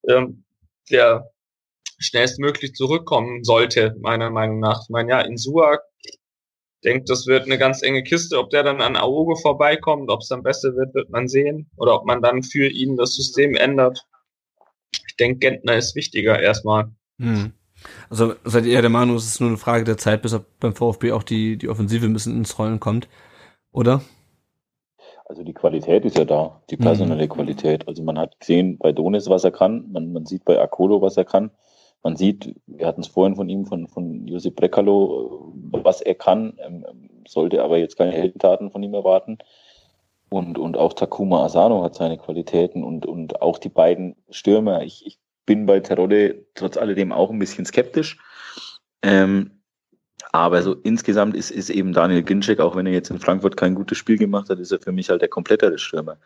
[0.08, 0.44] ähm,
[0.90, 1.30] der
[2.00, 4.82] schnellstmöglich zurückkommen sollte, meiner Meinung nach.
[4.84, 5.82] Ich meine, ja, in Suak
[6.84, 8.38] denkt, das wird eine ganz enge Kiste.
[8.38, 11.70] Ob der dann an Aogo vorbeikommt, ob es dann besser wird, wird man sehen.
[11.78, 14.06] Oder ob man dann für ihn das System ändert
[15.24, 16.92] denke, Gentner ist wichtiger erstmal.
[17.20, 17.54] Hm.
[18.10, 21.12] Also seid ihr der Meinung, es ist nur eine Frage der Zeit, bis beim VfB
[21.12, 23.08] auch die, die Offensive ein bisschen ins Rollen kommt,
[23.72, 24.02] oder?
[25.26, 27.30] Also die Qualität ist ja da, die personelle mhm.
[27.30, 27.88] Qualität.
[27.88, 31.18] Also man hat gesehen bei Donis, was er kann, man, man sieht bei Akolo, was
[31.18, 31.52] er kann.
[32.04, 36.58] Man sieht, wir hatten es vorhin von ihm, von, von Josip Brekalo, was er kann,
[36.60, 36.86] ähm,
[37.26, 39.38] sollte aber jetzt keine Heldentaten von ihm erwarten.
[40.34, 44.84] Und, und auch Takuma Asano hat seine Qualitäten und, und auch die beiden Stürmer.
[44.84, 48.18] Ich, ich bin bei Terodde trotz alledem auch ein bisschen skeptisch.
[49.02, 49.52] Ähm,
[50.32, 53.76] Aber so insgesamt ist, ist eben Daniel Ginczek, auch wenn er jetzt in Frankfurt kein
[53.76, 56.18] gutes Spiel gemacht hat, ist er für mich halt der komplettere Stürmer.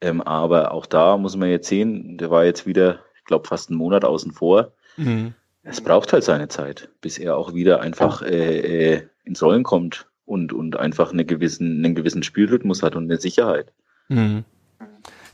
[0.00, 3.68] Ähm, aber auch da muss man jetzt sehen, der war jetzt wieder, ich glaube, fast
[3.70, 4.72] einen Monat außen vor.
[4.96, 5.34] Mhm.
[5.62, 10.06] Es braucht halt seine Zeit, bis er auch wieder einfach äh, äh, ins Rollen kommt
[10.26, 13.72] und, und einfach eine gewissen, einen gewissen Spielrhythmus hat und eine Sicherheit.
[14.08, 14.44] Mhm.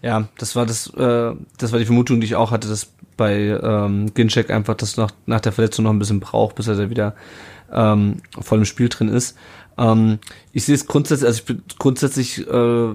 [0.02, 3.58] Ja, das war das, äh, das war die Vermutung, die ich auch hatte, dass bei
[3.62, 6.90] ähm, Ginczek einfach das noch nach der Verletzung noch ein bisschen braucht, bis er da
[6.90, 7.14] wieder
[7.72, 9.36] ähm, voll im Spiel drin ist.
[9.78, 10.18] Ähm,
[10.52, 12.94] ich sehe es grundsätzlich, also ich bin grundsätzlich äh,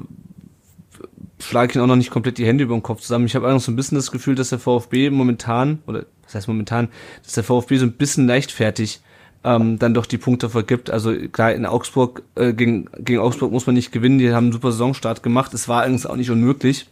[1.40, 3.26] schlage ich ihn auch noch nicht komplett die Hände über den Kopf zusammen.
[3.26, 6.48] Ich habe eigentlich so ein bisschen das Gefühl, dass der VfB momentan, oder was heißt
[6.48, 6.90] momentan,
[7.24, 9.02] dass der VfB so ein bisschen leichtfertig
[9.44, 10.90] ähm, dann doch die Punkte vergibt.
[10.90, 14.54] Also klar, in Augsburg, äh, gegen, gegen Augsburg muss man nicht gewinnen, die haben einen
[14.54, 15.54] super Saisonstart gemacht.
[15.54, 16.88] Es war allerdings auch nicht unmöglich.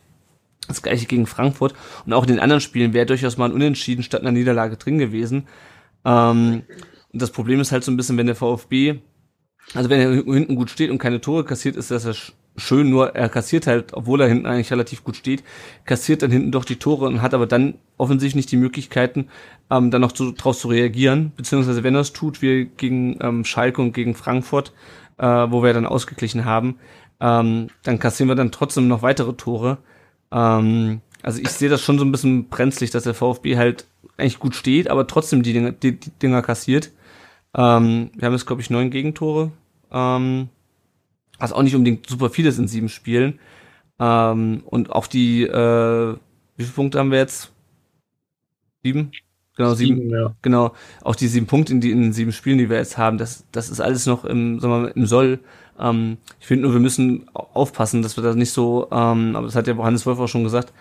[0.67, 1.75] Das gleiche gegen Frankfurt.
[2.05, 4.97] Und auch in den anderen Spielen wäre durchaus mal ein Unentschieden statt einer Niederlage drin
[4.97, 5.47] gewesen.
[6.03, 6.63] Ähm,
[7.13, 8.99] und das Problem ist halt so ein bisschen, wenn der VfB,
[9.73, 12.05] also wenn er hinten gut steht und keine Tore kassiert, ist das
[12.57, 15.43] schön, nur er kassiert halt, obwohl er hinten eigentlich relativ gut steht,
[15.83, 19.27] kassiert dann hinten doch die Tore und hat aber dann offensichtlich nicht die Möglichkeiten,
[19.69, 23.45] ähm, dann noch zu, draus zu reagieren, beziehungsweise wenn er es tut, wie gegen ähm,
[23.45, 24.73] Schalke und gegen Frankfurt,
[25.17, 26.77] äh, wo wir dann ausgeglichen haben,
[27.19, 29.77] ähm, dann kassieren wir dann trotzdem noch weitere Tore.
[30.31, 33.85] Ähm, also ich sehe das schon so ein bisschen brenzlig, dass der VfB halt
[34.17, 36.91] eigentlich gut steht, aber trotzdem die Dinger, die, die Dinger kassiert.
[37.55, 39.51] Ähm, wir haben jetzt, glaube ich, neun Gegentore.
[39.91, 40.49] Ähm,
[41.39, 43.39] also auch nicht unbedingt super viele sind sieben Spielen.
[43.99, 46.15] Ähm, und auch die, äh,
[46.57, 47.51] wie viele Punkte haben wir jetzt?
[48.83, 49.11] Sieben?
[49.57, 50.35] Genau, sieben, sieben ja.
[50.41, 50.73] genau.
[51.01, 53.45] Auch die sieben Punkte in, die, in den sieben Spielen, die wir jetzt haben, das,
[53.51, 55.39] das ist alles noch im, sagen wir mal, im Soll.
[55.79, 59.55] Ähm, ich finde nur, wir müssen aufpassen, dass wir das nicht so, ähm, aber das
[59.55, 60.73] hat ja Johannes Wolf auch schon gesagt,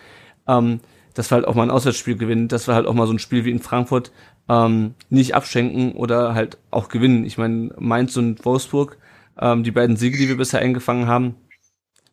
[0.47, 0.81] ähm,
[1.13, 3.19] dass wir halt auch mal ein Auswärtsspiel gewinnen, dass wir halt auch mal so ein
[3.19, 4.11] Spiel wie in Frankfurt
[4.49, 7.25] ähm, nicht abschenken oder halt auch gewinnen.
[7.25, 8.97] Ich meine, Mainz und Wolfsburg,
[9.39, 11.35] ähm, die beiden Siege, die wir bisher eingefangen haben,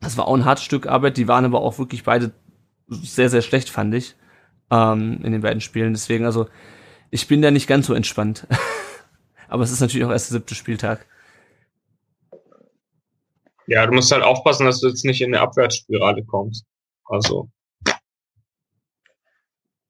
[0.01, 2.33] das war auch ein hartes Stück Arbeit, die waren aber auch wirklich beide
[2.89, 4.17] sehr, sehr schlecht, fand ich,
[4.71, 5.93] ähm, in den beiden Spielen.
[5.93, 6.49] Deswegen, also,
[7.11, 8.47] ich bin da nicht ganz so entspannt.
[9.49, 11.07] aber es ist natürlich auch erst der siebte Spieltag.
[13.67, 16.67] Ja, du musst halt aufpassen, dass du jetzt nicht in eine Abwärtsspirale kommst.
[17.05, 17.49] Also.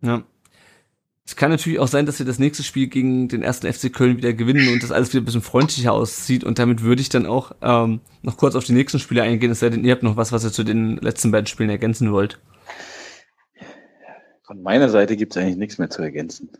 [0.03, 0.25] Ja.
[1.25, 4.17] Es kann natürlich auch sein, dass wir das nächste Spiel gegen den ersten FC Köln
[4.17, 6.43] wieder gewinnen und das alles wieder ein bisschen freundlicher aussieht.
[6.43, 9.61] Und damit würde ich dann auch ähm, noch kurz auf die nächsten Spiele eingehen, es
[9.61, 12.41] sei denn, ihr habt noch was, was ihr zu den letzten beiden Spielen ergänzen wollt.
[14.43, 16.51] Von meiner Seite gibt es eigentlich nichts mehr zu ergänzen.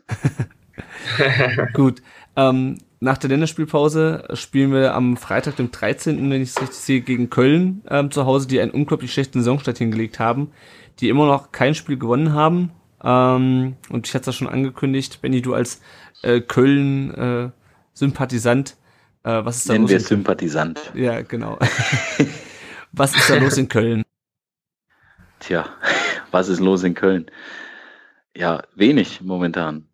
[1.73, 2.01] Gut.
[2.37, 7.01] Ähm, nach der Länderspielpause spielen wir am Freitag, dem 13., wenn ich es richtig sehe,
[7.01, 10.51] gegen Köln ähm, zu Hause, die einen unglaublich schlechten Saisonstart hingelegt haben,
[11.01, 12.71] die immer noch kein Spiel gewonnen haben
[13.03, 15.81] ähm, und ich hatte das schon angekündigt, Benny, du als
[16.21, 18.77] äh, Köln-Sympathisant,
[19.23, 19.91] äh, äh, was ist da Nennen los?
[19.91, 20.91] wir Sympathisant.
[20.93, 21.59] Ja, genau.
[22.91, 24.03] was ist da los in Köln?
[25.39, 25.67] Tja,
[26.31, 27.25] was ist los in Köln?
[28.35, 29.87] Ja, wenig momentan.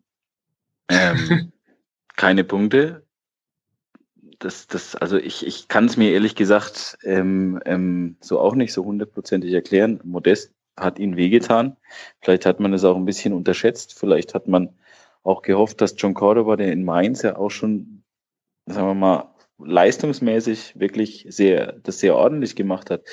[0.88, 1.52] Ähm,
[2.16, 3.04] keine Punkte.
[4.38, 8.72] Das, das, also ich, ich kann es mir ehrlich gesagt ähm, ähm, so auch nicht
[8.72, 10.00] so hundertprozentig erklären.
[10.02, 11.76] Modest hat ihnen wehgetan.
[12.20, 13.98] Vielleicht hat man es auch ein bisschen unterschätzt.
[13.98, 14.70] Vielleicht hat man
[15.22, 18.02] auch gehofft, dass John Cordoba, der in Mainz ja auch schon,
[18.66, 23.04] sagen wir mal, leistungsmäßig wirklich sehr, das sehr ordentlich gemacht hat.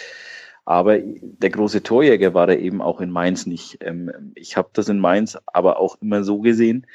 [0.66, 3.78] Aber der große Torjäger war er eben auch in Mainz nicht.
[3.82, 6.88] Ähm, ich habe das in Mainz aber auch immer so gesehen,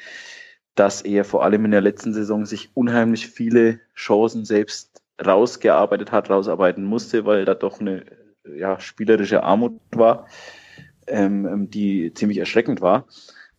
[0.75, 6.29] dass er vor allem in der letzten Saison sich unheimlich viele Chancen selbst rausgearbeitet hat,
[6.29, 8.05] rausarbeiten musste, weil da doch eine
[8.45, 10.27] ja, spielerische Armut war
[11.07, 13.07] ähm, ähm, die ziemlich erschreckend war.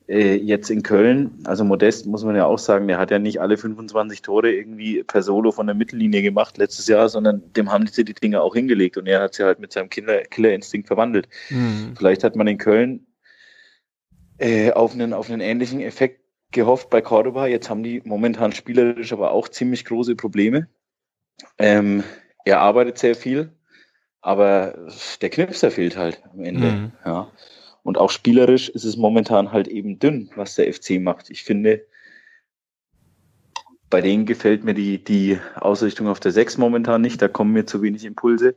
[0.06, 3.40] Äh, jetzt in Köln, also Modest muss man ja auch sagen, der hat ja nicht
[3.40, 7.86] alle 25 Tore irgendwie per Solo von der Mittellinie gemacht letztes Jahr, sondern dem haben
[7.86, 11.28] sie die Dinge auch hingelegt und er hat sie halt mit seinem Killer, Killerinstinkt verwandelt.
[11.48, 11.94] Mhm.
[11.96, 13.06] Vielleicht hat man in Köln
[14.36, 16.20] äh, auf, einen, auf einen ähnlichen Effekt
[16.50, 17.46] gehofft bei Cordoba.
[17.46, 20.68] Jetzt haben die momentan spielerisch aber auch ziemlich große Probleme.
[21.56, 22.04] Ähm,
[22.44, 23.53] er arbeitet sehr viel,
[24.24, 24.74] aber
[25.20, 26.72] der Knipser fehlt halt am Ende.
[26.72, 26.92] Mhm.
[27.04, 27.30] Ja.
[27.82, 31.28] Und auch spielerisch ist es momentan halt eben dünn, was der FC macht.
[31.28, 31.84] Ich finde,
[33.90, 37.20] bei denen gefällt mir die, die Ausrichtung auf der 6 momentan nicht.
[37.20, 38.56] Da kommen mir zu wenig Impulse.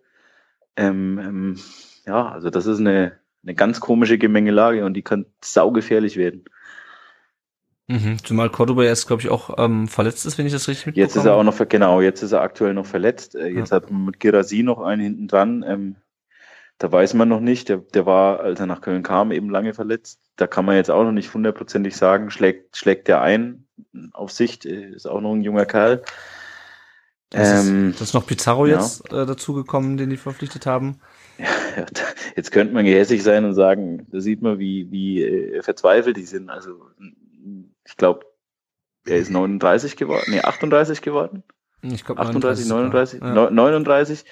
[0.77, 1.59] Ähm, ähm,
[2.05, 6.45] ja, also das ist eine, eine ganz komische Gemengelage und die kann saugefährlich werden.
[7.87, 11.07] Mhm, zumal Cordoba jetzt, glaube ich, auch ähm, verletzt ist, wenn ich das richtig mitbekomme.
[11.07, 13.35] Jetzt ist er auch noch, genau, jetzt ist er aktuell noch verletzt.
[13.35, 13.77] Äh, jetzt ja.
[13.77, 15.63] hat man mit Girasi noch einen hinten dran.
[15.65, 15.95] Ähm,
[16.79, 17.69] da weiß man noch nicht.
[17.69, 20.19] Der, der war, als er nach Köln kam, eben lange verletzt.
[20.35, 23.67] Da kann man jetzt auch noch nicht hundertprozentig sagen, schlägt, schlägt der ein
[24.11, 26.03] auf Sicht, äh, ist auch noch ein junger Kerl.
[27.29, 28.77] Das, Ähm, ist, das ist noch Pizarro ja.
[28.77, 30.99] jetzt äh, dazugekommen, den die verpflichtet haben.
[31.77, 31.85] Ja,
[32.35, 36.25] Jetzt könnte man gehässig sein und sagen, da sieht man, wie, wie äh, verzweifelt die
[36.25, 36.49] sind.
[36.49, 36.89] Also
[37.87, 38.25] ich glaube,
[39.05, 41.43] er ist 39 geworden, nee, 38 geworden.
[41.81, 43.33] Ich glaube 38, 39, Ja.
[43.33, 44.25] neu- 39.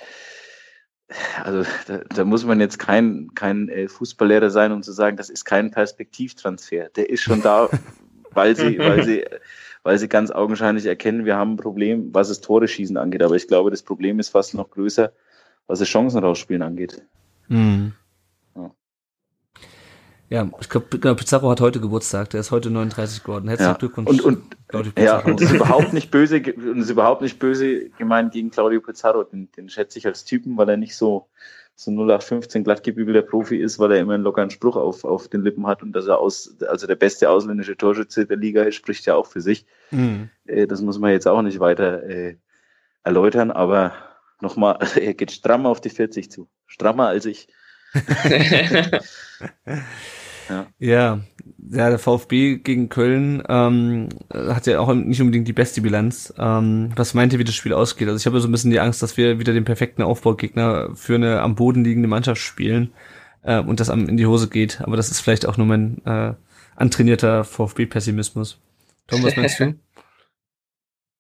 [1.44, 5.30] Also da, da muss man jetzt kein, kein äh, Fußballlehrer sein, um zu sagen, das
[5.30, 6.90] ist kein Perspektivtransfer.
[6.90, 7.70] Der ist schon da,
[8.32, 9.24] weil sie, weil sie,
[9.84, 13.22] weil sie ganz augenscheinlich erkennen, wir haben ein Problem, was das Tore schießen angeht.
[13.22, 15.14] Aber ich glaube, das Problem ist fast noch größer,
[15.68, 17.04] was das Chancen rausspielen angeht.
[17.50, 17.94] Mhm.
[20.30, 20.50] Ja.
[20.60, 22.32] Ich glaube, genau, Pizarro hat heute Geburtstag.
[22.32, 23.48] Der ist heute 39 geworden.
[23.48, 23.78] Herzlichen Ja.
[23.78, 24.10] Glückwunsch.
[24.10, 25.30] Und, und Claudio Ja, Pizarro.
[25.30, 29.24] und das ist überhaupt nicht böse, ist überhaupt nicht böse gemeint gegen Claudio Pizarro.
[29.24, 31.28] Den, den schätze ich als Typen, weil er nicht so,
[31.76, 35.68] so 0815 glattgebügelter Profi ist, weil er immer einen lockeren Spruch auf, auf den Lippen
[35.68, 39.16] hat und dass er aus, also der beste ausländische Torschütze der Liga ist, spricht ja
[39.16, 39.66] auch für sich.
[39.92, 40.30] Mhm.
[40.46, 42.38] Äh, das muss man jetzt auch nicht weiter äh,
[43.04, 43.94] erläutern, aber
[44.42, 46.48] nochmal, er geht strammer auf die 40 zu.
[46.66, 47.48] Strammer als ich.
[50.80, 51.22] Ja,
[51.58, 56.34] ja, der VfB gegen Köln ähm, hat ja auch nicht unbedingt die beste Bilanz.
[56.38, 58.08] Ähm, was meint ihr, wie das Spiel ausgeht?
[58.08, 61.16] Also ich habe so ein bisschen die Angst, dass wir wieder den perfekten Aufbaugegner für
[61.16, 62.94] eine am Boden liegende Mannschaft spielen
[63.44, 64.82] äh, und das am in die Hose geht.
[64.82, 66.34] Aber das ist vielleicht auch nur mein äh,
[66.76, 68.60] antrainierter VfB-Pessimismus.
[69.08, 69.76] Tom, was meinst du?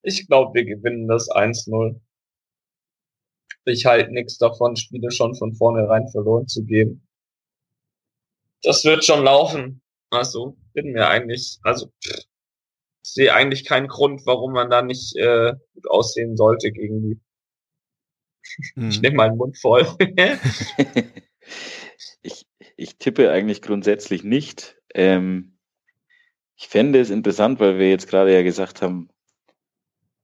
[0.07, 1.95] Ich glaube, wir gewinnen das 1-0.
[3.65, 7.07] Ich halte nichts davon, Spiele schon von vornherein verloren zu geben.
[8.61, 9.81] Das wird schon laufen.
[10.11, 12.25] Also bin mir eigentlich, also pff,
[13.03, 17.19] sehe eigentlich keinen Grund, warum man da nicht äh, gut aussehen sollte gegen die.
[18.75, 19.01] Ich Hm.
[19.01, 19.87] nehme meinen Mund voll.
[22.21, 22.45] ich,
[22.77, 24.77] ich tippe eigentlich grundsätzlich nicht.
[24.93, 25.57] Ähm,
[26.55, 29.09] ich fände es interessant, weil wir jetzt gerade ja gesagt haben,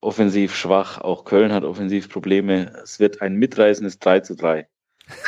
[0.01, 2.71] offensiv schwach, auch Köln hat offensiv Probleme.
[2.83, 4.67] Es wird ein mitreißendes 3 zu 3.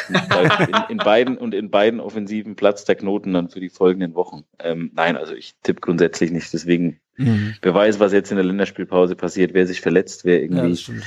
[0.09, 4.43] In, in beiden und in beiden offensiven Platz der Knoten dann für die folgenden Wochen.
[4.59, 6.51] Ähm, nein, also ich tippe grundsätzlich nicht.
[6.53, 7.53] Deswegen, Mhm.
[7.61, 11.03] wer weiß, was jetzt in der Länderspielpause passiert, wer sich verletzt, wer Ja, irgendwie, stimmt.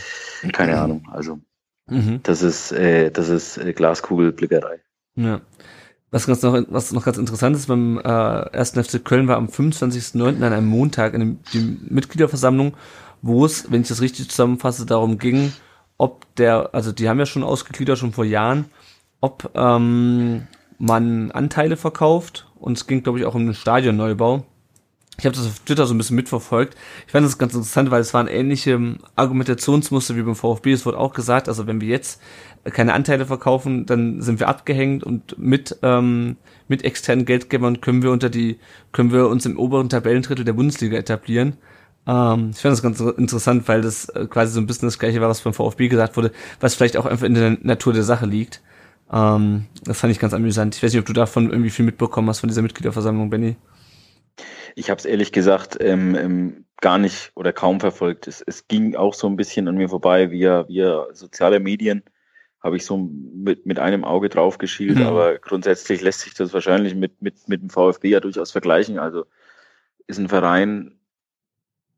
[0.53, 1.09] keine Ahnung.
[1.11, 1.41] Also
[1.89, 2.21] Mhm.
[2.23, 4.81] das ist, äh, das ist äh, Glaskugelblickerei.
[5.17, 5.41] Ja.
[6.13, 9.49] Was, ganz noch, was noch ganz interessant ist, beim äh, ersten FC Köln war am
[9.49, 10.37] 25.09.
[10.45, 12.77] an einem Montag in dem, die Mitgliederversammlung,
[13.27, 15.53] wo es, wenn ich das richtig zusammenfasse, darum ging,
[15.99, 18.67] ob der, also die haben ja schon ausgegliedert, schon vor Jahren,
[19.21, 20.47] ob ähm,
[20.79, 24.45] man Anteile verkauft und es ging, glaube ich, auch um den Stadionneubau.
[25.19, 26.77] Ich habe das auf Twitter so ein bisschen mitverfolgt.
[27.07, 30.73] Ich fand das ganz interessant, weil es waren ähnliche ähm, Argumentationsmuster wie beim VfB.
[30.73, 32.21] Es wurde auch gesagt, also wenn wir jetzt
[32.65, 36.37] keine Anteile verkaufen, dann sind wir abgehängt und mit ähm,
[36.69, 38.59] mit externen Geldgebern können wir unter die
[38.93, 41.57] können wir uns im oberen Tabellendrittel der Bundesliga etablieren.
[42.07, 45.21] Ähm, ich fand das ganz interessant, weil das äh, quasi so ein bisschen das gleiche
[45.21, 48.27] war, was beim VfB gesagt wurde, was vielleicht auch einfach in der Natur der Sache
[48.27, 48.63] liegt.
[49.13, 50.77] Ähm, das fand ich ganz amüsant.
[50.77, 53.57] Ich weiß nicht, ob du davon irgendwie viel mitbekommen hast von dieser Mitgliederversammlung, Benny.
[54.75, 58.27] Ich habe es ehrlich gesagt ähm, ähm, gar nicht oder kaum verfolgt.
[58.29, 62.03] Es, es ging auch so ein bisschen an mir vorbei via, via soziale Medien.
[62.63, 65.07] Habe ich so mit, mit einem Auge drauf geschielt, Mhm.
[65.07, 68.99] aber grundsätzlich lässt sich das wahrscheinlich mit, mit, mit dem VfB ja durchaus vergleichen.
[68.99, 69.25] Also
[70.07, 70.96] ist ein Verein,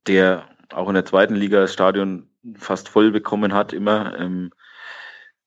[0.09, 4.18] der auch in der zweiten Liga das Stadion fast voll bekommen hat, immer.
[4.18, 4.51] Ähm,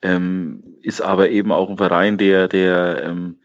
[0.02, 3.38] ähm, ist aber eben auch ein Verein, der, der ähm,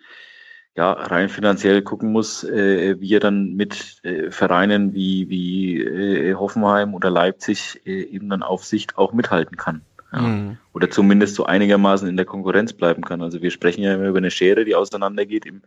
[0.75, 6.35] ja, rein finanziell gucken muss, äh, wie er dann mit äh, Vereinen wie, wie äh,
[6.35, 9.83] Hoffenheim oder Leipzig äh, eben dann auf Sicht auch mithalten kann.
[10.13, 10.21] Ja.
[10.21, 10.59] Mhm.
[10.73, 13.23] Oder zumindest so einigermaßen in der Konkurrenz bleiben kann.
[13.23, 15.63] Also wir sprechen ja immer über eine Schere, die auseinandergeht im,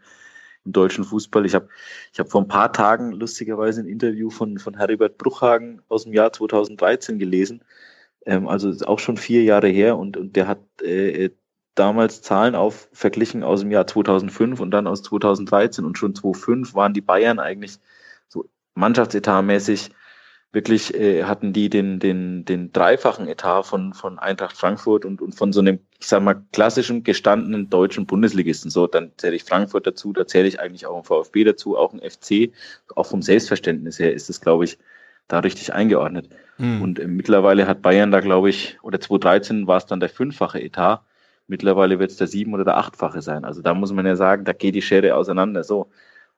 [0.70, 1.46] im deutschen Fußball.
[1.46, 1.68] Ich habe
[2.14, 6.14] ich hab vor ein paar Tagen lustigerweise ein Interview von, von Heribert Bruchhagen aus dem
[6.14, 7.64] Jahr 2013 gelesen.
[8.26, 11.32] Ähm, also auch schon vier Jahre her und, und der hat äh,
[11.76, 16.76] damals Zahlen auf verglichen aus dem Jahr 2005 und dann aus 2013 und schon 2005
[16.76, 17.80] waren die Bayern eigentlich
[18.28, 19.90] so Mannschaftsetatmäßig
[20.52, 25.36] wirklich äh, hatten die den den den dreifachen Etat von von Eintracht Frankfurt und und
[25.36, 29.86] von so einem ich sag mal klassischen gestandenen deutschen Bundesligisten so dann zähle ich Frankfurt
[29.86, 32.52] dazu da zähle ich eigentlich auch einen VfB dazu auch ein FC
[32.96, 34.80] auch vom Selbstverständnis her ist es glaube ich
[35.28, 36.82] da richtig eingeordnet Mhm.
[36.82, 40.62] und äh, mittlerweile hat Bayern da, glaube ich, oder 2013 war es dann der fünffache
[40.62, 41.02] Etat.
[41.48, 43.46] Mittlerweile wird es der sieben- oder der achtfache sein.
[43.46, 45.64] Also da muss man ja sagen, da geht die Schere auseinander.
[45.64, 45.90] So.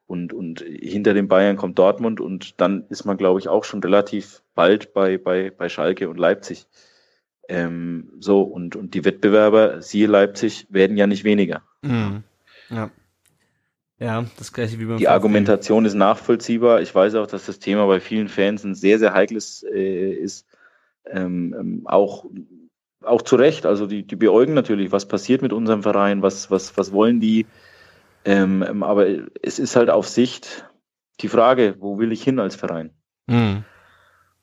[0.08, 3.82] Und, und hinter den Bayern kommt Dortmund und dann ist man, glaube ich, auch schon
[3.82, 6.68] relativ bald bei, bei, bei Schalke und Leipzig.
[7.48, 11.64] Ähm, so, und, und die Wettbewerber, siehe Leipzig, werden ja nicht weniger.
[11.82, 12.24] Mhm.
[12.70, 12.92] Ja.
[14.00, 15.14] Ja, das gleiche wie beim Die VfB.
[15.14, 16.82] Argumentation ist nachvollziehbar.
[16.82, 20.48] Ich weiß auch, dass das Thema bei vielen Fans ein sehr, sehr heikles äh, ist.
[21.06, 22.26] ähm, ähm, auch,
[23.04, 23.66] auch zu Recht.
[23.66, 27.46] Also die, die beäugen natürlich, was passiert mit unserem Verein, was, was, was wollen die.
[28.26, 29.08] Ähm, aber
[29.42, 30.66] es ist halt auf Sicht
[31.22, 32.92] die Frage, wo will ich hin als Verein?
[33.28, 33.64] Mhm.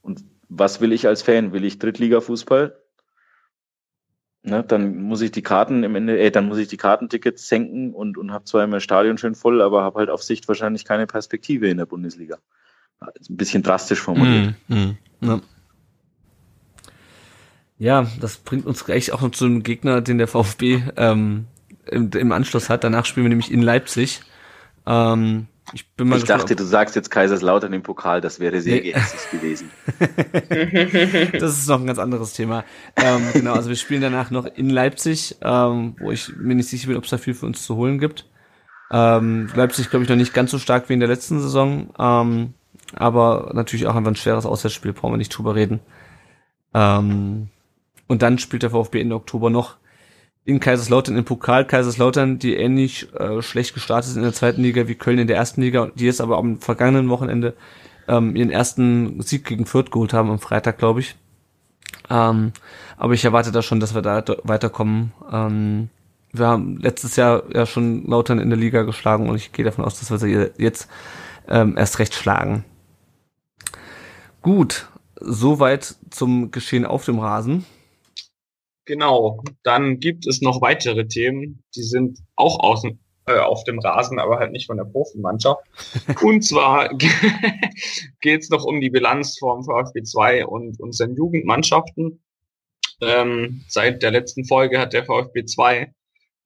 [0.03, 1.53] Und was will ich als Fan?
[1.53, 2.77] Will ich Drittliga-Fußball?
[4.43, 7.93] Ne, dann muss ich die Karten im Ende, äh, dann muss ich die Kartentickets senken
[7.93, 11.07] und, und habe zwar immer Stadion schön voll, aber habe halt auf Sicht wahrscheinlich keine
[11.07, 12.39] Perspektive in der Bundesliga.
[13.01, 14.55] Ein bisschen drastisch formuliert.
[14.69, 15.41] Mm, mm, ja.
[17.79, 18.07] ja.
[18.21, 21.47] das bringt uns gleich auch noch zu einem Gegner, den der VfB ähm,
[21.91, 22.85] im, im Anschluss hat.
[22.85, 24.21] Danach spielen wir nämlich in Leipzig.
[24.87, 28.95] Ähm, ich, ich dachte, du sagst jetzt Kaiserslautern im Pokal, das wäre sehr nee.
[29.31, 29.71] gewesen.
[31.39, 32.65] das ist noch ein ganz anderes Thema.
[32.97, 36.89] Ähm, genau, also wir spielen danach noch in Leipzig, ähm, wo ich mir nicht sicher
[36.89, 38.25] bin, ob es da viel für uns zu holen gibt.
[38.91, 42.55] Ähm, Leipzig, glaube ich, noch nicht ganz so stark wie in der letzten Saison, ähm,
[42.95, 45.81] aber natürlich auch einfach ein schweres Auswärtsspiel, brauchen wir nicht drüber reden.
[46.73, 47.49] Ähm,
[48.07, 49.77] und dann spielt der VfB Ende Oktober noch
[50.49, 51.67] in Kaiserslautern im Pokal.
[51.67, 55.37] Kaiserslautern, die ähnlich äh, schlecht gestartet sind in der zweiten Liga wie Köln in der
[55.37, 57.55] ersten Liga, die jetzt aber am vergangenen Wochenende
[58.09, 61.17] ähm, ihren ersten Sieg gegen Fürth geholt haben, am Freitag, glaube ich.
[62.09, 62.53] Ähm,
[62.97, 65.13] aber ich erwarte da schon, dass wir da weiterkommen.
[65.31, 65.91] Ähm,
[66.33, 69.85] wir haben letztes Jahr ja schon Lautern in der Liga geschlagen und ich gehe davon
[69.85, 70.89] aus, dass wir sie jetzt
[71.47, 72.65] ähm, erst recht schlagen.
[74.41, 74.89] Gut,
[75.21, 77.67] soweit zum Geschehen auf dem Rasen.
[78.89, 84.19] Genau, dann gibt es noch weitere Themen, die sind auch außen, äh, auf dem Rasen,
[84.19, 85.61] aber halt nicht von der Profimannschaft.
[86.23, 86.89] und zwar
[88.23, 92.23] geht es noch um die Bilanz vom VfB 2 und unseren Jugendmannschaften.
[93.03, 95.93] Ähm, seit der letzten Folge hat der VfB 2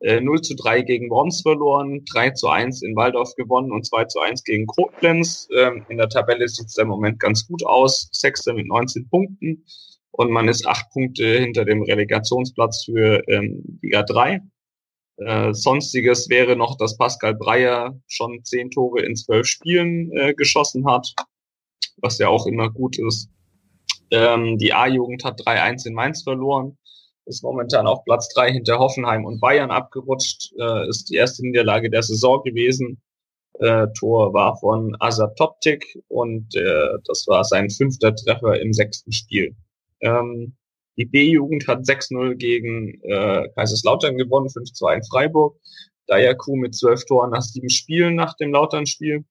[0.01, 4.07] äh, 0 zu 3 gegen Worms verloren, 3 zu 1 in Waldorf gewonnen und 2
[4.07, 5.47] zu 1 gegen Koblenz.
[5.57, 8.09] Ähm, in der Tabelle sieht es im Moment ganz gut aus.
[8.11, 9.65] Sechster mit 19 Punkten
[10.13, 14.41] und man ist acht Punkte hinter dem Relegationsplatz für ähm, Liga 3.
[15.17, 20.87] Äh, sonstiges wäre noch, dass Pascal Breyer schon zehn Tore in zwölf Spielen äh, geschossen
[20.87, 21.13] hat,
[21.97, 23.31] was ja auch immer gut ist.
[24.11, 26.77] Ähm, die A-Jugend hat 3-1 in Mainz verloren,
[27.25, 31.89] ist momentan auf Platz drei hinter Hoffenheim und Bayern abgerutscht, äh, ist die erste Niederlage
[31.89, 33.01] der Saison gewesen.
[33.61, 39.13] Äh, Tor war von Azar Toptik und äh, das war sein fünfter Treffer im sechsten
[39.13, 39.55] Spiel.
[40.03, 40.55] Ähm,
[40.99, 45.57] die B-Jugend hat 6-0 gegen äh, Kaiserslautern gewonnen, 5-2 in Freiburg.
[46.07, 49.25] Dayaku mit zwölf Toren nach sieben Spielen nach dem Lautern-Spiel.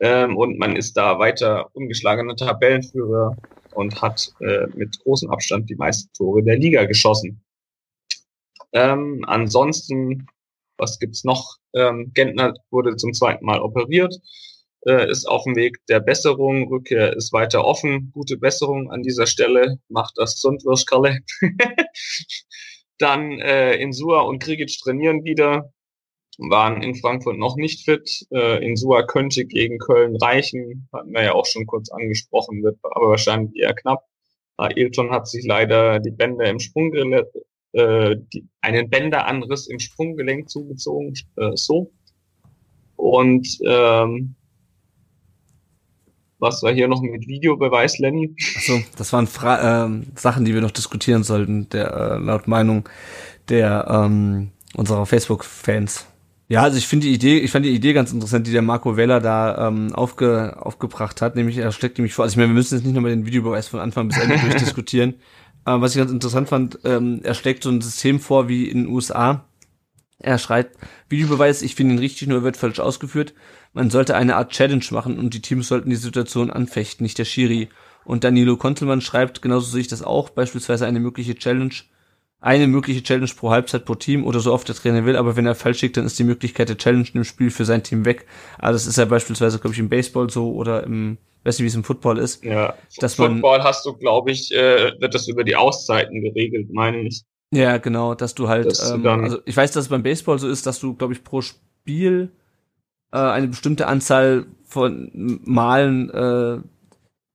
[0.00, 3.36] Ähm, und man ist da weiter ungeschlagener Tabellenführer
[3.74, 7.42] und hat äh, mit großem Abstand die meisten Tore der Liga geschossen.
[8.72, 10.26] Ähm, ansonsten,
[10.76, 11.56] was gibt's noch?
[11.72, 14.14] Ähm, Gentner wurde zum zweiten Mal operiert
[14.86, 16.68] äh, ist auf dem Weg der Besserung.
[16.68, 18.10] Rückkehr ist weiter offen.
[18.12, 19.78] Gute Besserung an dieser Stelle.
[19.88, 21.18] Macht das Sundwirschkalle.
[22.98, 25.72] Dann äh, Insua und Krigic trainieren wieder.
[26.38, 28.26] Waren in Frankfurt noch nicht fit.
[28.30, 30.88] Äh, Insua könnte gegen Köln reichen.
[30.92, 34.04] Hatten wir ja auch schon kurz angesprochen, wird aber wahrscheinlich eher knapp.
[34.58, 37.26] Ailton hat sich leider die Bänder im Sprunggelenk,
[37.72, 41.92] äh, die, einen Bänderanriss im Sprunggelenk zugezogen, äh, so.
[42.96, 44.35] Und ähm,
[46.38, 48.34] was war hier noch mit Videobeweis, Lenny?
[48.56, 52.88] Achso, das waren Fra äh, Sachen, die wir noch diskutieren sollten, der äh, laut Meinung
[53.48, 56.06] der ähm, unserer Facebook-Fans.
[56.48, 58.96] Ja, also ich finde die Idee, ich fand die Idee ganz interessant, die der Marco
[58.96, 61.34] Weller da ähm, aufge, aufgebracht hat.
[61.34, 63.68] Nämlich, er steckt nämlich vor, also ich meine, wir müssen jetzt nicht nochmal den Videobeweis
[63.68, 65.14] von Anfang bis Ende durchdiskutieren.
[65.64, 68.84] Äh, was ich ganz interessant fand, ähm, er schlägt so ein System vor wie in
[68.84, 69.44] den USA.
[70.18, 70.76] Er schreibt,
[71.08, 73.34] Videobeweis, ich finde ihn richtig, nur er wird falsch ausgeführt
[73.76, 77.26] man sollte eine Art Challenge machen und die Teams sollten die Situation anfechten, nicht der
[77.26, 77.68] Schiri.
[78.06, 81.74] Und Danilo Kontelmann schreibt, genauso sehe ich das auch, beispielsweise eine mögliche Challenge,
[82.40, 85.44] eine mögliche Challenge pro Halbzeit pro Team oder so oft der Trainer will, aber wenn
[85.44, 88.24] er falsch schickt, dann ist die Möglichkeit der Challenge im Spiel für sein Team weg.
[88.56, 91.68] Also das ist ja beispielsweise, glaube ich, im Baseball so oder im, weiß nicht, wie
[91.68, 92.42] es im Football ist.
[92.44, 96.72] Ja, dass Football man, hast du, glaube ich, äh, wird das über die Auszeiten geregelt,
[96.72, 97.24] meine ich.
[97.50, 100.38] Ja, genau, dass du halt, dass ähm, du also ich weiß, dass es beim Baseball
[100.38, 102.32] so ist, dass du, glaube ich, pro Spiel
[103.12, 105.10] äh, eine bestimmte Anzahl von
[105.44, 106.60] Malen äh,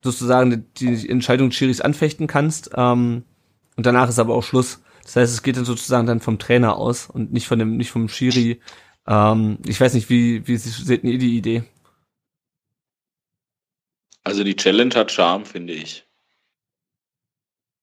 [0.04, 2.72] sozusagen die Entscheidung des Schiris anfechten kannst.
[2.76, 3.24] Ähm,
[3.78, 4.82] und danach ist aber auch Schluss.
[5.04, 7.92] Das heißt, es geht dann sozusagen dann vom Trainer aus und nicht von dem, nicht
[7.92, 8.62] vom Schiri.
[9.08, 11.64] Ähm, ich weiß nicht, wie, wie seht ihr die Idee?
[14.24, 16.06] Also die Challenge hat Charme, finde ich.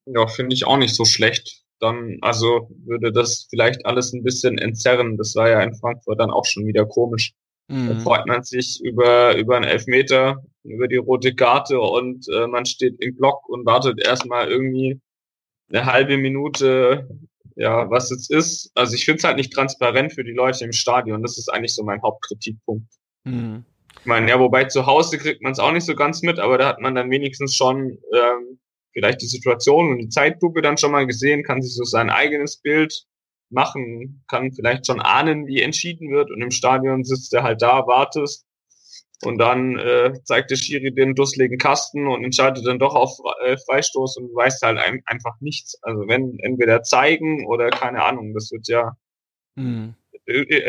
[0.06, 1.64] Ja, finde ich auch nicht so schlecht.
[1.80, 5.16] Dann, also würde das vielleicht alles ein bisschen entzerren.
[5.16, 7.34] Das war ja in Frankfurt dann auch schon wieder komisch
[7.68, 7.88] Mhm.
[7.88, 12.66] Da freut man sich über, über einen Elfmeter, über die rote Karte und äh, man
[12.66, 15.00] steht im Block und wartet erstmal irgendwie
[15.70, 17.08] eine halbe Minute,
[17.56, 18.70] ja, was jetzt ist.
[18.74, 21.22] Also ich finde es halt nicht transparent für die Leute im Stadion.
[21.22, 22.86] Das ist eigentlich so mein Hauptkritikpunkt.
[23.24, 23.64] Mhm.
[24.00, 26.56] Ich meine, ja, wobei zu Hause kriegt man es auch nicht so ganz mit, aber
[26.56, 28.58] da hat man dann wenigstens schon ähm,
[28.92, 32.58] vielleicht die Situation und die Zeitlupe dann schon mal gesehen, kann sich so sein eigenes
[32.58, 33.04] Bild
[33.50, 37.86] machen, kann vielleicht schon ahnen, wie entschieden wird und im Stadion sitzt er halt da,
[37.86, 38.46] wartest
[39.24, 43.56] und dann äh, zeigt der Schiri den dusseligen Kasten und entscheidet dann doch auf äh,
[43.66, 45.76] Freistoß und weiß halt ein, einfach nichts.
[45.82, 48.92] Also wenn entweder zeigen oder keine Ahnung, das wird ja
[49.56, 49.94] mhm.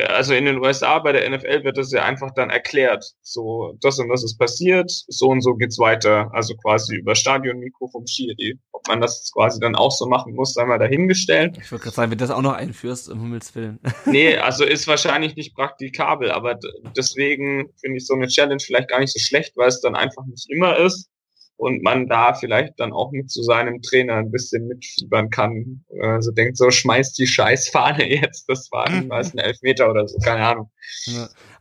[0.08, 3.06] Also in den USA bei der NFL wird das ja einfach dann erklärt.
[3.22, 6.30] So, das und das ist passiert, so und so geht's weiter.
[6.34, 8.58] Also quasi über Stadionmikro vom Schiri.
[8.72, 11.58] Ob man das quasi dann auch so machen muss, sei mal dahingestellt.
[11.62, 13.80] Ich würde gerade sagen, wenn du das auch noch einführst, um Himmels Willen.
[14.06, 16.58] nee, also ist wahrscheinlich nicht praktikabel, aber
[16.96, 20.26] deswegen finde ich so eine Challenge vielleicht gar nicht so schlecht, weil es dann einfach
[20.26, 21.10] nicht immer ist
[21.60, 25.84] und man da vielleicht dann auch mit zu seinem Trainer ein bisschen mitfiebern kann.
[26.02, 30.46] Also denkt so, schmeißt die Scheißfahne jetzt, das war niemals ein Elfmeter oder so, keine
[30.46, 30.72] Ahnung.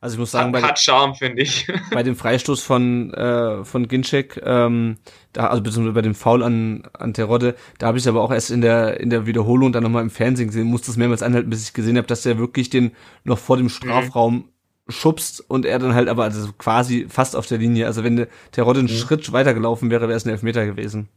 [0.01, 1.67] Also ich muss sagen, hat, bei, hat Charme, finde ich.
[1.93, 4.99] Bei dem Freistoß von, äh, von Ginczek, ähm,
[5.33, 8.53] da, also beziehungsweise bei dem Foul an, an Terodde, da habe ich aber auch erst
[8.53, 11.65] in der, in der Wiederholung dann nochmal im Fernsehen gesehen, musste es mehrmals anhalten, bis
[11.65, 12.93] ich gesehen habe, dass der wirklich den
[13.25, 13.71] noch vor dem mhm.
[13.71, 14.45] Strafraum mhm
[14.89, 17.87] schubst und er dann halt aber also quasi fast auf der Linie.
[17.87, 18.97] Also wenn der Terodde einen mhm.
[18.97, 21.09] Schritt weitergelaufen wäre, wäre es ein Elfmeter gewesen.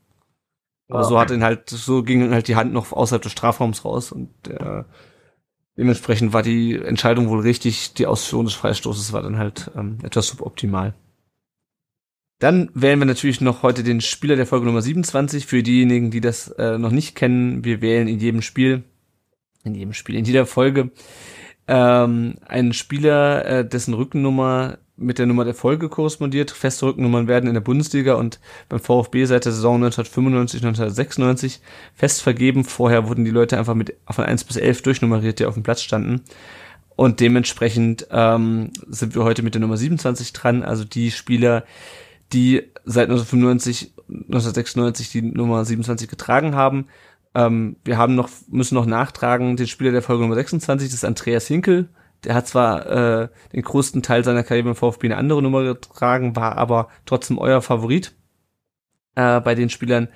[0.89, 1.07] Aber ja.
[1.07, 4.29] so hat ihn halt, so ging halt die Hand noch außerhalb des Strafraums raus und
[4.49, 4.83] äh,
[5.77, 7.93] dementsprechend war die Entscheidung wohl richtig.
[7.93, 10.93] Die Ausführung des Freistoßes war dann halt ähm, etwas suboptimal.
[12.39, 15.45] Dann wählen wir natürlich noch heute den Spieler der Folge Nummer 27.
[15.45, 18.83] Für diejenigen, die das äh, noch nicht kennen, wir wählen in jedem Spiel,
[19.63, 20.91] in jedem Spiel, in jeder Folge
[21.67, 26.51] ähm, einen Spieler, äh, dessen Rückennummer mit der Nummer der Folge korrespondiert.
[26.51, 28.39] Feste Rückennummern werden in der Bundesliga und
[28.69, 31.61] beim VfB seit der Saison 1995, 1996
[31.95, 32.63] fest vergeben.
[32.63, 35.81] Vorher wurden die Leute einfach mit von 1 bis 11 durchnummeriert, die auf dem Platz
[35.81, 36.21] standen.
[36.95, 41.63] Und dementsprechend ähm, sind wir heute mit der Nummer 27 dran, also die Spieler,
[42.31, 46.87] die seit 1995, 1996 die Nummer 27 getragen haben.
[47.33, 51.05] Ähm, wir haben noch, müssen noch nachtragen, den Spieler der Folge Nummer 26, das ist
[51.05, 51.89] Andreas Hinkel.
[52.23, 56.35] Der hat zwar äh, den größten Teil seiner Karriere beim VfB eine andere Nummer getragen,
[56.35, 58.15] war aber trotzdem euer Favorit
[59.15, 60.09] äh, bei den Spielern,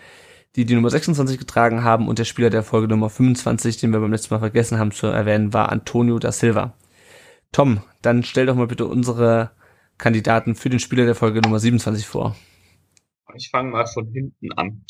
[0.55, 2.07] die die Nummer 26 getragen haben.
[2.07, 5.07] Und der Spieler der Folge Nummer 25, den wir beim letzten Mal vergessen haben zu
[5.07, 6.77] erwähnen, war Antonio da Silva.
[7.51, 9.51] Tom, dann stell doch mal bitte unsere
[9.97, 12.35] Kandidaten für den Spieler der Folge Nummer 27 vor.
[13.35, 14.85] Ich fange mal von hinten an.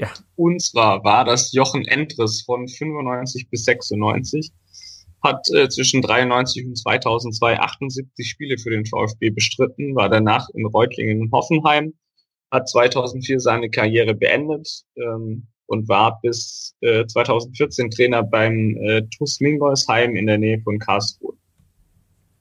[0.00, 0.08] Ja.
[0.34, 4.50] Und zwar war das Jochen Endres von 95 bis 96,
[5.22, 10.64] hat äh, zwischen 93 und 2002 78 Spiele für den VfB bestritten, war danach in
[10.64, 11.92] Reutlingen und Hoffenheim,
[12.50, 19.38] hat 2004 seine Karriere beendet ähm, und war bis äh, 2014 Trainer beim äh, TuS
[19.40, 21.34] Mingolsheim in der Nähe von Karlsruhe.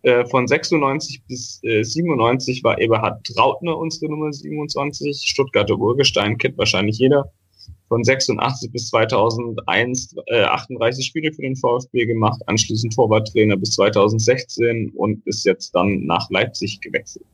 [0.03, 6.57] Äh, von 96 bis äh, 97 war Eberhard Trautner unsere Nummer 27, Stuttgarter Urgestein kennt
[6.57, 7.33] wahrscheinlich jeder
[7.89, 14.91] von 86 bis 2001 äh, 38 Spiele für den VfB gemacht, anschließend Torwarttrainer bis 2016
[14.95, 17.25] und ist jetzt dann nach Leipzig gewechselt.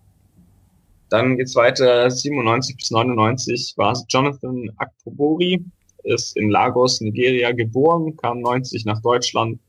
[1.09, 5.63] Dann geht's weiter, 97 bis 99 war Jonathan Akpobori,
[6.03, 9.59] ist in Lagos, Nigeria geboren, kam 90 nach Deutschland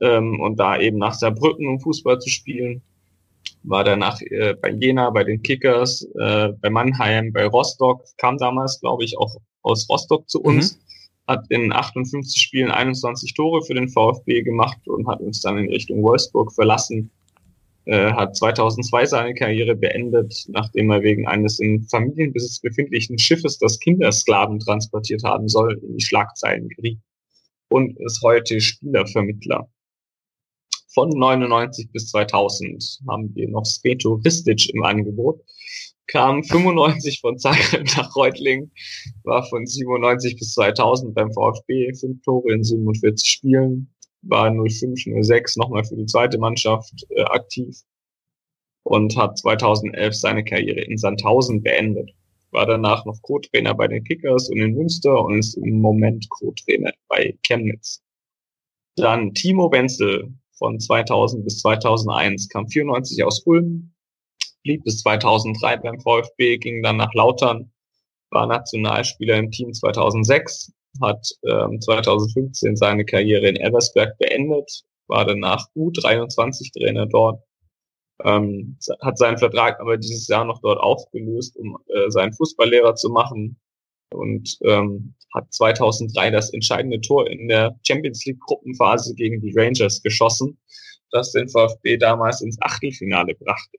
[0.00, 2.82] ähm, und da eben nach Saarbrücken, um Fußball zu spielen.
[3.62, 8.80] War danach äh, bei Jena, bei den Kickers, äh, bei Mannheim, bei Rostock, kam damals,
[8.80, 10.80] glaube ich, auch aus Rostock zu uns, mhm.
[11.26, 15.68] hat in 58 Spielen 21 Tore für den VfB gemacht und hat uns dann in
[15.68, 17.10] Richtung Wolfsburg verlassen.
[17.84, 23.80] Äh, hat 2002 seine Karriere beendet, nachdem er wegen eines in Familienbesitz befindlichen Schiffes, das
[23.80, 26.98] Kindersklaven transportiert haben soll, in die Schlagzeilen geriet
[27.70, 29.68] und ist heute Spielervermittler.
[30.94, 35.44] Von 99 bis 2000 haben wir noch Sveto Ristic im Angebot
[36.08, 38.72] kam 95 von Zagreb nach Reutlingen,
[39.22, 45.56] war von 97 bis 2000 beim VfB, fünf Tore in 47 Spielen, war 05, 06
[45.56, 47.76] nochmal für die zweite Mannschaft äh, aktiv
[48.82, 52.10] und hat 2011 seine Karriere in Sandhausen beendet.
[52.50, 56.92] War danach noch Co-Trainer bei den Kickers und in Münster und ist im Moment Co-Trainer
[57.08, 58.02] bei Chemnitz.
[58.96, 63.92] Dann Timo Benzel von 2000 bis 2001 kam 94 aus Ulm,
[64.62, 67.72] blieb bis 2003 beim VfB, ging dann nach Lautern,
[68.30, 75.66] war Nationalspieler im Team 2006, hat ähm, 2015 seine Karriere in Elversberg beendet, war danach
[75.76, 77.42] U23-Trainer dort
[78.24, 83.10] ähm, hat seinen Vertrag aber dieses Jahr noch dort aufgelöst, um äh, seinen Fußballlehrer zu
[83.10, 83.60] machen
[84.12, 90.02] und ähm, hat 2003 das entscheidende Tor in der Champions League Gruppenphase gegen die Rangers
[90.02, 90.58] geschossen,
[91.10, 93.78] das den VfB damals ins Achtelfinale brachte.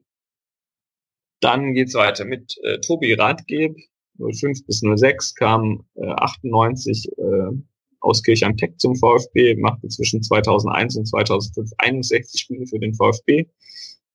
[1.41, 3.75] Dann geht's weiter mit äh, Tobi Radgeb,
[4.19, 7.57] 05 bis 06, kam äh, 98 äh,
[8.01, 12.93] aus Kirch am Tech zum VfB, machte zwischen 2001 und 2005 61 Spiele für den
[12.93, 13.45] VfB,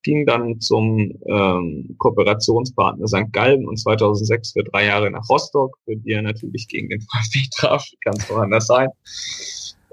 [0.04, 3.32] ging dann zum ähm, Kooperationspartner St.
[3.32, 7.48] Gallen und 2006 für drei Jahre nach Rostock, für die er natürlich gegen den VfB
[7.56, 8.88] traf, kann es woanders sein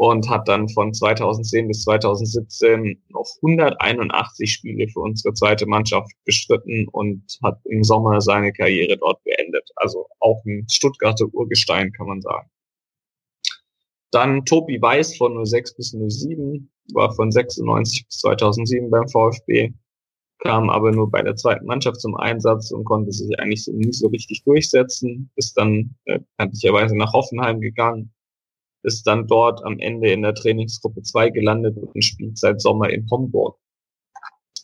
[0.02, 6.88] und hat dann von 2010 bis 2017 noch 181 Spiele für unsere zweite Mannschaft bestritten
[6.88, 9.70] und hat im Sommer seine Karriere dort beendet.
[9.76, 12.50] Also auch ein Stuttgarter Urgestein, kann man sagen.
[14.10, 19.72] Dann Tobi Weiß von 06 bis 07, war von 96 bis 2007 beim VfB,
[20.42, 23.94] kam aber nur bei der zweiten Mannschaft zum Einsatz und konnte sich eigentlich so nie
[23.94, 28.12] so richtig durchsetzen, ist dann äh, bekanntlicherweise nach Hoffenheim gegangen
[28.84, 33.08] ist dann dort am Ende in der Trainingsgruppe 2 gelandet und spielt seit Sommer in
[33.10, 33.58] Homburg.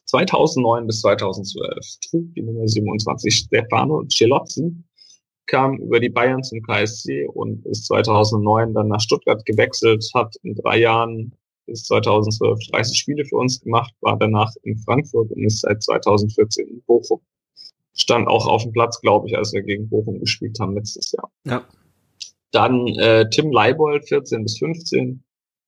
[0.06, 4.74] 2009 bis 2012 trug die Nummer 27 Stefano Celozzi,
[5.48, 10.56] kam über die Bayern zum KSC und ist 2009 dann nach Stuttgart gewechselt, hat in
[10.56, 11.34] drei Jahren
[11.68, 16.68] bis 2012 30 Spiele für uns gemacht, war danach in Frankfurt und ist seit 2014
[16.68, 17.22] in Bochum.
[17.94, 21.32] Stand auch auf dem Platz, glaube ich, als wir gegen Bochum gespielt haben letztes Jahr.
[21.46, 21.68] Ja.
[22.52, 25.24] Dann äh, Tim Leibold, 14 bis 15,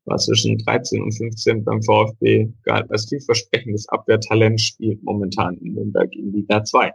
[0.05, 6.13] war zwischen 13 und 15 beim VfB, galt als vielversprechendes Abwehrtalent, spielt momentan in Nürnberg
[6.15, 6.91] in Liga 2.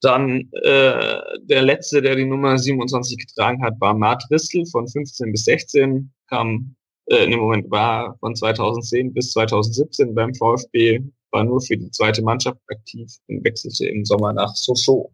[0.00, 5.32] Dann äh, der letzte, der die Nummer 27 getragen hat, war Mart Ristel von 15
[5.32, 6.76] bis 16, kam
[7.06, 11.00] äh, dem Moment war von 2010 bis 2017 beim VfB,
[11.30, 15.10] war nur für die zweite Mannschaft aktiv und wechselte im Sommer nach Sochaux.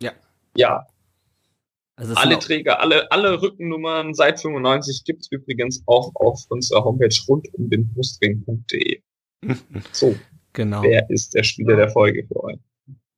[0.00, 0.12] Ja.
[0.56, 0.86] Ja,
[1.96, 7.46] Also alle Träger, alle, alle Rückennummern seit 95 gibt's übrigens auch auf unserer Homepage rund
[7.54, 9.00] um den Brustring.de.
[9.92, 10.16] So,
[10.52, 10.82] genau.
[10.82, 12.58] wer ist der Spieler der Folge für euch?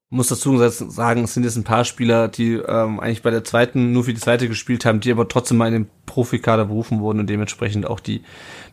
[0.08, 3.92] Muss dazu sagen, es sind jetzt ein paar Spieler, die ähm, eigentlich bei der zweiten
[3.92, 7.20] nur für die zweite gespielt haben, die aber trotzdem mal in den Profikader berufen wurden
[7.20, 8.22] und dementsprechend auch die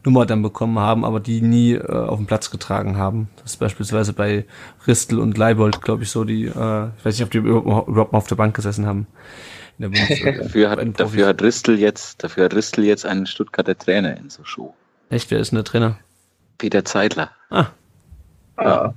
[0.05, 3.29] Nummer dann bekommen haben, aber die nie äh, auf den Platz getragen haben.
[3.41, 4.45] Das ist beispielsweise bei
[4.85, 8.17] Ristel und Leibold, glaube ich, so, die, äh, ich weiß nicht, ob die überhaupt mal
[8.17, 9.07] auf der Bank gesessen haben.
[9.79, 10.31] In der Bundesliga.
[10.43, 14.43] dafür, hat, dafür hat Ristel jetzt, dafür hat Ristel jetzt einen Stuttgarter Trainer in so
[14.43, 14.75] Show.
[15.09, 15.97] Echt, wer ist denn der Trainer?
[16.59, 17.31] Peter Zeidler.
[17.49, 17.67] Ah.
[18.55, 18.63] Ah.
[18.63, 18.93] Ja.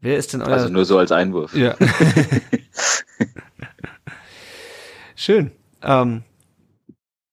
[0.00, 0.48] Wer ist denn euer...
[0.48, 1.54] Also nur so als Einwurf.
[1.56, 1.76] Ja.
[5.16, 5.50] Schön.
[5.82, 6.22] Ähm,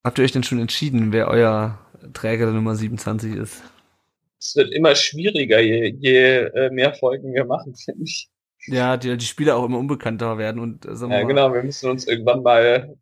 [0.02, 1.78] habt ihr euch denn schon entschieden, wer euer
[2.12, 3.62] Träger der Nummer 27 ist?
[4.40, 8.28] Es wird immer schwieriger, je, je äh, mehr Folgen wir machen, finde ich.
[8.66, 11.54] Ja, die, die Spieler auch immer unbekannter werden und äh, sagen wir Ja, mal, genau,
[11.54, 12.96] wir müssen uns irgendwann mal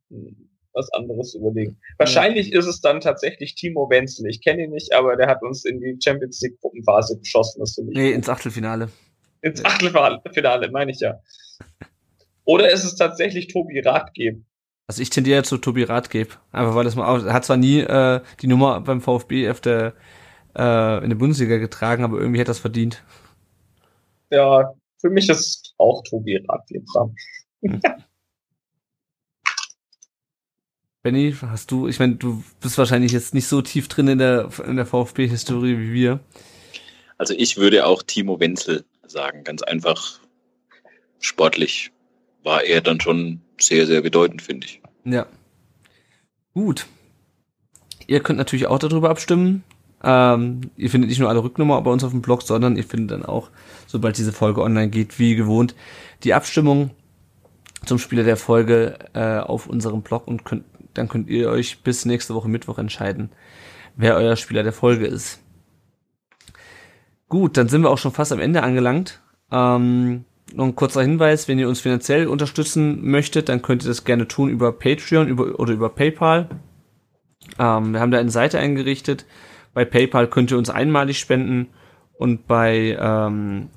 [0.74, 1.78] was anderes überlegen.
[1.98, 4.26] Wahrscheinlich ist es dann tatsächlich Timo Wenzel.
[4.28, 7.60] Ich kenne ihn nicht, aber der hat uns in die Champions League Gruppenphase geschossen.
[7.60, 8.16] Das finde ich Nee, gut.
[8.16, 8.88] ins Achtelfinale.
[9.40, 11.20] ins Achtelfinale, meine ich ja.
[12.44, 14.42] Oder ist es tatsächlich Tobi Ratgeb?
[14.86, 16.38] Also ich tendiere zu Tobi Ratgeb.
[16.52, 19.94] Einfach weil das mal, er hat zwar nie äh, die Nummer beim VfB auf der,
[20.56, 23.02] äh, in der Bundesliga getragen, aber irgendwie hätte er es verdient.
[24.30, 27.14] Ja, für mich ist auch Tobi Ratgeb dran.
[31.04, 34.48] Benny, hast du, ich meine, du bist wahrscheinlich jetzt nicht so tief drin in der,
[34.66, 36.20] in der VfB-Historie wie wir.
[37.18, 40.18] Also ich würde auch Timo Wenzel sagen, ganz einfach
[41.20, 41.92] sportlich
[42.42, 44.80] war er dann schon sehr, sehr bedeutend, finde ich.
[45.04, 45.26] Ja.
[46.54, 46.86] Gut.
[48.06, 49.62] Ihr könnt natürlich auch darüber abstimmen.
[50.02, 53.10] Ähm, ihr findet nicht nur alle Rücknummer bei uns auf dem Blog, sondern ihr findet
[53.10, 53.50] dann auch,
[53.86, 55.74] sobald diese Folge online geht, wie gewohnt,
[56.22, 56.92] die Abstimmung
[57.84, 60.64] zum Spieler der Folge äh, auf unserem Blog und könnt,
[60.94, 63.30] dann könnt ihr euch bis nächste Woche Mittwoch entscheiden,
[63.96, 65.40] wer euer Spieler der Folge ist.
[67.28, 69.22] Gut, dann sind wir auch schon fast am Ende angelangt.
[69.50, 74.04] Ähm, noch ein kurzer Hinweis, wenn ihr uns finanziell unterstützen möchtet, dann könnt ihr das
[74.04, 76.48] gerne tun über Patreon über, oder über PayPal.
[77.58, 79.26] Ähm, wir haben da eine Seite eingerichtet.
[79.72, 81.68] Bei PayPal könnt ihr uns einmalig spenden
[82.12, 83.68] und bei, ähm,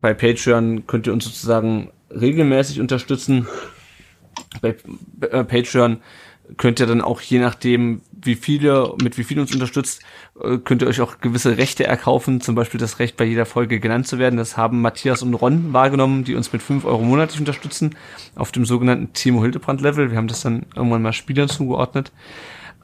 [0.00, 3.46] bei Patreon könnt ihr uns sozusagen regelmäßig unterstützen.
[4.62, 4.74] Bei
[5.20, 5.98] äh, Patreon
[6.56, 10.02] könnt ihr dann auch je nachdem, wie viele, mit wie viel uns unterstützt,
[10.42, 13.80] äh, könnt ihr euch auch gewisse Rechte erkaufen, zum Beispiel das Recht bei jeder Folge
[13.80, 14.36] genannt zu werden.
[14.38, 17.96] Das haben Matthias und Ron wahrgenommen, die uns mit 5 Euro monatlich unterstützen,
[18.34, 20.10] auf dem sogenannten Timo Hildebrand Level.
[20.10, 22.12] Wir haben das dann irgendwann mal Spielern zugeordnet.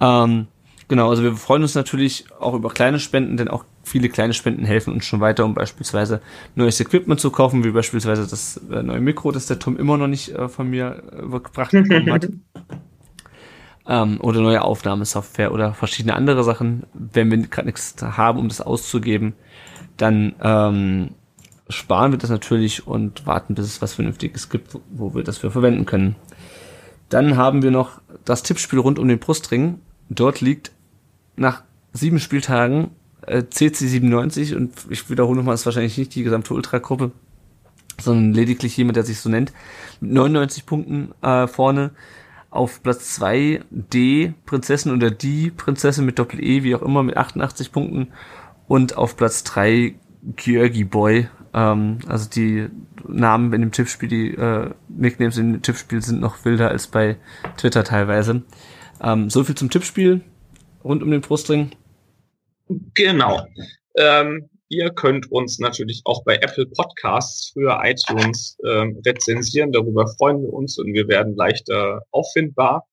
[0.01, 0.49] Ähm,
[0.89, 4.65] Genau, also wir freuen uns natürlich auch über kleine Spenden, denn auch viele kleine Spenden
[4.65, 6.21] helfen uns schon weiter, um beispielsweise
[6.55, 10.07] neues Equipment zu kaufen, wie beispielsweise das äh, neue Mikro, das der Tom immer noch
[10.07, 12.29] nicht äh, von mir äh, übergebracht bekommen hat.
[13.89, 16.85] ähm, oder neue Aufnahmesoftware oder verschiedene andere Sachen.
[16.93, 19.35] Wenn wir gerade nichts haben, um das auszugeben,
[19.97, 21.11] dann ähm,
[21.69, 25.51] sparen wir das natürlich und warten, bis es was Vernünftiges gibt, wo wir das für
[25.51, 26.17] verwenden können.
[27.09, 29.81] Dann haben wir noch das Tippspiel rund um den Brustring.
[30.11, 30.73] Dort liegt
[31.37, 31.63] nach
[31.93, 32.91] sieben Spieltagen
[33.29, 37.13] äh, CC97 und ich wiederhole nochmal, ist wahrscheinlich nicht die gesamte Ultra-Gruppe,
[38.01, 39.53] sondern lediglich jemand, der sich so nennt,
[40.01, 41.91] mit 99 Punkten äh, vorne.
[42.51, 47.73] Auf Platz 2 D Prinzessin oder die Prinzessin mit Doppel-E, wie auch immer, mit 88
[47.73, 48.09] Punkten.
[48.67, 49.95] Und auf Platz 3
[50.37, 51.29] Georgi Boy.
[51.53, 52.69] Ähm, also die
[53.07, 57.17] Namen in dem Tippspiel, die äh, Nicknames in dem Tippspiel sind noch wilder als bei
[57.59, 58.43] Twitter teilweise.
[59.01, 60.23] Ähm, so viel zum Tippspiel
[60.85, 61.71] rund um den Brustring.
[62.95, 63.47] Genau.
[63.97, 69.73] Ähm, ihr könnt uns natürlich auch bei Apple Podcasts, früher iTunes, ähm, rezensieren.
[69.73, 72.87] Darüber freuen wir uns und wir werden leichter auffindbar.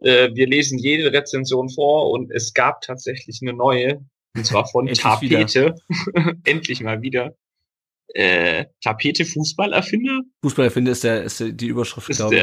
[0.00, 4.86] Äh, wir lesen jede Rezension vor und es gab tatsächlich eine neue, und zwar von
[4.86, 5.74] Tapete.
[6.44, 7.34] Endlich mal wieder.
[8.14, 10.22] Äh, Tapete Fußballerfinder?
[10.42, 12.42] Fußballerfinder ist der, ist die Überschrift, glaube ich.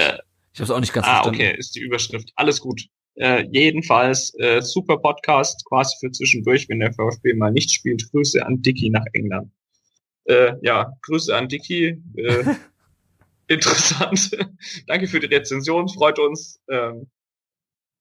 [0.54, 1.42] Ich habe es auch nicht ganz ah, verstanden.
[1.42, 2.32] okay, ist die Überschrift.
[2.36, 2.88] Alles gut.
[3.18, 8.08] Äh, jedenfalls äh, super Podcast, quasi für zwischendurch, wenn der VfB mal nicht spielt.
[8.12, 9.52] Grüße an Dicky nach England.
[10.26, 12.00] Äh, ja, Grüße an Dicky.
[12.16, 12.44] Äh,
[13.48, 14.38] interessant.
[14.88, 16.60] Danke für die Rezension, freut uns.
[16.70, 17.08] Ähm,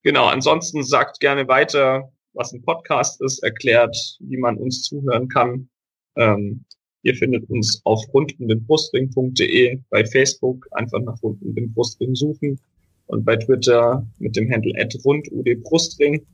[0.03, 5.67] genau, ansonsten sagt gerne weiter, was ein Podcast ist, erklärt, wie man uns zuhören kann.
[6.15, 6.63] Ähm,
[7.01, 12.59] ihr findet uns auf rundumdenbrustring.de, bei Facebook einfach nach runden den Brustring suchen
[13.07, 14.73] und bei Twitter mit dem Handle
[15.03, 16.25] rundudbrustring.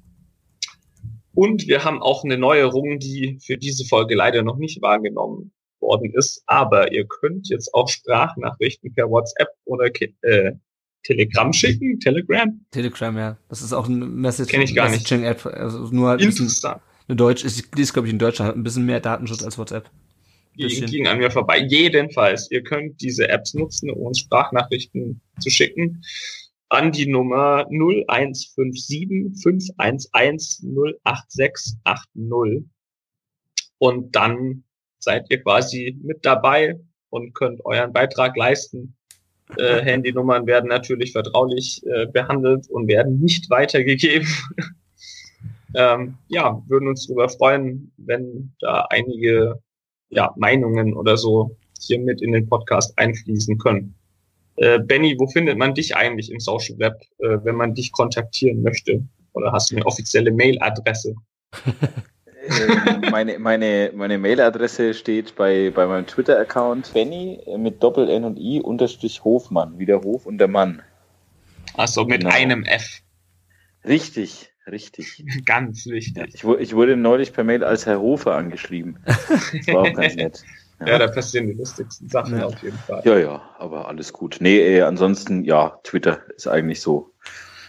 [1.36, 6.14] Und wir haben auch eine Neuerung, die für diese Folge leider noch nicht wahrgenommen worden
[6.14, 6.44] ist.
[6.46, 9.90] Aber ihr könnt jetzt auch Sprachnachrichten per WhatsApp oder
[10.22, 10.52] äh,
[11.04, 12.00] Telegram schicken.
[12.00, 12.62] Telegram?
[12.72, 13.38] Telegram, ja.
[13.50, 15.10] Das ist auch eine Message Kenn ich gar nicht.
[15.10, 15.46] Messaging-App.
[15.46, 16.82] Also nur halt ein bisschen Interessant.
[17.08, 19.58] eine Deutsch ist, die ist, glaube ich, in Deutschland hat ein bisschen mehr Datenschutz als
[19.58, 19.90] WhatsApp.
[20.56, 21.66] Die ging an mir vorbei.
[21.68, 26.04] Jedenfalls, ihr könnt diese Apps nutzen, um uns Sprachnachrichten zu schicken
[26.74, 32.66] an die Nummer 0157 511 08680.
[33.78, 34.64] Und dann
[34.98, 36.80] seid ihr quasi mit dabei
[37.10, 38.96] und könnt euren Beitrag leisten.
[39.58, 44.28] Äh, Handynummern werden natürlich vertraulich äh, behandelt und werden nicht weitergegeben.
[45.76, 49.62] ähm, ja, würden uns darüber freuen, wenn da einige
[50.10, 53.94] ja, Meinungen oder so hier mit in den Podcast einfließen können.
[54.58, 58.62] Äh, Benny, wo findet man dich eigentlich im Social Web, äh, wenn man dich kontaktieren
[58.62, 59.04] möchte?
[59.34, 61.16] Oder hast du eine offizielle Mailadresse?
[62.48, 68.38] Äh, meine meine, meine Mailadresse steht bei, bei meinem Twitter-Account Benny mit Doppel N und
[68.38, 70.82] I unterstrich Hofmann, wie der Hof und der Mann.
[71.76, 72.34] Also mit Genau.
[72.36, 73.00] einem F.
[73.86, 75.24] Richtig, richtig.
[75.46, 76.36] Ganz wichtig.
[76.36, 79.00] Ich, ich wurde neulich per Mail als Herr Hofer angeschrieben.
[79.06, 80.44] Das war auch ganz nett.
[80.86, 82.46] Ja, da passieren die lustigsten Sachen Ja.
[82.46, 83.02] auf jeden Fall.
[83.06, 84.38] Ja, ja, aber alles gut.
[84.40, 87.12] Nee, äh, ansonsten, ja, Twitter ist eigentlich so.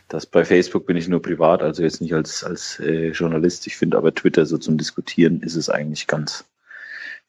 [0.09, 3.67] Das bei Facebook bin ich nur privat, also jetzt nicht als, als äh, Journalist.
[3.67, 6.45] Ich finde aber Twitter so zum Diskutieren ist es eigentlich ganz,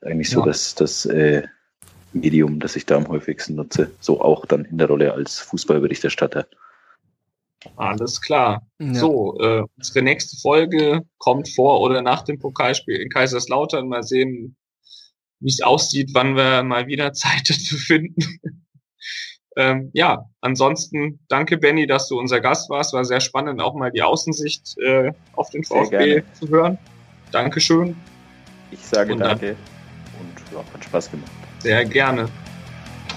[0.02, 0.46] eigentlich so Ja.
[0.48, 1.44] das, das äh,
[2.14, 3.92] Medium, das ich da am häufigsten nutze.
[4.00, 6.48] So auch dann in der Rolle als Fußballberichterstatter.
[7.78, 8.68] Alles klar.
[8.80, 8.94] Ja.
[8.94, 13.88] So, äh, unsere nächste Folge kommt vor oder nach dem Pokalspiel in Kaiserslautern.
[13.88, 14.56] Mal sehen,
[15.40, 18.40] wie es aussieht, wann wir mal wieder Zeit dazu finden.
[19.58, 22.94] ähm, ja, ansonsten danke Benny, dass du unser Gast warst.
[22.94, 26.78] War sehr spannend, auch mal die Außensicht äh, auf den VfB zu hören.
[27.32, 27.96] Dankeschön,
[28.72, 29.56] Ich sage Und danke
[30.20, 31.32] und ja, hat Spaß gemacht.
[31.60, 32.30] sehr gerne.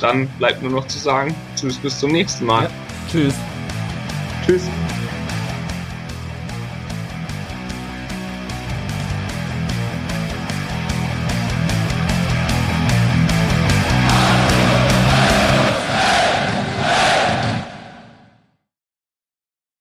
[0.00, 2.64] Dann bleibt nur noch zu sagen, tschüss, bis zum nächsten Mal.
[2.64, 2.70] Ja.
[3.10, 3.34] Tschüss.
[4.46, 4.97] Tschüss.